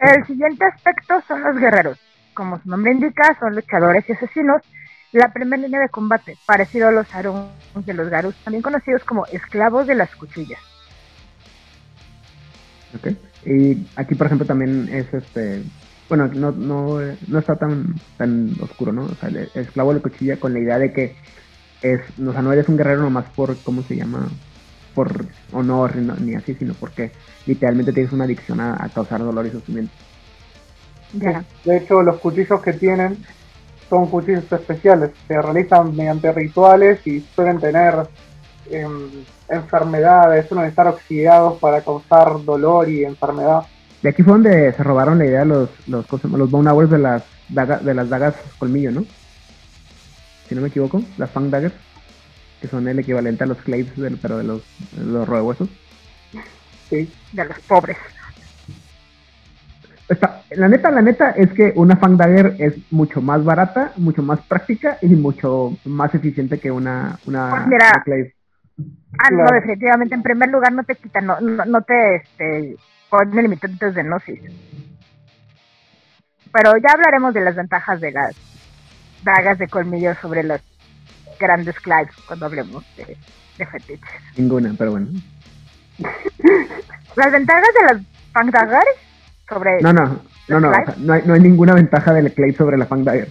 [0.06, 1.98] El siguiente aspecto son los guerreros.
[2.32, 4.62] Como su nombre indica, son luchadores y asesinos.
[5.10, 9.26] La primera línea de combate, parecido a los Aruns de los Garus, también conocidos como
[9.26, 10.60] esclavos de las cuchillas.
[12.94, 13.08] ¿ok?
[13.46, 15.62] Y aquí, por ejemplo, también es este.
[16.08, 19.04] Bueno, no, no, no está tan, tan oscuro, ¿no?
[19.06, 21.16] O sea, el esclavo de la cuchilla con la idea de que
[21.82, 24.28] es, o sea, no eres un guerrero nomás por, ¿cómo se llama?
[24.96, 27.12] Por honor, no- ni así, sino porque
[27.46, 29.92] literalmente tienes una adicción a, a causar dolor y sufrimiento.
[31.12, 33.18] De hecho, los cuchillos que tienen
[33.88, 35.10] son cuchillos especiales.
[35.28, 37.94] Se realizan mediante rituales y suelen tener
[38.70, 39.08] em,
[39.48, 43.62] enfermedades, suelen estar oxidados para causar dolor y enfermedad.
[44.02, 46.38] De aquí fue donde se robaron la idea los, los, ¿cómo se llama?
[46.38, 49.04] los bone hours de las, daga- de las dagas colmillo, ¿no?
[50.48, 51.74] Si no me equivoco, las fang daggers,
[52.66, 54.62] que son el equivalente a los claves, del, pero de los,
[54.92, 55.68] de los rodehuesos.
[56.90, 57.12] Sí.
[57.32, 57.96] De los pobres.
[60.08, 64.22] Está, la neta, la neta es que una Fang Dagger es mucho más barata, mucho
[64.22, 67.90] más práctica y mucho más eficiente que una, una, Pues mira.
[67.94, 68.34] una Clave.
[69.18, 70.14] Ah, no, definitivamente.
[70.14, 72.76] En primer lugar, no te quitan, no, no, no te este,
[73.08, 74.40] ponen limitantes de gnosis.
[76.52, 78.36] Pero ya hablaremos de las ventajas de las
[79.24, 80.60] dagas de colmillo sobre los
[81.38, 83.16] grandes clives cuando hablemos de,
[83.58, 84.10] de fetiches.
[84.36, 85.08] Ninguna, pero bueno.
[87.16, 88.86] Las ventajas de las Fang Daggers
[89.48, 89.80] sobre.
[89.80, 92.76] No, no, no, no, o sea, no, hay, no hay ninguna ventaja del Clave sobre
[92.76, 93.30] la Fang Dagger.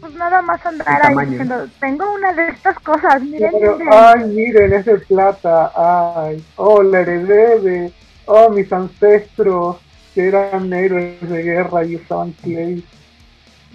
[0.00, 3.92] Pues nada más andar ahí diciendo: Tengo una de estas cosas, miren, Pero, miren.
[3.92, 5.72] ay, miren, es de plata.
[5.74, 7.92] Ay, oh, la heredé de.
[8.26, 9.76] Oh, mis ancestros
[10.14, 12.84] que eran héroes de guerra y usaban clay.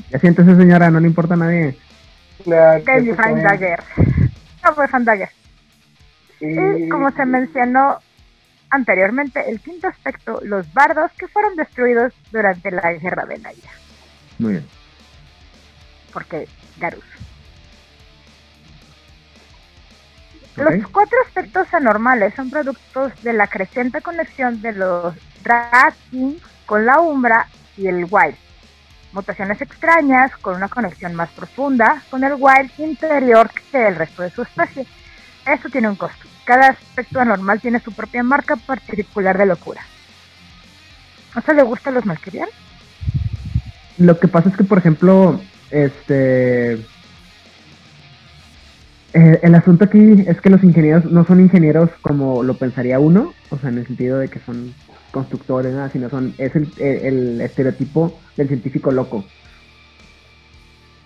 [0.10, 1.78] Ya siéntese, señora, no le importa a nadie.
[2.44, 3.16] Que.
[3.16, 3.84] Dagger.
[4.64, 5.30] No fue Dagger.
[6.40, 8.00] Y como se mencionó
[8.70, 13.72] anteriormente, el quinto aspecto, los bardos que fueron destruidos durante la guerra de la ira,
[14.38, 14.68] Muy bien.
[16.14, 17.04] porque Garus.
[20.56, 27.00] Los cuatro aspectos anormales son productos de la creciente conexión de los Drakin con la
[27.00, 28.36] Umbra y el Wild.
[29.12, 34.30] Mutaciones extrañas con una conexión más profunda con el Wild interior que el resto de
[34.30, 34.86] su especie.
[35.48, 36.28] Esto tiene un costo.
[36.46, 39.82] Cada aspecto anormal tiene su propia marca particular de locura.
[41.36, 42.50] ¿No se le gusta a los Malkirian?
[43.98, 45.42] Lo que pasa es que, por ejemplo,
[45.72, 46.74] este.
[49.14, 53.34] eh, el asunto aquí es que los ingenieros no son ingenieros como lo pensaría uno,
[53.50, 54.74] o sea, en el sentido de que son
[55.12, 56.34] constructores, nada, sino son.
[56.38, 59.26] Es el, el- el estereotipo del científico loco.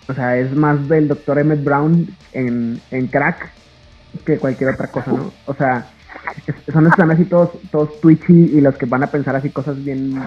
[0.07, 3.49] O sea, es más del doctor Emmett Brown en, en crack
[4.25, 5.31] que cualquier otra cosa, ¿no?
[5.45, 5.87] O sea,
[6.45, 9.81] es- son están así todos, todos twitchy y los que van a pensar así cosas
[9.83, 10.21] bien,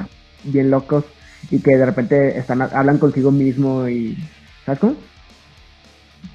[0.45, 1.05] bien locos
[1.51, 4.17] y que de repente están hablan consigo mismo y
[4.65, 4.97] ¿sabes cómo?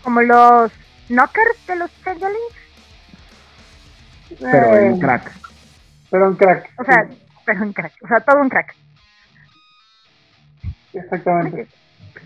[0.04, 0.72] Como los
[1.10, 2.56] knockers de los changelings.
[4.40, 5.32] Pero en Eh, crack.
[6.10, 6.70] Pero en crack.
[6.80, 7.08] O sea,
[7.52, 7.94] pero en crack.
[8.04, 8.76] O sea, todo un crack.
[10.94, 11.68] Exactamente.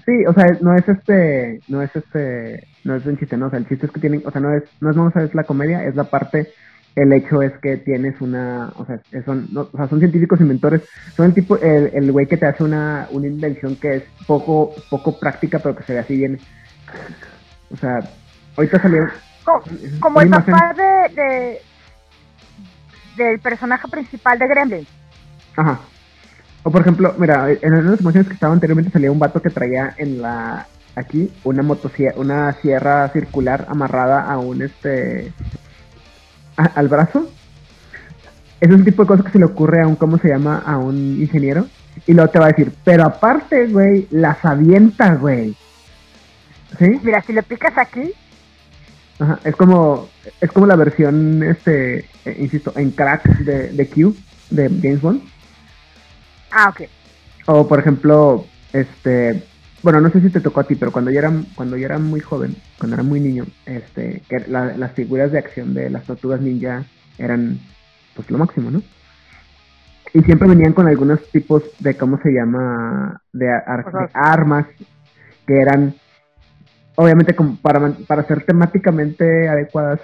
[0.05, 3.49] Sí, o sea, no es este, no es este, no es un chiste, no, o
[3.49, 5.29] sea, el chiste es que tienen, o sea, no es, no es, vamos a ver,
[5.29, 6.51] es la comedia, es la parte,
[6.95, 10.81] el hecho es que tienes una, o sea, son, no, o sea, son científicos inventores,
[11.15, 14.75] son el tipo, el, el güey que te hace una, una invención que es poco,
[14.89, 16.39] poco práctica, pero que se ve así bien,
[17.71, 17.99] o sea,
[18.57, 19.07] ahorita salió,
[19.43, 19.63] Como,
[19.99, 21.61] como el papá de, de
[23.17, 24.87] del personaje principal de Gremlin.
[25.55, 25.79] Ajá.
[26.63, 29.93] O por ejemplo, mira, en las emociones que estaba anteriormente salía un vato que traía
[29.97, 35.31] en la aquí una motosierra, una sierra circular amarrada a un este
[36.57, 37.29] a- al brazo.
[38.61, 40.77] Es el tipo de cosas que se le ocurre a un cómo se llama a
[40.77, 41.67] un ingeniero
[42.07, 45.55] y luego te va a decir, pero aparte, güey, las avienta, güey.
[46.79, 46.99] ¿Sí?
[47.03, 48.11] Mira, si le picas aquí,
[49.19, 50.09] Ajá, es como
[50.41, 54.13] es como la versión este eh, insisto en crack de, de Q
[54.49, 55.21] de James Bond.
[56.55, 56.81] Ah, ok.
[57.47, 59.47] O por ejemplo, este,
[59.83, 61.99] bueno, no sé si te tocó a ti, pero cuando yo era, cuando yo era
[61.99, 66.05] muy joven, cuando era muy niño, este, que la- las figuras de acción de las
[66.07, 66.85] tortugas ninja
[67.17, 67.59] eran,
[68.15, 68.81] pues lo máximo, ¿no?
[70.13, 73.21] Y siempre venían con algunos tipos de, ¿cómo se llama?
[73.33, 74.09] De, ar- de Ajá.
[74.13, 74.65] armas
[75.45, 75.95] que eran,
[76.95, 79.99] obviamente, como para, para ser temáticamente adecuadas,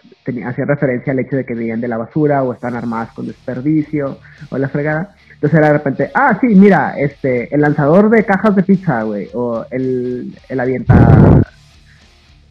[0.45, 4.19] hacían referencia al hecho de que venían de la basura o están armadas con desperdicio
[4.49, 5.15] o la fregada.
[5.41, 9.27] Entonces era de repente, ah, sí, mira, este, el lanzador de cajas de pizza, güey,
[9.33, 10.93] o el, el avienta,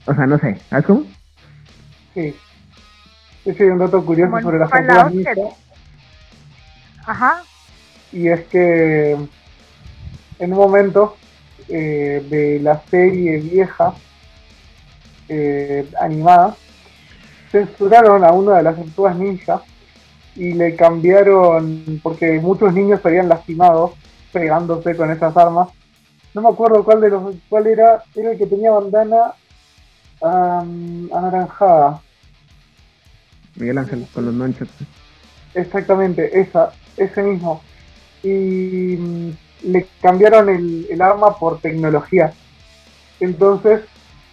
[0.06, 1.04] o sea, no sé, ¿sabes cómo?
[2.14, 2.34] Sí.
[3.44, 5.32] Ese es un dato curioso sobre las ninja.
[7.06, 7.44] Ajá.
[8.10, 11.16] y es que en un momento
[11.68, 13.94] eh, de la serie vieja
[15.28, 16.56] eh, animada
[17.52, 19.62] censuraron a una de las tortugas ninja
[20.36, 23.94] y le cambiaron porque muchos niños se habían lastimado
[24.32, 25.68] pegándose con esas armas
[26.34, 29.34] no me acuerdo cuál de los cuál era era el que tenía bandana
[30.22, 32.00] am, anaranjada
[33.56, 34.68] Miguel Ángel, con los manchos.
[35.54, 37.62] Exactamente, esa, ese mismo.
[38.22, 39.30] Y mm,
[39.64, 42.32] le cambiaron el, el arma por tecnología.
[43.18, 43.82] Entonces,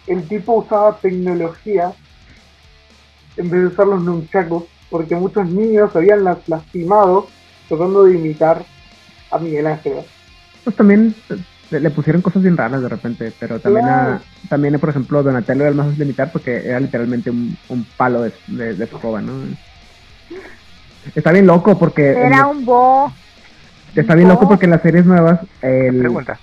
[0.06, 1.92] el tipo usaba tecnología
[3.36, 7.26] en vez de usar los nunchakus, porque muchos niños se habían las- lastimado
[7.68, 8.64] tratando de imitar
[9.30, 9.94] a Miguel Ángel.
[10.64, 11.14] Pues también
[11.70, 14.12] le, pusieron cosas bien raras de repente, pero también, Claro.
[14.14, 17.56] a, también por ejemplo, Donatello era el más fácil de imitar porque era literalmente un,
[17.68, 19.32] un palo de, de, de escoba, ¿no?
[21.14, 22.10] Está bien loco porque...
[22.12, 23.12] Era un bo.
[23.94, 26.38] Está bien loco porque en las series nuevas el, Pregunta.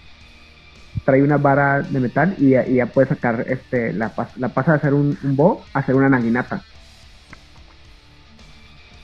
[1.05, 4.71] trae una vara de metal y, ya- y ya puede sacar este la, la pasa
[4.71, 6.61] de hacer un, un bo a hacer una naginata.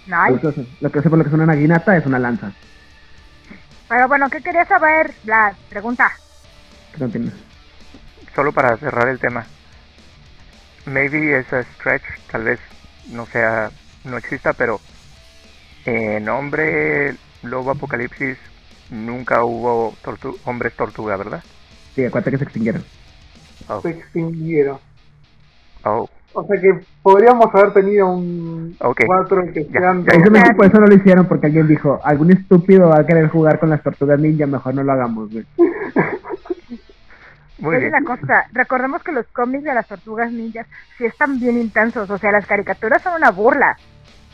[0.05, 0.65] Nice.
[0.81, 2.51] Lo que sé por lo que es una naginata es una lanza.
[3.87, 5.13] Pero bueno, ¿qué querías saber?
[5.25, 6.09] La pregunta.
[6.97, 7.31] no tiene-
[8.35, 9.45] Solo para cerrar el tema.
[10.85, 12.59] Maybe es a stretch, tal vez
[13.11, 13.69] no sea,
[14.05, 14.79] no exista, pero
[15.85, 18.37] en Hombre Lobo Apocalipsis
[18.89, 21.43] nunca hubo tortu- hombres tortuga, ¿verdad?
[21.95, 22.83] Sí, acuérdate que se extinguieron.
[23.67, 24.79] Oh, Se extinguieron.
[25.83, 29.01] oh, O sea que podríamos haber tenido un Ok.
[29.05, 30.11] cuatro que Ya, sean ya, ya.
[30.11, 33.59] Precisamente por eso no lo hicieron, porque alguien dijo, algún estúpido va a querer jugar
[33.59, 35.45] con las tortugas ninja, mejor no lo hagamos, güey.
[37.59, 37.93] muy es bien.
[37.93, 40.65] una cosa, recordemos que los cómics de las tortugas ninjas
[40.97, 43.77] sí están bien intensos, o sea, las caricaturas son una burla,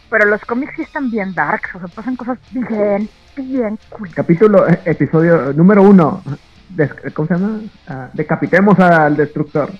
[0.10, 4.10] pero los cómics sí están bien darks, o sea, pasan cosas bien, bien cool.
[4.14, 6.22] Capítulo, eh, episodio número uno.
[6.70, 7.60] Des- ¿Cómo se llama?
[7.88, 9.72] Ah, decapitemos al destructor.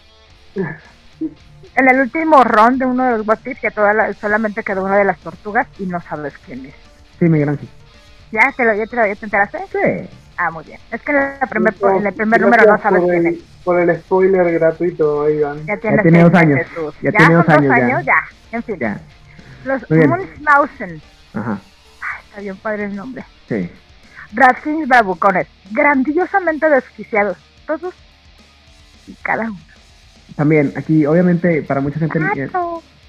[1.78, 4.84] En el último round de uno de los What If, que toda la- solamente quedó
[4.84, 6.74] una de las tortugas y no sabes quién es.
[7.20, 7.70] Sí, Miguel Ángel.
[8.32, 9.60] ¿Ya te lo, ya te lo ya te enteraste?
[9.72, 10.10] Sí.
[10.38, 10.80] Ah, muy bien.
[10.92, 13.38] Es que en, la primer, Gracias- en el primer número no sabes quién es.
[13.64, 15.66] por el spoiler gratuito, Ivan.
[15.66, 16.58] Ya tiene, tiene dos años.
[16.58, 17.86] meses, Ya ya tiene dos años, ya.
[17.86, 18.24] años, ya.
[18.52, 19.00] En fin, Ya.
[19.66, 19.90] los.
[19.90, 21.02] Munchausen.
[21.34, 21.60] Ajá.
[22.02, 23.24] Ay, está bien padre el nombre.
[23.48, 23.72] Sí.
[24.34, 27.94] Ratfins bravucones, grandiosamente desquiciados, todos
[29.08, 29.58] y cada uno.
[30.38, 32.50] También, aquí, obviamente, para mucha gente, eh,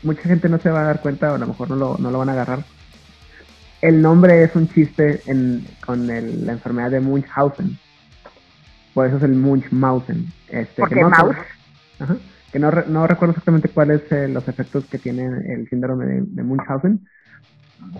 [0.02, 2.10] mucha gente no se va a dar cuenta, o a lo mejor no lo, no
[2.10, 2.64] lo van a agarrar.
[3.80, 7.78] El nombre es un chiste en, con el- la enfermedad de Munchausen.
[8.94, 10.26] Por eso es el Munchausen.
[10.48, 11.36] Este, que Porque no- mouse.
[12.00, 12.16] Ajá.
[12.50, 16.42] Que no, no recuerdo exactamente cuáles eh, los efectos que tiene el síndrome de, de
[16.42, 17.06] Munchausen,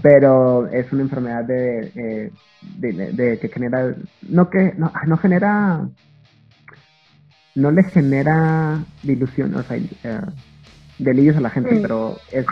[0.02, 2.32] pero es una enfermedad de, eh,
[2.78, 3.94] de, de- de que genera,
[4.28, 5.86] no que, no, no genera,
[7.58, 10.20] no le genera ilusión, o sea, eh,
[10.98, 11.82] delirios a la gente, Sí.
[11.82, 12.44] pero es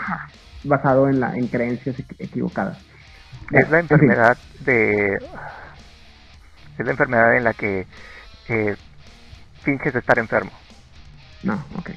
[0.63, 2.77] basado en la en creencias equi- equivocadas.
[3.51, 5.19] Es la fin, enfermedad de...
[6.77, 7.79] Es la enfermedad en la que
[8.49, 8.75] eh,
[9.63, 10.51] finges estar enfermo.
[11.43, 11.89] No, ok.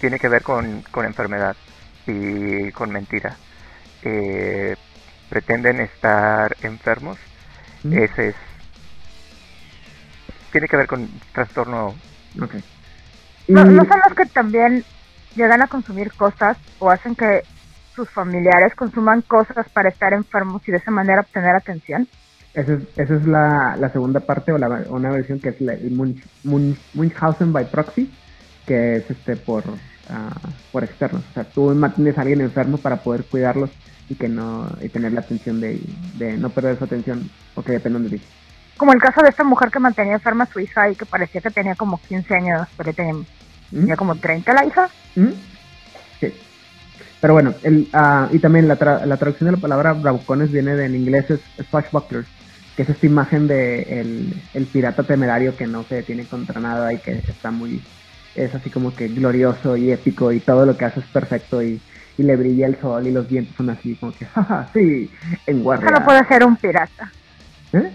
[0.00, 1.56] Tiene que ver con, con enfermedad
[2.06, 3.38] y con mentira.
[4.02, 4.74] Eh,
[5.28, 7.18] pretenden estar enfermos.
[7.84, 8.36] Mm, Ese es...
[10.52, 11.94] Tiene que ver con trastorno
[12.40, 12.54] ok.
[13.48, 14.84] No, no son los que también
[15.34, 17.42] llegan a consumir cosas o hacen que
[17.94, 22.06] sus familiares consuman cosas para estar enfermos y de esa manera obtener atención.
[22.54, 25.74] Esa es, esa es la, la segunda parte o la, una versión que es la,
[25.74, 28.10] el Munch, Munch- Munchausen by proxy,
[28.66, 29.64] que es este por
[30.08, 30.30] ah,
[30.72, 31.22] por externos.
[31.30, 33.70] O sea, tú mantienes a alguien enfermo para poder cuidarlos
[34.08, 35.80] y que no y tener la atención de,
[36.18, 38.24] de no perder su atención o que dependan de ti.
[38.80, 41.42] Como el caso de esta mujer que mantenía enferma a su hija y que parecía
[41.42, 43.24] que tenía como 15 años, pero tenía, ¿Mm?
[43.80, 44.88] tenía como 30 la hija.
[45.16, 45.28] ¿Mm?
[46.18, 46.34] Sí.
[47.20, 50.74] Pero bueno, el, ah, y también la, tra- la traducción de la palabra bravucones viene
[50.76, 52.26] de en inglés es swashbucklers,
[52.74, 56.90] que es esta imagen de el, el pirata temerario que no se detiene contra nada
[56.94, 57.82] y que está muy,
[58.34, 61.82] es así como que glorioso y épico y todo lo que hace es perfecto y,
[62.16, 65.10] y le brilla el sol y los vientos son así como que, jaja, sí,
[65.46, 65.84] en guardia.
[65.90, 67.12] Eso no puede ser un pirata.
[67.74, 67.90] ¿Eh?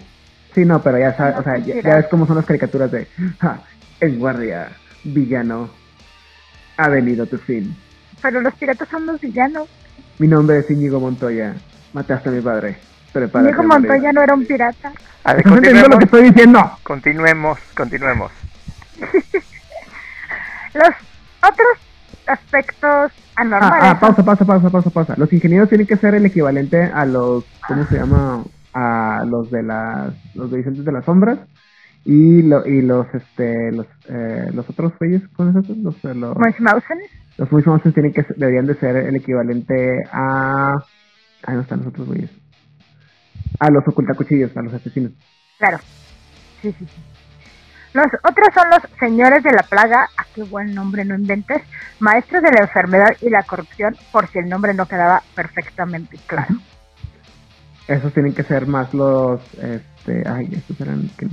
[0.56, 3.10] Sí, no, pero ya sabes, No, o sea, ya, ves cómo son las caricaturas de,
[3.40, 3.60] ja,
[4.00, 4.70] en guardia,
[5.04, 5.70] villano,
[6.78, 7.76] ha venido tu fin.
[8.22, 9.68] Pero los piratas son los villanos.
[10.18, 11.56] Mi nombre es Íñigo Montoya.
[11.92, 12.78] Mataste a mi padre.
[13.12, 13.68] Prepárate morir.
[13.68, 14.94] Montoya no era un pirata.
[15.26, 16.72] A ver, ¿Estás entendiendo lo continuemos, que estoy diciendo?
[16.84, 18.32] continuemos, continuemos.
[20.74, 20.96] Los
[21.42, 21.78] otros
[22.28, 23.78] aspectos anormales.
[23.82, 25.16] Ah, ah, pausa, pausa, pausa, pausa, pausa.
[25.18, 28.44] Los ingenieros tienen que ser el equivalente a los, ¿cómo se llama?
[28.78, 31.40] A los de las, los de Vicentes de las Sombras
[32.06, 35.76] y, lo, y los, este, los, eh, los otros güeyes, ¿cómo es eso?
[35.82, 37.00] Los, eh, los, Munchausen.
[37.38, 40.74] los famosos tienen que, deberían de ser el equivalente a,
[41.44, 42.30] ahí no están los otros güeyes.
[43.60, 45.14] A los ocultacuchillos, a los asesinos.
[45.58, 45.78] Claro.
[46.62, 47.02] Sí, sí, sí.
[47.94, 50.10] Los otros son los señores de la plaga.
[50.18, 51.64] Ah, qué buen nombre, no inventes.
[52.00, 56.56] Maestros de la enfermedad y la corrupción, por si el nombre no quedaba perfectamente claro.
[57.88, 61.28] Esos tienen que ser más los, este, ay, estos eran, ¿qué?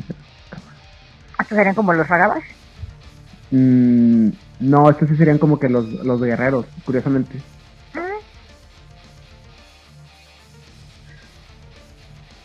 [1.41, 2.43] Estos serían como los ragabas.
[3.51, 4.29] Mm,
[4.61, 7.41] no, estos sí serían como que los, los guerreros, curiosamente.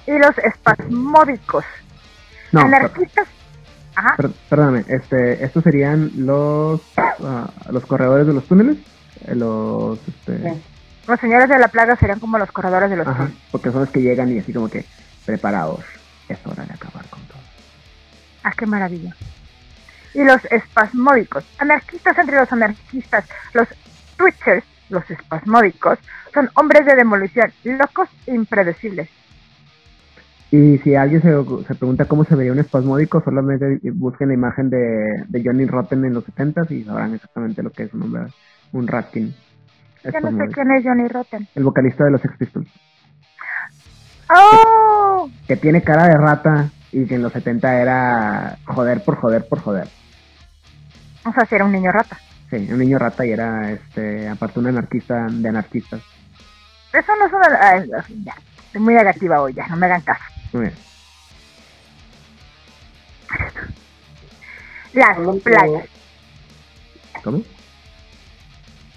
[0.05, 1.65] Y los espasmódicos.
[2.53, 3.27] No, Anarquistas.
[3.95, 4.15] Ajá.
[4.15, 8.77] per- perdóname, este, estos serían los, ah, los corredores de los túneles,
[9.25, 10.61] eh, los, este, Sí.
[11.07, 13.89] Los señores de la plaga serían como los corredores de los ajá, porque son los
[13.89, 14.83] que llegan y así como que,
[15.25, 15.83] preparados,
[16.27, 17.39] es hora de acabar con todo.
[18.43, 19.15] Ah, qué maravilla.
[20.13, 21.45] Y los espasmódicos.
[21.59, 23.25] Anarquistas entre los anarquistas.
[23.53, 23.67] Los
[24.17, 25.99] twitchers, los espasmódicos,
[26.33, 29.09] son hombres de demolición, locos e impredecibles.
[30.51, 31.29] Y si alguien se,
[31.67, 36.05] se pregunta cómo se vería un espasmódico, solamente busquen la imagen de, de Johnny Rotten
[36.05, 38.21] en los 70 y sabrán exactamente lo que es un hombre,
[38.71, 39.35] un ratkin.
[40.03, 41.47] Ya no sé quién es Johnny Rotten.
[41.55, 42.67] El vocalista de los Sex Pistols.
[44.29, 45.29] ¡Oh!
[45.47, 49.59] que tiene cara de rata y que en los 70 era joder por joder por
[49.61, 49.87] joder.
[51.25, 52.17] O sea, si era un niño rata.
[52.49, 56.01] Sí, un niño rata y era, este, aparte un anarquista de anarquistas.
[56.93, 57.59] Eso no es una...
[57.61, 57.89] ay,
[58.23, 58.33] ya,
[58.65, 60.23] estoy muy negativa hoy, ya, no me hagan caso.
[60.53, 60.73] Muy bien.
[64.93, 65.85] Las Hablando- plagas.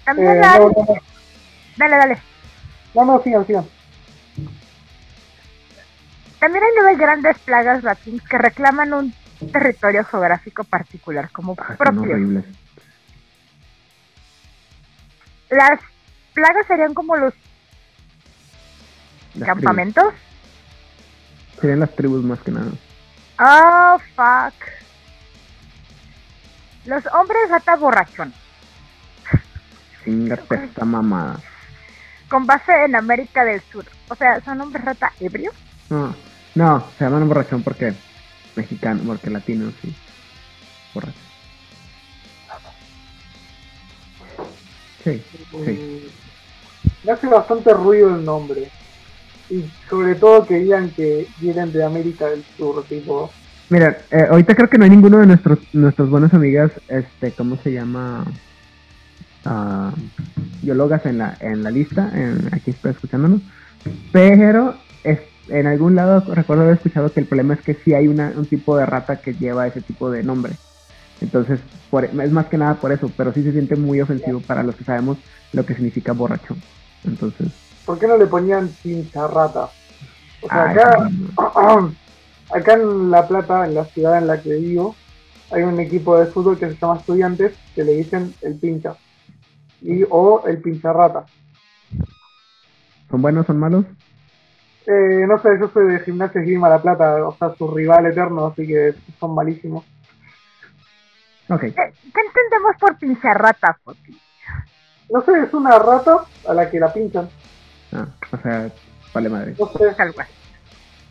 [0.05, 0.15] ¿Cómo?
[0.17, 0.59] También Eh, hay...
[0.59, 0.95] no, no, no,
[1.77, 2.17] Dale, dale.
[2.93, 3.65] no, no, sigan, sigan.
[6.39, 9.13] También hay nueve grandes plagas ratings que reclaman un
[9.51, 12.17] territorio geográfico particular como Ah, propio.
[15.49, 15.79] Las
[16.33, 17.33] plagas serían como los
[19.35, 20.03] Las campamentos.
[20.03, 21.59] tribus.
[21.61, 22.71] Serían las tribus más que nada.
[23.39, 24.53] Oh, fuck.
[26.85, 28.33] Los hombres rata borrachón,
[30.03, 31.39] Chingate esta mamada.
[32.29, 33.85] con base en América del Sur.
[34.09, 35.53] O sea, son hombres rata ebrios.
[35.89, 36.15] No,
[36.55, 37.93] no, se llaman borrachón porque
[38.55, 39.93] mexicano, porque latino, sí.
[40.93, 41.13] Borracho.
[45.03, 45.21] Sí,
[45.51, 45.57] sí.
[45.57, 48.69] Mm, Me hace bastante ruido el nombre.
[49.49, 53.29] Y sobre todo que digan que vienen de América del Sur, tipo.
[53.69, 57.57] Mira, eh, ahorita creo que no hay ninguno de nuestros nuestras buenas amigas, este, ¿cómo
[57.57, 58.25] se llama?
[59.45, 59.91] Ah,
[60.61, 63.41] biólogas en la en la lista, en, aquí está escuchándonos.
[64.11, 65.19] Pero es,
[65.49, 68.45] en algún lado recuerdo haber escuchado que el problema es que sí hay una, un
[68.45, 70.53] tipo de rata que lleva ese tipo de nombre.
[71.21, 74.63] Entonces, por, es más que nada por eso, pero sí se siente muy ofensivo para
[74.63, 75.17] los que sabemos
[75.53, 76.55] lo que significa borracho.
[77.03, 77.51] Entonces,
[77.85, 79.69] ¿Por qué no le ponían pincharrata?
[80.41, 81.93] O sea, Ay, acá, no.
[82.53, 84.95] acá en La Plata, en la ciudad en la que vivo,
[85.51, 88.95] hay un equipo de fútbol que se llama Estudiantes que le dicen el pincha.
[89.81, 91.25] Y, o el pincharrata.
[93.09, 93.85] ¿son buenos, son malos?
[94.87, 98.47] Eh, no sé, yo soy de Gimnasia Esgrima La Plata, o sea, su rival eterno,
[98.47, 99.83] así que son malísimos.
[101.49, 104.17] Ok, Eh, ¿Qué entendemos por pincharrata, Foti?
[105.09, 107.29] No sé, es una rata a la que la pinchan.
[107.91, 108.69] ah, o sea,
[109.13, 109.55] vale madre.
[109.59, 110.31] No sé, Algo así.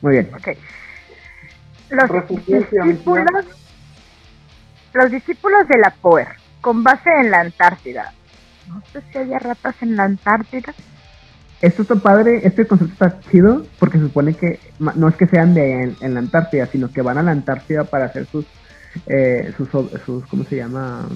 [0.01, 0.31] Muy bien.
[0.35, 0.49] Ok.
[1.91, 3.47] Los discípulos,
[4.95, 6.29] los discípulos de la POER,
[6.63, 8.13] con base en la Antártida.
[8.71, 10.73] No sé si haya ratas en la Antártida.
[11.61, 15.53] Esto está padre, este concepto está chido porque se supone que no es que sean
[15.53, 18.47] de en, en la Antártida, sino que van a la Antártida para hacer sus,
[19.07, 19.69] eh, sus,
[20.07, 21.07] sus, ¿cómo se llama?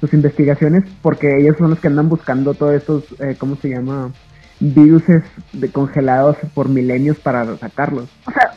[0.00, 4.12] Sus investigaciones, porque ellos son los que andan buscando todos estos, eh, ¿cómo se llama?
[4.60, 5.22] Viruses
[5.54, 8.10] de congelados por milenios para sacarlos.
[8.26, 8.52] O sea,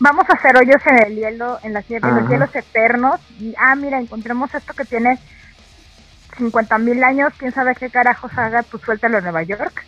[0.00, 3.20] vamos a hacer hoyos en el hielo, en, las, hie- en los hielos eternos.
[3.38, 5.18] Y, ah, mira, encontremos esto que tiene
[6.36, 7.32] 50 mil años.
[7.38, 8.62] ¿Quién sabe qué carajos haga?
[8.62, 9.84] Tú suéltalo en Nueva York.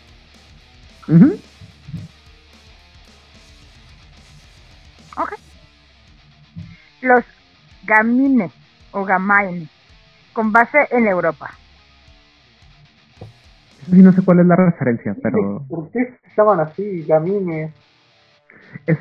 [5.17, 5.33] Ok.
[7.01, 7.23] Los
[7.83, 8.51] gamine
[8.91, 9.67] o gamaine,
[10.33, 11.51] con base en Europa.
[13.81, 17.05] Eso sí no sé cuál es la referencia, pero ¿por qué se llaman así?
[17.05, 17.71] Gamine.
[18.85, 18.97] es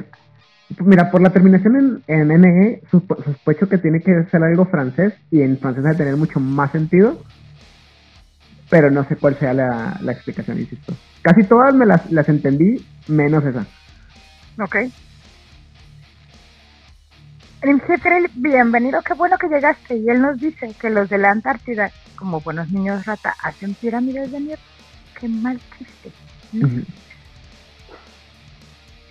[0.81, 5.43] mira por la terminación en, en NE sospecho que tiene que ser algo francés y
[5.43, 7.23] en francés debe tener mucho más sentido
[8.69, 12.85] pero no sé cuál sea la, la explicación insisto casi todas me las, las entendí
[13.09, 13.65] menos esa
[14.59, 14.77] Ok.
[17.61, 19.97] Rimjetrel, bienvenido, qué bueno que llegaste.
[19.97, 24.31] Y él nos dice que los de la Antártida, como buenos niños rata, hacen pirámides
[24.33, 24.63] de nieve.
[25.19, 26.13] Qué mal chiste.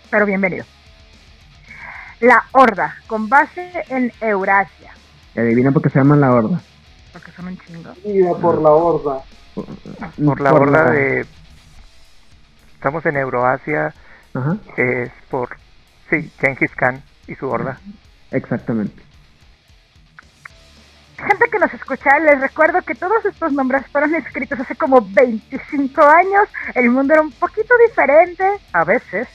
[0.10, 0.66] Pero bienvenido.
[2.20, 4.92] La Horda, con base en Eurasia.
[5.36, 6.62] Y adivina por qué se llama la horda
[7.12, 7.92] Porque son un chingo.
[8.06, 9.22] Ida por la horda.
[9.54, 9.66] por,
[10.24, 11.26] Por la horda de...
[12.76, 13.94] Estamos en Euroasia,
[14.34, 15.58] Ajá, es por...
[16.10, 17.80] Sí, Genghis Khan y su horda.
[18.32, 19.02] exactamente
[21.18, 26.02] Gente que nos escucha, les recuerdo que todos estos nombres fueron escritos hace como 25
[26.02, 26.48] años.
[26.76, 28.44] El mundo era un poquito diferente,
[28.74, 29.28] a veces.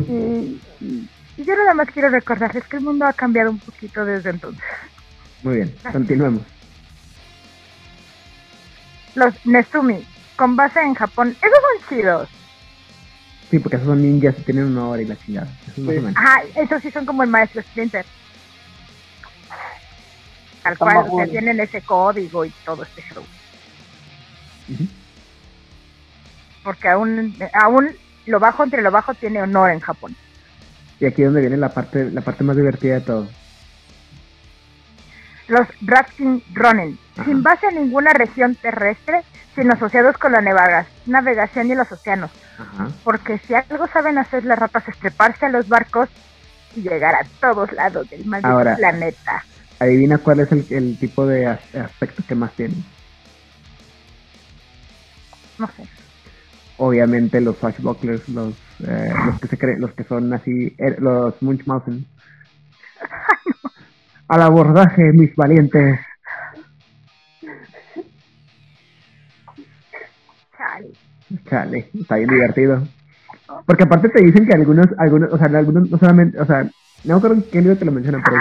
[0.00, 0.60] Y,
[1.36, 4.62] y- yo nada más quiero recordarles que el mundo ha cambiado un poquito desde entonces.
[5.42, 6.42] muy bien continuemos
[9.14, 10.06] Los Nezumi,
[10.36, 12.28] con base en Japón, esos son chidos.
[13.50, 16.12] sí porque esos son ninjas y tienen una hora y la chingada eso es más
[16.12, 16.18] Sí.
[16.18, 18.04] Ajá, esos sí son como el maestro Splinter.
[20.62, 23.24] Tal cual, o sea, tienen ese código y todo este show.
[26.64, 27.90] Porque aún, aún
[28.26, 30.16] lo bajo entre lo bajo tiene honor en Japón.
[31.00, 33.28] Y aquí es donde viene la parte la parte más divertida de todo
[35.48, 37.24] Los Ratkin Ronin, Ajá.
[37.24, 39.22] sin base en ninguna región terrestre,
[39.54, 40.40] sino asociados con la
[41.06, 42.30] navegación y los océanos.
[42.58, 42.88] Ajá.
[43.04, 46.08] Porque si algo saben hacer las ratas es treparse a los barcos
[46.74, 48.74] y llegar a todos lados del maldito Ahora.
[48.76, 49.44] planeta.
[49.78, 52.82] Adivina cuál es el, el tipo de as- aspecto que más tienen.
[55.58, 55.84] No sé.
[56.78, 58.54] Obviamente los swashbucklers, los,
[58.86, 62.04] eh, los que se creen, los que son así, er- los Munchausen.
[64.28, 65.98] Al abordaje, mis valientes.
[70.56, 70.88] Chale.
[71.48, 72.82] Chale, está bien divertido.
[73.66, 76.64] Porque aparte te dicen que algunos, algunos, o sea, algunos no solamente, o sea,
[77.04, 78.36] no me acuerdo en qué libro te lo mencionan, pero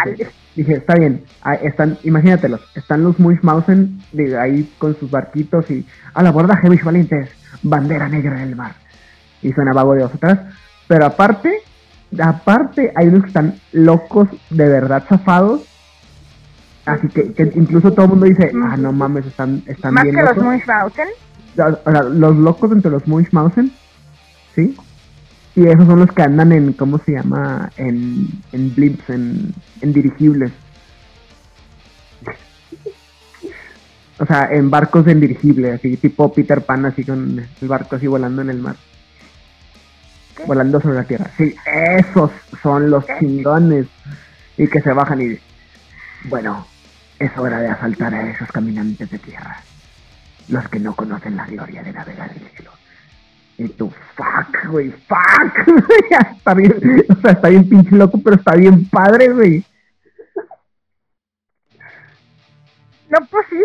[0.55, 1.23] dije, está bien,
[1.61, 3.99] están, imagínatelos, están los Munchausen
[4.39, 7.29] ahí con sus barquitos y al abordaje, mis valientes,
[7.63, 8.75] bandera negra en el mar.
[9.41, 10.39] Y suena vago de dos atrás,
[10.87, 11.59] pero aparte,
[12.19, 15.61] aparte hay unos que están locos, de verdad zafados,
[16.85, 20.15] así que, que incluso todo el mundo dice, ah, no mames, están, están Más bien
[20.15, 20.37] que los.
[20.37, 21.07] Munchausen.
[21.57, 23.71] O sea, los locos entre los Munchausen,
[24.55, 24.75] ¿sí?
[25.55, 27.71] Y esos son los que andan en, ¿cómo se llama?
[27.77, 30.51] En, en blimps, en, en dirigibles.
[34.17, 38.07] O sea, en barcos en dirigible, así tipo Peter Pan, así con el barco así
[38.07, 38.75] volando en el mar.
[40.35, 40.43] ¿Qué?
[40.45, 41.29] Volando sobre la tierra.
[41.37, 43.15] Sí, esos son los ¿Qué?
[43.19, 43.87] chingones.
[44.57, 45.37] Y que se bajan y
[46.29, 46.65] bueno,
[47.19, 49.57] es hora de asaltar a esos caminantes de tierra.
[50.47, 52.71] Los que no conocen la gloria de navegar el cielo.
[53.57, 55.67] Y tú, fuck, güey, fuck.
[56.37, 59.65] Está bien, o sea, está bien pinche loco, pero está bien padre, güey.
[63.09, 63.57] No, pues sí.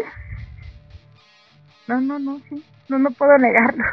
[1.90, 2.62] No, no, no, sí.
[2.88, 3.84] No, no puedo negarlo.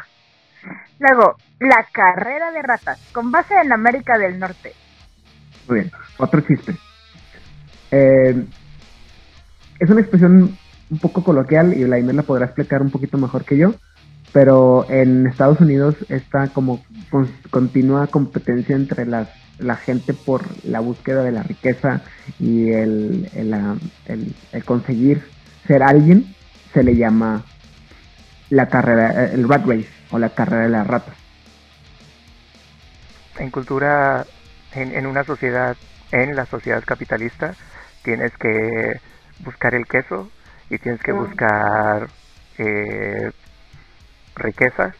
[1.00, 4.72] Luego, la carrera de ratas, con base en América del Norte.
[5.68, 6.76] Muy bien, otro chiste.
[7.90, 8.44] Eh,
[9.80, 10.56] es una expresión
[10.90, 13.74] un poco coloquial y Vladimir la podrá explicar un poquito mejor que yo,
[14.32, 19.28] pero en Estados Unidos está como con- continua competencia entre las,
[19.58, 22.02] la gente por la búsqueda de la riqueza
[22.38, 25.22] y el, el, el conseguir
[25.66, 26.24] ser alguien,
[26.72, 27.42] se le llama
[28.50, 31.14] la carrera, eh, el rat race o la carrera de las ratas.
[33.38, 34.26] En cultura,
[34.74, 35.76] en, en una sociedad,
[36.10, 37.54] en la sociedad capitalista,
[38.02, 39.00] tienes que
[39.40, 40.30] buscar el queso
[40.70, 42.08] y tienes que buscar
[42.58, 43.30] eh,
[44.34, 44.94] riqueza.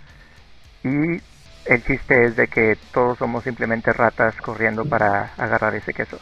[0.84, 1.20] Y
[1.66, 6.18] el chiste es de que todos somos simplemente ratas corriendo para agarrar ese queso.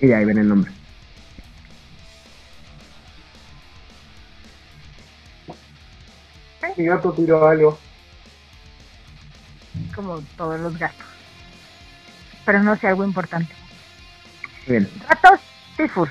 [0.00, 0.77] Y ahí viene el nombre.
[6.76, 7.78] Mi gato tiró algo.
[9.94, 11.06] como todos los gatos.
[12.44, 13.52] Pero no sé algo importante.
[14.66, 14.88] Bien.
[15.08, 15.40] Ratos
[15.76, 16.08] tifus.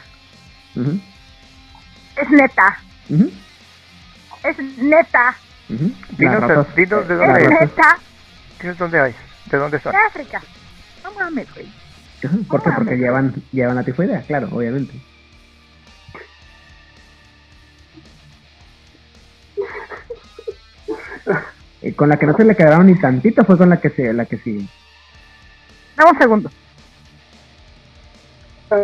[0.76, 1.00] Ujú,
[2.16, 2.80] Es neta.
[3.10, 3.32] ujú,
[4.44, 5.36] Es neta.
[5.68, 7.98] Dinos, Las ratas- dinos de dónde Es neta.
[8.62, 9.16] ¿Dinos dónde hay?
[9.46, 9.92] ¿De dónde son?
[9.92, 10.42] De África.
[11.04, 11.72] No mames, güey.
[12.48, 12.70] ¿Por qué?
[12.76, 14.94] Porque llevan, llevan la tifoidea, claro, obviamente.
[21.88, 24.12] Y con la que no se le quedaron ni tantito fue con la que se,
[24.12, 24.68] la que sigue.
[25.96, 26.52] Dame un segundo.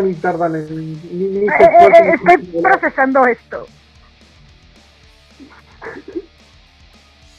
[0.02, 0.94] Ni tardan en.
[0.94, 3.68] Ni, ni Eh, se eh, esfuerzan eh, en estoy procesando esto.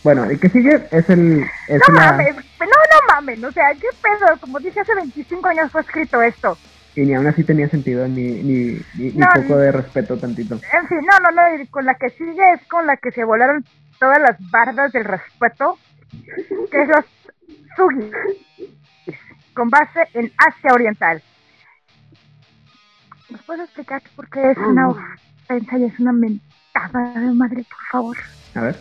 [0.03, 1.47] Bueno, el que sigue es el...
[1.67, 2.37] Es No la, mames.
[2.37, 3.43] No, no mames.
[3.43, 4.39] O sea, ¿qué pedo?
[4.39, 6.59] Como dije hace 25 años fue escrito esto.
[6.95, 10.57] Y ni aún así tenía sentido, ni, ni, ni, ni poco de respeto tantito.
[10.57, 11.63] En fin, no, no, no.
[11.63, 13.65] y con la que sigue es con la que se volaron
[14.05, 15.79] todas las bardas del respeto.
[16.71, 17.05] Que es los
[17.77, 18.13] Sugis.
[19.55, 21.23] Con base en Asia Oriental.
[23.31, 27.79] ¿Nos puedes explicar por qué es una ofensa y es una mentada de madre, por
[27.91, 28.17] favor?
[28.55, 28.77] A ver.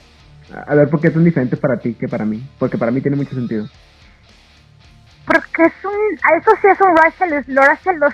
[0.67, 2.43] A ver, ¿por qué es tan diferente para ti que para mí?
[2.59, 3.65] Porque para mí tiene mucho sentido.
[5.25, 6.19] Porque es un.
[6.23, 8.13] a Eso sí es un racial slur hacia los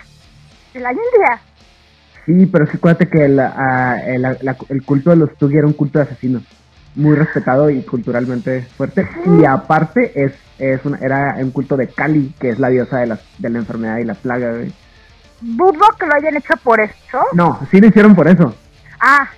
[0.73, 1.41] de la India.
[2.25, 5.57] Sí, pero es que acuérdate que el, ah, el, la- el culto de los Tugi
[5.57, 6.43] era un culto de asesinos.
[6.95, 9.07] Muy respetado y culturalmente fuerte.
[9.39, 13.07] Y aparte es, es una, era un culto de Kali, que es la diosa de,
[13.07, 14.51] las, de la enfermedad y la plaga.
[14.51, 14.73] güey.
[15.41, 17.19] Dudo que lo hayan hecho por eso.
[17.33, 18.53] No, sí lo hicieron por eso.
[18.99, 19.29] Ah,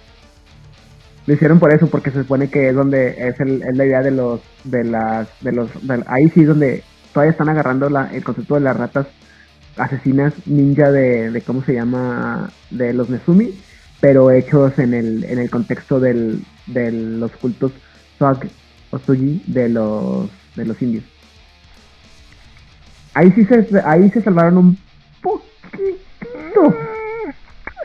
[1.27, 4.01] Lo hicieron por eso, porque se supone que es donde es, el, es la idea
[4.01, 8.09] de los, de las, de los, de- ahí sí es donde todavía están agarrando la,
[8.11, 9.05] el concepto de las ratas
[9.77, 13.53] asesinas ninja de, de cómo se llama, de los Nezumi,
[14.01, 17.71] pero hechos en el, en el contexto del, de los cultos
[18.17, 18.49] Thug
[18.89, 21.05] o Sugi de los, de los indios.
[23.13, 24.77] Ahí sí se, ahí se salvaron un
[25.21, 26.75] poquitito.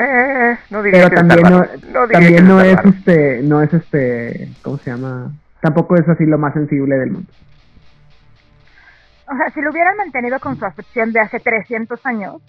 [0.00, 4.90] Eh, no diría pero que también no, también es este no es este cómo se
[4.90, 5.32] llama
[5.62, 7.32] tampoco es así lo más sensible del mundo
[9.28, 12.40] o sea, si lo hubieran mantenido con su afección de hace 300 años,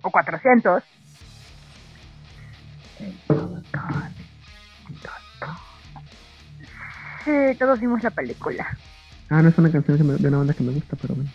[0.00, 0.82] o 400,
[7.24, 8.66] sí, todos vimos la película.
[9.30, 11.30] ah no es una canción que de una banda que me gusta pero bueno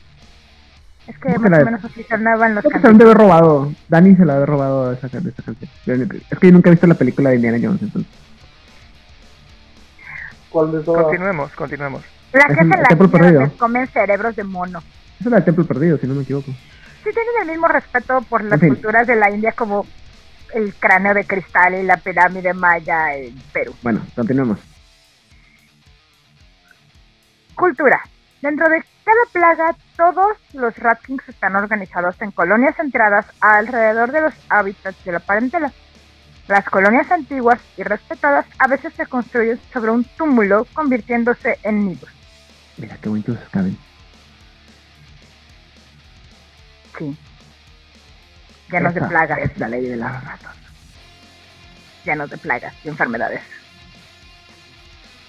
[1.08, 2.94] Es que ¿Cómo que más la- o menos así sonaban los creo que se han
[2.94, 2.98] cantantes.
[3.00, 6.54] de haber robado Dani se la había robado esa, de esa canción es que yo
[6.54, 8.12] nunca he visto la película de Indiana Jones entonces
[10.50, 11.04] ¿Cuál de todas?
[11.04, 12.04] Continuemos, continuemos.
[12.34, 13.40] La que Es en la perdido.
[13.42, 14.80] donde comen cerebros de mono.
[14.80, 16.52] esa es la del Templo Perdido si no me equivoco
[17.04, 18.70] Sí tienen el mismo respeto por las En fin.
[18.70, 19.86] culturas de la India como
[20.54, 23.76] el cráneo de cristal y la pirámide maya en Perú.
[23.82, 24.60] bueno continuemos
[27.56, 28.02] Cultura.
[28.42, 34.22] Dentro de cada plaga, todos los Rat Kings están organizados en colonias centradas alrededor de
[34.22, 35.74] los hábitats de la parentela.
[36.48, 42.10] Las colonias antiguas y respetadas a veces se construyen sobre un túmulo, convirtiéndose en nidos.
[42.78, 43.78] mira qué bonitos caben
[46.98, 47.18] Sí.
[48.72, 50.60] Llenos de Esa plagas, es la ley de las ratas
[52.06, 53.42] llenos de plagas y enfermedades.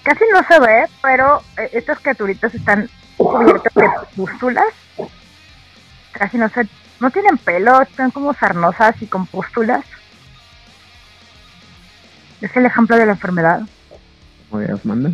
[0.03, 4.73] Casi no se ve, pero eh, estas criaturitas están cubiertas de pústulas.
[6.11, 6.67] Casi no se,
[6.99, 9.85] no tienen pelo, están como sarnosas y con pústulas.
[12.41, 13.61] Es el ejemplo de la enfermedad.
[14.49, 15.11] como Dios manda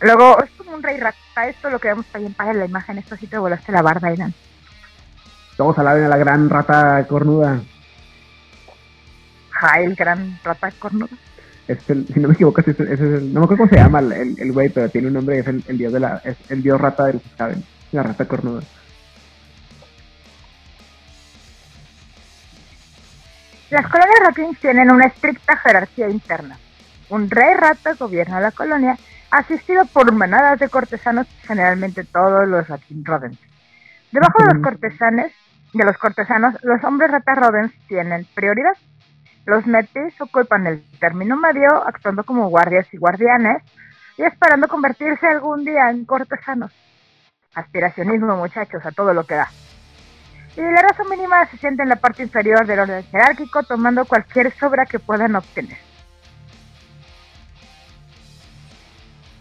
[0.00, 3.16] Luego, es como un rey rata, esto lo que vemos también para la imagen, esto
[3.16, 4.10] sí te volaste la barda,
[5.56, 5.66] Aidan.
[5.66, 7.60] todos alaben a la gran rata cornuda
[9.50, 11.16] Jael, gran rata cornuda.
[11.66, 13.98] Es el, si no me equivoco, es, es el, no me acuerdo cómo se llama
[14.00, 16.62] el, el güey, pero tiene un nombre, es el, el dios de la, es el
[16.62, 18.62] dios rata del Haven, la rata cornuda.
[23.70, 26.56] Las colonias Ratlings tienen una estricta jerarquía interna.
[27.08, 28.96] Un rey rata gobierna la colonia,
[29.30, 33.40] asistido por manadas de cortesanos, generalmente todos los Ratling Rodents.
[34.12, 35.32] Debajo de los cortesanes,
[35.76, 38.76] de los cortesanos, los hombres rata Rodents tienen prioridad.
[39.44, 43.62] Los metis ocupan el término medio, actuando como guardias y guardianes,
[44.16, 46.72] y esperando convertirse algún día en cortesanos.
[47.54, 49.48] Aspiracionismo, muchachos, a todo lo que da.
[50.56, 54.52] Y la raza mínima se siente en la parte inferior del orden jerárquico, tomando cualquier
[54.52, 55.78] sobra que puedan obtener.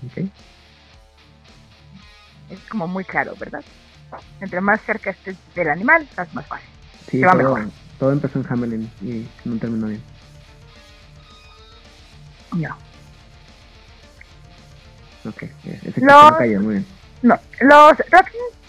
[0.05, 0.29] ¿ok?
[2.49, 3.63] Es como muy claro, ¿verdad?
[4.41, 6.69] Entre más cerca estés del animal, estás más fácil.
[7.09, 7.71] Sí, va todo, mejor.
[7.99, 10.03] todo empezó en Hamelin y no terminó bien.
[12.53, 12.77] No.
[15.29, 16.37] Ok, ese no.
[16.37, 16.85] cayó, muy bien.
[17.21, 17.97] No, los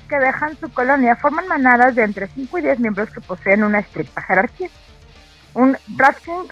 [0.09, 3.81] que dejan su colonia forman manadas de entre 5 y 10 miembros que poseen una
[3.81, 4.69] estricta jerarquía.
[5.55, 6.49] Un Ratling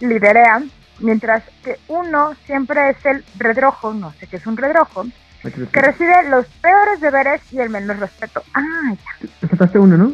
[0.00, 0.62] liderea,
[1.00, 5.06] mientras que uno siempre es el redrojo, no sé qué es un redrojo,
[5.42, 8.42] que recibe los peores deberes y el menos respeto.
[8.54, 9.28] Ah, ya.
[9.40, 10.12] Te saltaste uno, ¿no?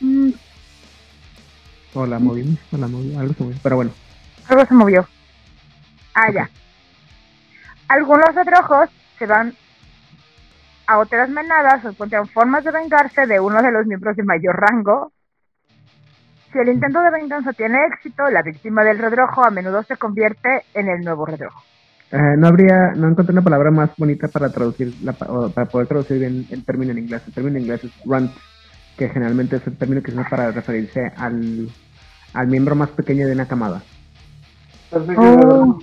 [0.00, 0.30] Mm,
[1.94, 3.58] O la movimos, o la movimos, algo se movió.
[3.62, 3.90] Pero bueno,
[4.48, 5.08] algo se movió.
[6.14, 6.48] Ah, ya.
[7.88, 8.88] Algunos redrojos
[9.18, 9.54] se van
[10.86, 14.56] a otras manadas o encuentran formas de vengarse de uno de los miembros de mayor
[14.58, 15.12] rango.
[16.52, 20.64] Si el intento de venganza tiene éxito, la víctima del redrojo a menudo se convierte
[20.72, 21.62] en el nuevo redrojo.
[22.10, 25.86] Eh, no habría, no encontré una palabra más bonita para traducir, la, o para poder
[25.88, 27.22] traducir bien el término en inglés.
[27.26, 28.30] El término en inglés es runt,
[28.96, 31.68] que generalmente es el término que se usa para referirse al,
[32.34, 33.82] al miembro más pequeño de una camada.
[34.90, 35.78] Que Oh.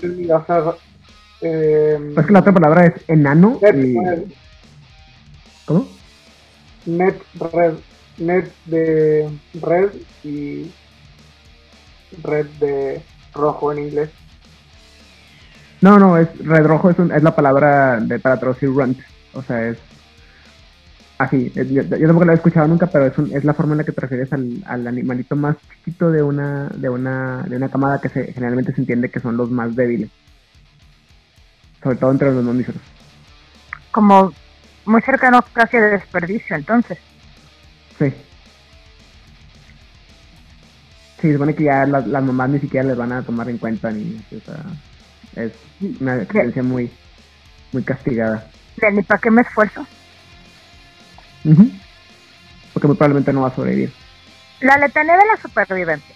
[1.42, 4.00] Eh, Pues es que la otra palabra es enano net, y...
[4.00, 4.24] red,
[5.66, 5.88] ¿Cómo?
[6.86, 7.22] net
[7.54, 7.74] red.
[8.18, 9.30] Net de
[9.62, 9.90] red
[10.24, 10.72] y
[12.24, 13.02] red de
[13.34, 14.10] rojo en inglés.
[15.86, 18.98] No, no, es red rojo es, un- es la palabra de, para traducir runt.
[19.36, 19.78] O sea, es
[21.20, 21.52] así.
[21.56, 23.78] es- yo, yo tampoco la he escuchado nunca, pero es, un- es la forma en
[23.78, 27.70] la que te refieres al, al animalito más chiquito de una, de una, de una
[27.70, 30.10] camada que se, generalmente se entiende que son los más débiles.
[31.84, 32.82] Sobre todo entre los mamíferos.
[33.92, 34.34] Como
[34.86, 36.98] muy cercano casi a desperdicio, entonces.
[38.00, 38.12] Sí.
[41.22, 43.92] Sí, supone que ya las, las mamás ni siquiera les van a tomar en cuenta
[43.92, 44.64] ni, o sea,
[45.36, 45.52] es
[46.00, 46.92] una experiencia muy,
[47.72, 48.50] muy castigada.
[48.92, 49.86] Ni para qué me esfuerzo.
[52.74, 53.94] Porque muy probablemente no va a sobrevivir.
[54.62, 56.16] La letanía de la supervivencia.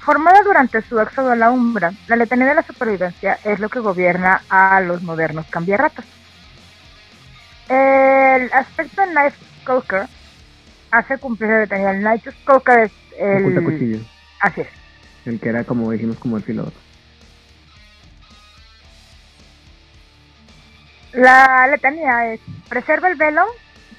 [0.00, 3.80] Formada durante su éxodo a la Umbra, la letanía de la supervivencia es lo que
[3.80, 6.04] gobierna a los modernos cambiarratas.
[7.68, 10.08] El aspecto de Knife Skulker
[10.90, 11.90] hace cumplir la letanía.
[11.90, 12.92] El Knife Skulker es
[13.40, 13.64] Oculta el...
[13.64, 13.98] cuchillo.
[14.40, 14.68] Así es.
[15.26, 16.72] El que era como dijimos como el piloto.
[21.18, 23.44] La letanía es preserva el velo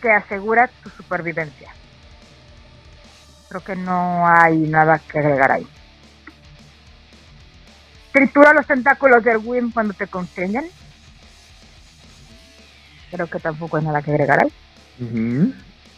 [0.02, 1.70] que asegura tu supervivencia.
[3.50, 5.68] Creo que no hay nada que agregar ahí.
[8.14, 10.66] Tritura los tentáculos del Wim cuando te constriñen.
[13.12, 15.54] Creo que tampoco hay nada que agregar ahí.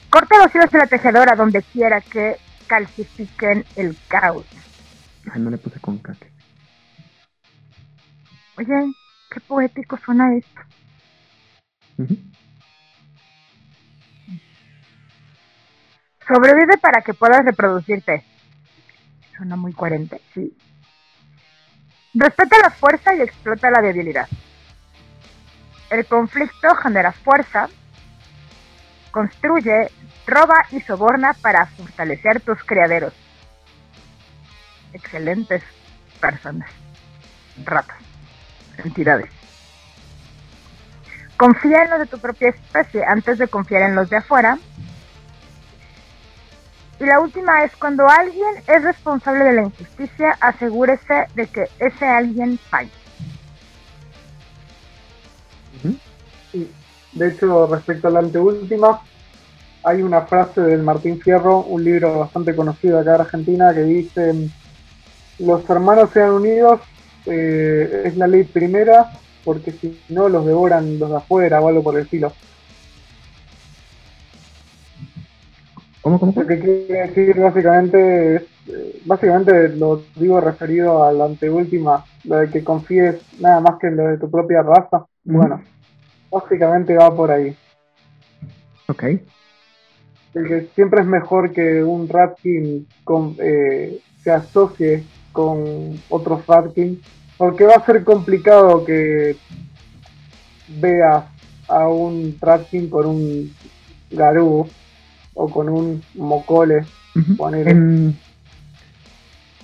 [0.10, 4.48] Corta los hilos de la tejedora donde quiera que calcifiquen el caos.
[5.32, 6.32] Ay, no le puse con caque.
[8.58, 8.92] Oye,
[9.30, 10.62] qué poético suena esto.
[16.28, 18.24] Sobrevive para que puedas reproducirte.
[19.36, 20.56] Suena muy coherente, sí.
[22.14, 24.28] Respeta la fuerza y explota la debilidad.
[25.90, 27.68] El conflicto genera fuerza,
[29.12, 29.92] construye,
[30.26, 33.14] roba y soborna para fortalecer tus criaderos.
[34.94, 35.64] Excelentes
[36.20, 36.70] personas.
[37.66, 37.98] Ratas.
[38.84, 39.41] Entidades.
[41.42, 44.60] Confía en los de tu propia especie antes de confiar en los de afuera.
[47.00, 52.06] Y la última es cuando alguien es responsable de la injusticia, asegúrese de que ese
[52.06, 52.92] alguien pague.
[57.14, 59.02] De hecho, respecto a la anteúltima,
[59.84, 64.48] hay una frase del Martín Fierro, un libro bastante conocido acá en Argentina, que dice,
[65.40, 66.82] los hermanos sean unidos,
[67.26, 69.12] eh, es la ley primera,
[69.44, 72.32] porque si no los devoran los de afuera o algo por el estilo.
[76.02, 76.34] ¿Cómo, cómo?
[76.36, 82.38] Lo que quiere decir básicamente es, eh, básicamente lo digo referido a la anteúltima, lo
[82.38, 85.06] de que confíes nada más que en lo de tu propia raza.
[85.24, 85.62] Bueno,
[86.32, 87.56] básicamente va por ahí.
[88.88, 89.04] Ok.
[90.34, 97.00] De que siempre es mejor que un Ratkin con, eh, se asocie con otros Ratkin,
[97.42, 99.36] porque va a ser complicado que
[100.80, 101.24] veas
[101.68, 103.52] a un Ratkin con un
[104.12, 104.70] Garú
[105.34, 106.86] o con un Mocole.
[107.38, 107.72] Ponele.
[107.72, 108.16] En,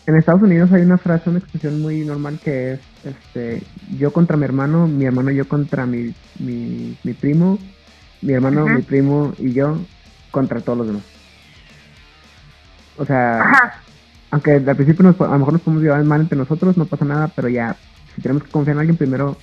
[0.08, 3.62] en Estados Unidos hay una frase, una expresión muy normal que es este
[3.96, 7.60] yo contra mi hermano, mi hermano yo contra mi, mi, mi primo,
[8.24, 9.78] mi hermano, mi primo y yo
[10.32, 11.04] contra todos los demás.
[12.98, 13.82] O sea, Ajá.
[14.32, 17.06] Aunque al principio nos, a lo mejor nos podemos llevar mal entre nosotros, no pasa
[17.06, 17.76] nada, pero ya,
[18.16, 19.38] si tenemos que confiar en alguien, primero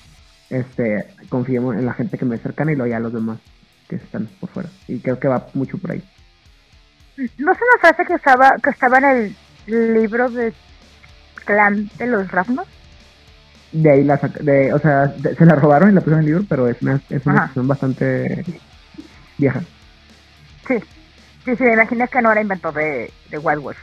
[0.49, 3.39] este confiemos en la gente que me cercana y luego ya los demás
[3.89, 4.69] que están por fuera.
[4.87, 6.03] Y creo que va mucho por ahí.
[7.17, 9.35] ¿No es una frase que estaba, que estaba en
[9.67, 10.53] el libro de
[11.45, 12.67] clan de los Ravnos?
[13.71, 16.31] De ahí la de, o sea, de- se la robaron y la pusieron en el
[16.33, 18.45] libro, pero es una, es una expresión bastante
[19.37, 19.61] vieja.
[20.67, 20.75] Sí.
[21.45, 23.77] Sí, sí, me que no era invento de, de Wild Wolf.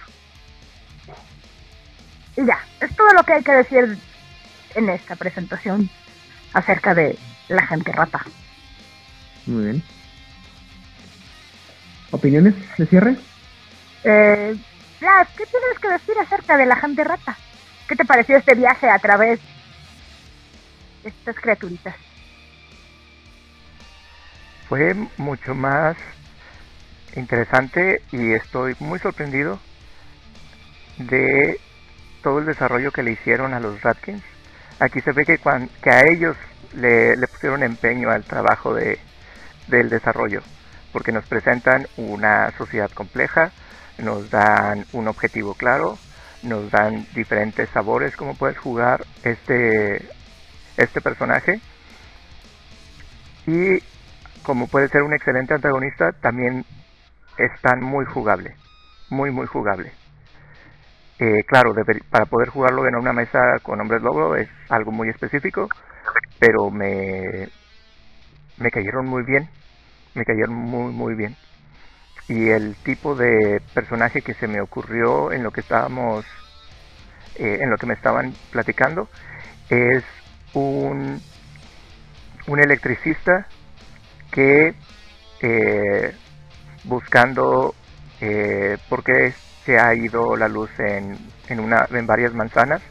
[2.37, 3.99] Y ya, es todo lo que hay que decir
[4.75, 5.91] en esta presentación
[6.53, 7.19] acerca de
[7.49, 8.25] la gente rata.
[9.47, 9.83] Muy bien.
[12.11, 13.17] ¿Opiniones de cierre?
[14.05, 14.57] Eh,
[15.01, 17.37] Blas, ¿qué tienes que decir acerca de la gente rata?
[17.89, 19.41] ¿Qué te pareció este viaje a través
[21.03, 21.95] de estas criaturitas?
[24.69, 25.97] Fue mucho más
[27.17, 29.59] interesante y estoy muy sorprendido
[30.99, 31.61] de
[32.23, 34.23] todo el desarrollo que le hicieron a los Ratkins.
[34.79, 35.39] Aquí se ve que,
[35.83, 36.37] que a ellos
[36.75, 38.99] le, pusieron empeño al trabajo de,
[39.69, 40.43] del desarrollo,
[40.93, 43.53] porque nos presentan una sociedad compleja,
[43.99, 45.99] nos dan un objetivo claro,
[46.43, 50.09] nos dan diferentes sabores como puedes jugar este,
[50.77, 51.61] este personaje
[53.47, 53.83] y
[54.43, 56.65] como puede ser un excelente antagonista, también
[57.39, 58.57] están muy jugable,
[59.09, 59.93] muy muy jugable.
[61.23, 61.73] Eh, claro,
[62.11, 65.69] para poder jugarlo en una mesa con hombres lobo es algo muy específico,
[66.41, 67.49] pero me,
[68.57, 69.49] me cayeron muy bien,
[70.15, 71.37] me cayeron muy muy bien.
[72.29, 76.25] Y el tipo de personaje que se me ocurrió en lo que estábamos,
[77.37, 79.09] eh, en lo que me estaban platicando,
[79.71, 80.03] es
[80.55, 81.23] un,
[82.49, 83.47] un electricista
[84.33, 84.75] que
[85.41, 86.17] eh,
[86.83, 87.77] buscando
[88.21, 91.17] eh, por qué se ha ido la luz en,
[91.49, 92.83] en, una, en varias manzanas,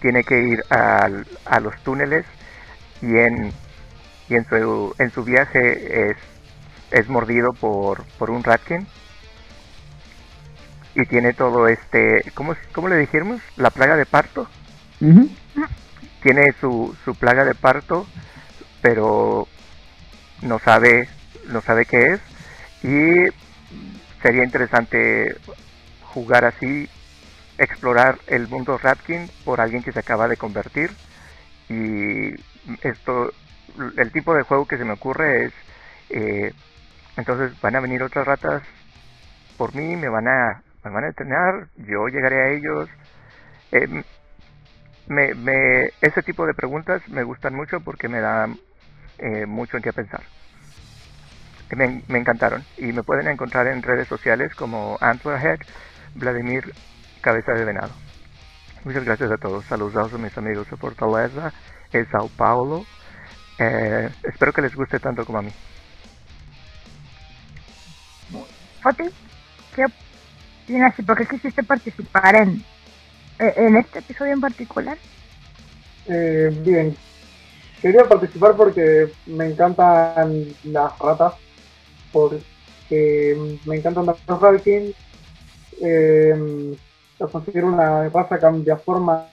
[0.00, 2.24] tiene que ir al- a los túneles
[3.00, 3.52] y en,
[4.28, 6.16] y en, su, en su viaje es,
[6.92, 8.86] es mordido por, por un ratkin
[10.94, 13.40] y tiene todo este, ¿cómo, cómo le dijimos?
[13.56, 14.46] La plaga de parto
[15.00, 15.28] Ujú.
[16.22, 18.06] tiene su, su plaga de parto,
[18.82, 19.48] pero
[20.42, 21.08] no sabe,
[21.48, 22.20] no sabe qué es.
[22.84, 23.28] Y
[24.22, 25.34] sería interesante
[26.12, 26.88] jugar así,
[27.58, 30.90] explorar el mundo Ratkin por alguien que se acaba de convertir.
[31.68, 32.34] Y
[32.82, 33.32] esto,
[33.96, 35.52] el tipo de juego que se me ocurre es,
[36.10, 36.52] eh,
[37.16, 38.62] entonces van a venir otras ratas
[39.56, 42.88] por mí, me van a, me van a entrenar, yo llegaré a ellos.
[43.72, 44.02] Eh,
[45.06, 48.58] me, me, ese tipo de preguntas me gustan mucho porque me dan
[49.18, 50.22] eh, mucho en qué pensar.
[51.74, 55.60] Me, me encantaron y me pueden encontrar en redes sociales como Antlerhead,
[56.14, 56.72] Vladimir
[57.20, 57.92] Cabeza de Venado.
[58.84, 59.64] Muchas gracias a todos.
[59.66, 61.52] Saludos a mis amigos de Fortaleza,
[61.92, 62.84] en Sao Paulo.
[63.58, 65.52] Eh, espero que les guste tanto como a mí.
[68.82, 69.04] Foti,
[69.76, 69.84] ¿qué
[70.64, 72.64] opinas y por qué quisiste participar en,
[73.38, 74.98] eh, en este episodio en particular?
[76.08, 76.96] Eh, bien,
[77.80, 81.34] quería participar porque me encantan las ratas,
[82.10, 84.96] porque me encantan los Ralkins,
[85.80, 86.76] eh,
[87.18, 89.28] los considero una raza cambiaforma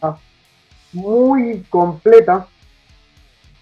[0.93, 2.47] muy completa.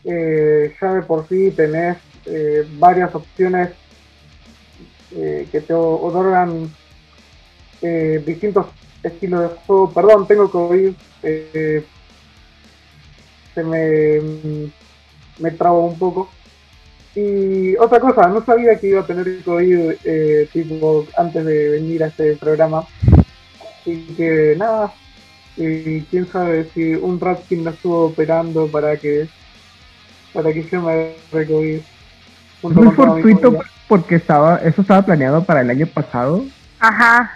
[0.04, 3.72] Eh, ya de por sí tenés eh, varias opciones
[5.12, 6.72] eh, que te otorgan
[8.26, 8.68] distintos
[9.04, 9.92] estilos de juego.
[9.94, 10.94] Perdón, tengo COVID.
[13.54, 14.20] se me,
[15.40, 16.30] me trabo un poco.
[17.18, 22.04] Y otra cosa, no sabía que iba a tener COVID eh, tipo antes de venir
[22.04, 22.86] a este programa.
[23.82, 24.94] Así que nada,
[25.56, 29.28] y quién sabe si un Ratkin lo estuvo operando para que
[30.32, 31.14] para que yo me
[32.62, 33.58] junto Muy fortuito
[33.88, 36.46] porque estaba, eso estaba planeado para el año pasado
[36.80, 37.32] Ajá.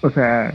[0.00, 0.54] O sea,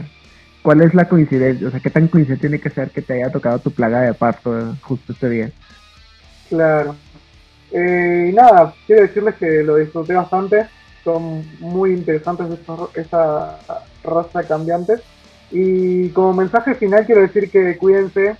[0.62, 1.68] ¿cuál es la coincidencia?
[1.68, 4.14] O sea, ¿qué tan coincidente tiene que ser que te haya tocado tu plaga de
[4.14, 5.50] parto justo este día?
[6.48, 6.96] Claro.
[7.72, 10.66] Eh, y nada, quiero decirles que lo disfruté bastante.
[11.04, 12.46] Son muy interesantes
[12.94, 13.58] esa
[14.04, 14.94] raza cambiante.
[15.50, 18.36] Y como mensaje final quiero decir que cuídense,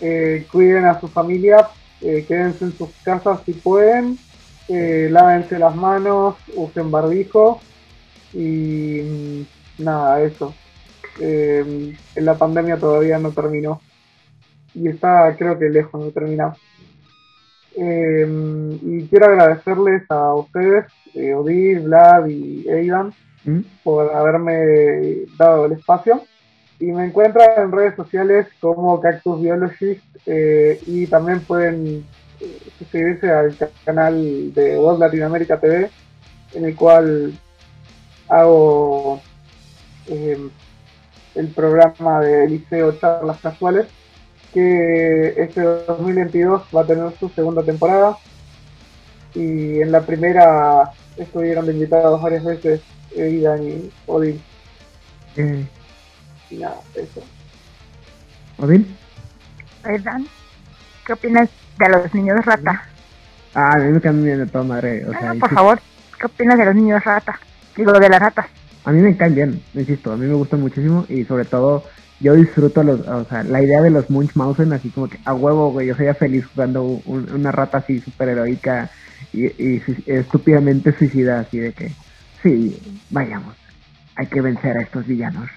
[0.00, 1.68] eh, cuiden a su familia,
[2.00, 4.18] eh, quédense en sus casas si pueden,
[4.68, 7.60] eh, lávense las manos, usen barbijo
[8.32, 9.00] y
[9.78, 10.54] mm, nada, eso.
[11.20, 13.80] Eh, la pandemia todavía no terminó
[14.74, 16.54] y está creo que lejos de terminar.
[17.76, 23.12] Eh, y quiero agradecerles a ustedes, eh, Odil, Vlad y Aidan,
[23.44, 23.60] ¿Mm?
[23.82, 26.22] por haberme dado el espacio.
[26.80, 32.04] Y me encuentran en redes sociales como Cactus Biologist eh, y también pueden
[32.40, 35.88] eh, suscribirse al canal de World Latinoamérica TV,
[36.52, 37.32] en el cual
[38.28, 39.20] hago
[40.08, 40.38] eh,
[41.34, 43.86] el programa de Liceo Charlas Casuales,
[44.54, 48.16] que este 2022 va a tener su segunda temporada.
[49.34, 52.80] Y en la primera estuvieron invitados varias veces
[53.16, 54.40] Idan y Odin.
[55.36, 55.66] Eh,
[56.50, 57.20] Y nada, eso.
[59.84, 60.20] ¿Verdad?
[61.06, 61.48] ¿Qué opinas
[61.78, 62.84] de los niños rata?
[63.54, 65.04] Ah, a mí me caen bien de toda madre.
[65.06, 65.80] O sea, por sí- favor,
[66.18, 67.38] ¿qué opinas de los niños rata?
[67.76, 68.46] Digo, de las ratas.
[68.84, 71.84] A mí me caen bien, insisto, a mí me gustan muchísimo y sobre todo
[72.20, 75.70] yo disfruto los, o sea, la idea de los Munchausen así como que a huevo,
[75.72, 78.90] güey, yo sería feliz jugando un- una rata así súper heroica
[79.32, 79.46] y,
[79.76, 81.96] y estúpidamente suicida, así de que,
[82.42, 82.78] sí,
[83.10, 83.56] vayamos,
[84.16, 85.48] hay que vencer a estos villanos.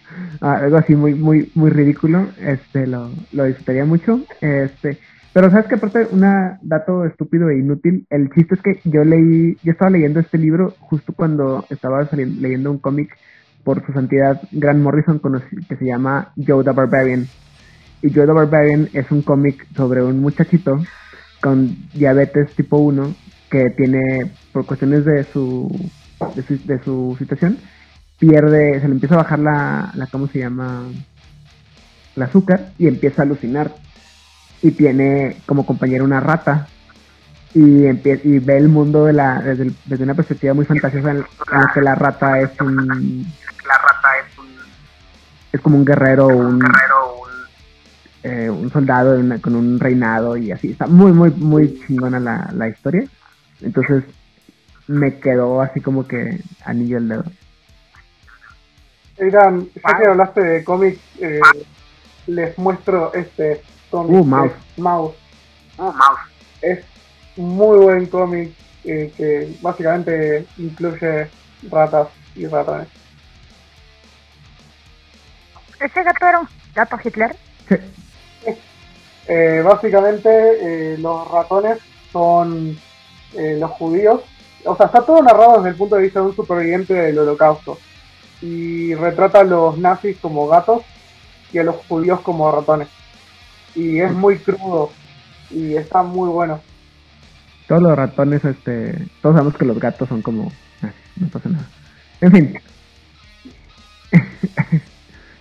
[0.42, 5.00] Ah, algo así muy, muy, muy ridículo, este, lo, lo disfrutaría mucho, este,
[5.34, 6.22] pero sabes que aparte, un
[6.64, 10.76] dato estúpido e inútil, el chiste es que yo leí, yo estaba leyendo este libro
[10.80, 13.10] justo cuando estaba sali- leyendo un cómic
[13.68, 15.20] por su santidad Grant Morrison
[15.68, 17.28] que se llama Joe the Barbarian.
[18.02, 20.80] Y Joe the Barbarian es un cómic sobre un muchachito
[21.42, 23.14] con diabetes tipo 1
[23.52, 25.68] que tiene, por cuestiones de su,
[26.34, 27.58] de su, de su situación,
[28.18, 30.84] pierde, se le empieza a bajar la, la ¿cómo se llama?
[32.16, 33.76] El azúcar y empieza a alucinar
[34.62, 36.68] y tiene como compañero una rata
[37.54, 41.18] y empie- y ve el mundo de la desde, desde una perspectiva muy fantasiosa en
[41.20, 43.26] la que la rata es un
[43.68, 44.48] La rata es un
[45.54, 47.30] es como un guerrero un, guerrero, un
[48.24, 52.50] eh, un soldado una- con un reinado y así está muy muy muy chingona la,
[52.54, 53.04] la historia
[53.62, 54.04] entonces
[54.88, 57.24] me quedó así como que anillo el dedo
[59.18, 61.40] ya que hablaste de cómics, eh,
[62.28, 64.12] les muestro este cómic.
[64.12, 64.52] Uh, Mouse.
[64.52, 65.16] es Mouse.
[65.80, 66.20] uh, mouse.
[66.62, 66.86] Es
[67.36, 68.52] muy buen cómic
[68.84, 71.30] eh, que básicamente incluye
[71.70, 72.88] ratas y ratones.
[75.80, 77.36] ¿Ese gato era un gato Hitler?
[77.70, 77.76] Sí,
[79.30, 80.30] Eh, básicamente
[80.94, 81.80] eh, los ratones
[82.14, 82.78] son
[83.34, 84.22] eh, los judíos.
[84.64, 87.78] O sea, está todo narrado desde el punto de vista de un superviviente del holocausto.
[88.42, 90.84] Y retrata a los nazis como gatos
[91.52, 92.88] y a los judíos como ratones.
[93.76, 94.92] Y es muy crudo
[95.50, 96.62] y está muy bueno.
[97.68, 100.52] todos los ratones este todos sabemos que los gatos son como
[100.84, 101.66] ah, no pasa nada
[102.22, 102.60] en fin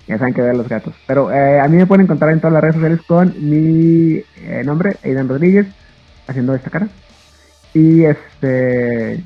[0.06, 0.94] ya saben que ver los gatos.
[1.06, 4.62] Pero eh, a mí me pueden encontrar en todas las redes sociales con mi eh,
[4.64, 5.66] nombre Aidan Rodríguez
[6.26, 6.88] haciendo esta cara.
[7.74, 9.22] Y este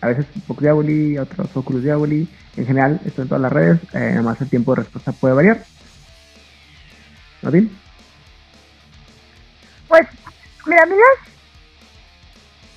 [0.00, 2.28] a veces Poco Diaboli, otros Oculus Diaboli.
[2.56, 5.62] En general estoy en todas las redes eh, además el tiempo de respuesta puede variar.
[7.42, 7.70] ¿Odín?
[9.86, 10.06] Pues,
[10.66, 11.06] mira, mira,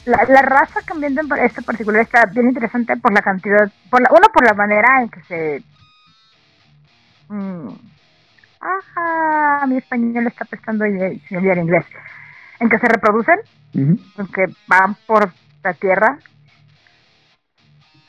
[0.05, 4.09] la, la raza cambiando en este particular está bien interesante por la cantidad, por la,
[4.11, 5.63] uno por la manera en que se...
[7.31, 7.69] Mm,
[8.59, 11.85] ajá, mi español está prestando y sin olvidar inglés.
[12.59, 13.39] En que se reproducen,
[13.73, 15.31] en que van por
[15.63, 16.19] la tierra.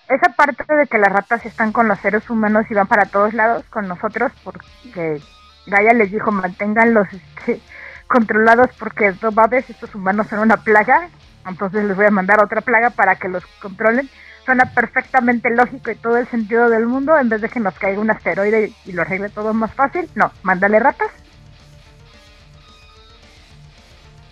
[0.08, 3.32] Esa parte de que las ratas están con los seres humanos y van para todos
[3.32, 5.22] lados con nosotros, porque
[5.66, 7.60] Gaia les dijo manténganlos este,
[8.08, 11.08] controlados porque no mames, estos humanos son una plaga,
[11.46, 14.10] entonces les voy a mandar otra plaga para que los controlen.
[14.44, 18.01] Suena perfectamente lógico y todo el sentido del mundo, en vez de que nos caiga
[18.01, 21.10] un asteroide y lo arregle todo más fácil, no, mándale ratas.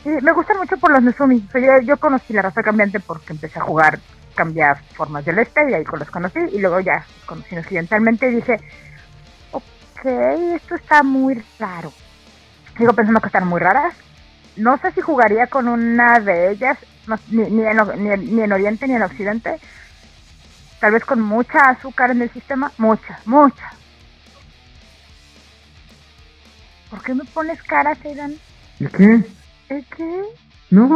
[0.04, 1.46] Y me gustan mucho por los Nezumi.
[1.54, 3.98] O yo, conocí la raza cambiante porque empecé a jugar
[4.34, 8.36] cambiar formas del este y ahí los conocí y luego ya los conocí occidentalmente y
[8.36, 8.60] dije,
[9.50, 10.06] ok,
[10.54, 11.92] esto está muy raro.
[12.78, 13.94] Sigo pensando que están muy raras.
[14.56, 16.78] No sé si jugaría con una de ellas,
[17.28, 19.60] ni, en, ni, ni en Oriente ni en Occidente.
[20.80, 23.78] Tal vez con mucha azúcar en el sistema, mucha, mucha.
[26.88, 28.34] ¿Por qué me pones cara, Seidan?
[28.80, 29.04] ¿El qué?
[29.68, 30.22] ¿El qué?
[30.70, 30.88] No,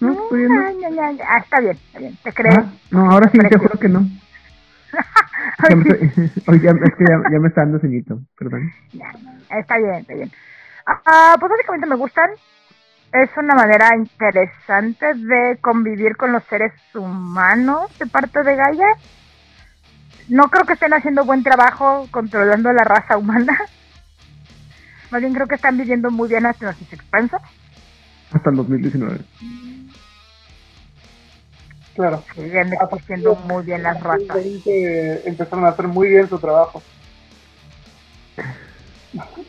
[0.00, 0.60] no, estoy viendo.
[0.60, 1.18] ay, ay, ay.
[1.28, 2.52] Ah, está bien, está bien, te creo.
[2.54, 4.00] Ah, no, ahora sí te juro que no.
[5.68, 8.70] Ya me estoy- Oye, ya- es que ya, ya me está dando ceñito, perdón.
[9.58, 10.32] Está bien, está bien.
[10.86, 12.30] Ah, pues básicamente me gustan.
[13.12, 18.86] Es una manera interesante de convivir con los seres humanos de parte de Gaia.
[20.28, 23.58] No creo que estén haciendo buen trabajo controlando la raza humana.
[25.10, 27.42] Más bien creo que están viviendo muy bien hasta sus expensas.
[28.32, 29.18] Hasta el 2019.
[31.94, 32.22] Claro.
[32.34, 34.28] Siguen existiendo muy bien las ratas.
[34.28, 36.80] 2020 empezaron a hacer muy bien su trabajo.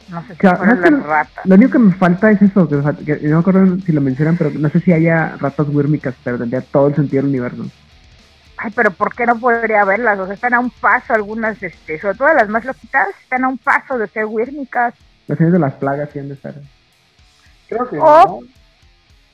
[0.10, 1.46] No sé si Claro, fueron no es que las ratas.
[1.46, 4.36] Lo único que me falta es eso, que, que no me acuerdo si lo mencionan,
[4.38, 7.66] pero no sé si haya ratas wírmicas, pero tendría todo el sentido del universo.
[8.64, 10.20] Ay, pero ¿por qué no podría verlas?
[10.20, 13.48] O sea, están a un paso algunas, este, sobre todo las más loquitas, están a
[13.48, 14.94] un paso de ser wírmicas.
[15.26, 16.54] Las de las plagas sí han de estar.
[17.68, 17.98] Creo que.
[17.98, 18.44] O,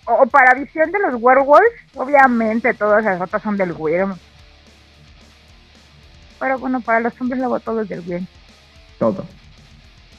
[0.06, 4.18] o para visión de los werewolves, obviamente todas las ratas son del Wyrm.
[6.40, 8.26] Pero bueno, para los hombres luego todo es del Wyrm.
[8.98, 9.26] Todo.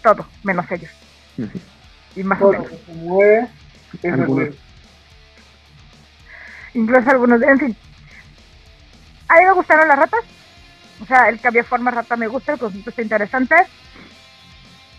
[0.03, 0.91] Todo, menos ellos.
[1.33, 1.63] Así.
[2.15, 2.71] Y más todo o menos.
[4.05, 4.55] Algunos.
[6.75, 7.77] Incluso algunos, en fin.
[9.29, 10.21] A mí me gustaron las ratas.
[11.01, 13.55] O sea, el cambio de forma rata me gusta, el concepto está interesante.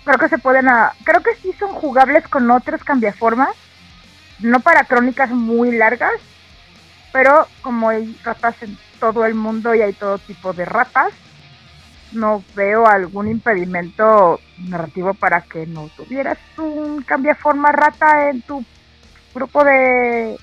[0.06, 0.69] Creo que se pueden...
[0.69, 3.49] a- creo que sí son jugables con otros cambiaformas.
[4.39, 6.14] No para crónicas muy largas.
[7.11, 11.11] Pero como hay ratas en todo el mundo y hay todo tipo de ratas,
[12.11, 18.64] no veo algún impedimento narrativo para que no tuvieras un cambiaforma rata en tu
[19.34, 20.38] grupo de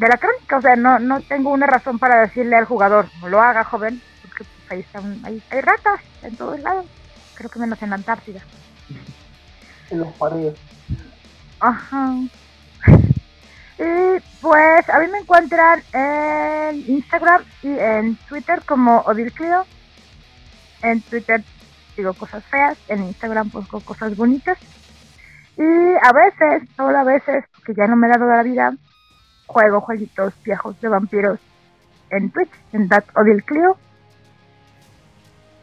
[0.00, 3.28] de la crónica, o sea, no, no tengo una razón para decirle al jugador, no
[3.28, 6.86] lo haga, joven, porque pues, ahí están, ahí hay ratas en todos lados,
[7.34, 8.40] creo que menos en la Antártida.
[9.90, 10.58] en las paredes.
[11.60, 12.14] Ajá.
[13.82, 19.64] Y pues a mí me encuentran en Instagram y en Twitter como Odil Clio.
[20.82, 21.42] En Twitter
[21.96, 24.58] digo cosas feas, en Instagram pongo cosas bonitas.
[25.56, 28.74] Y a veces, solo a veces, porque ya no me he dado la vida,
[29.50, 31.40] juego jueguitos viejos de vampiros
[32.10, 33.76] en Twitch, en That Odil Clio.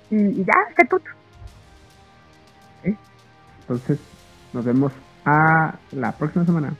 [0.10, 1.10] Y, y ya, este tuto.
[3.62, 4.00] Entonces,
[4.54, 4.94] nos vemos
[5.26, 6.74] a la próxima semana.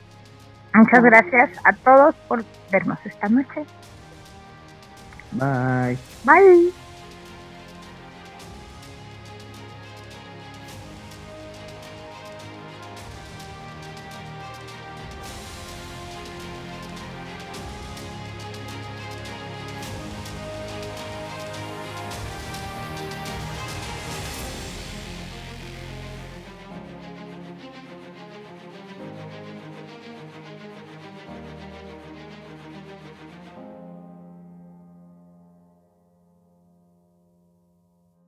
[0.74, 3.64] Muchas gracias a todos por vernos esta noche.
[5.32, 5.98] Bye.
[6.24, 6.87] Bye.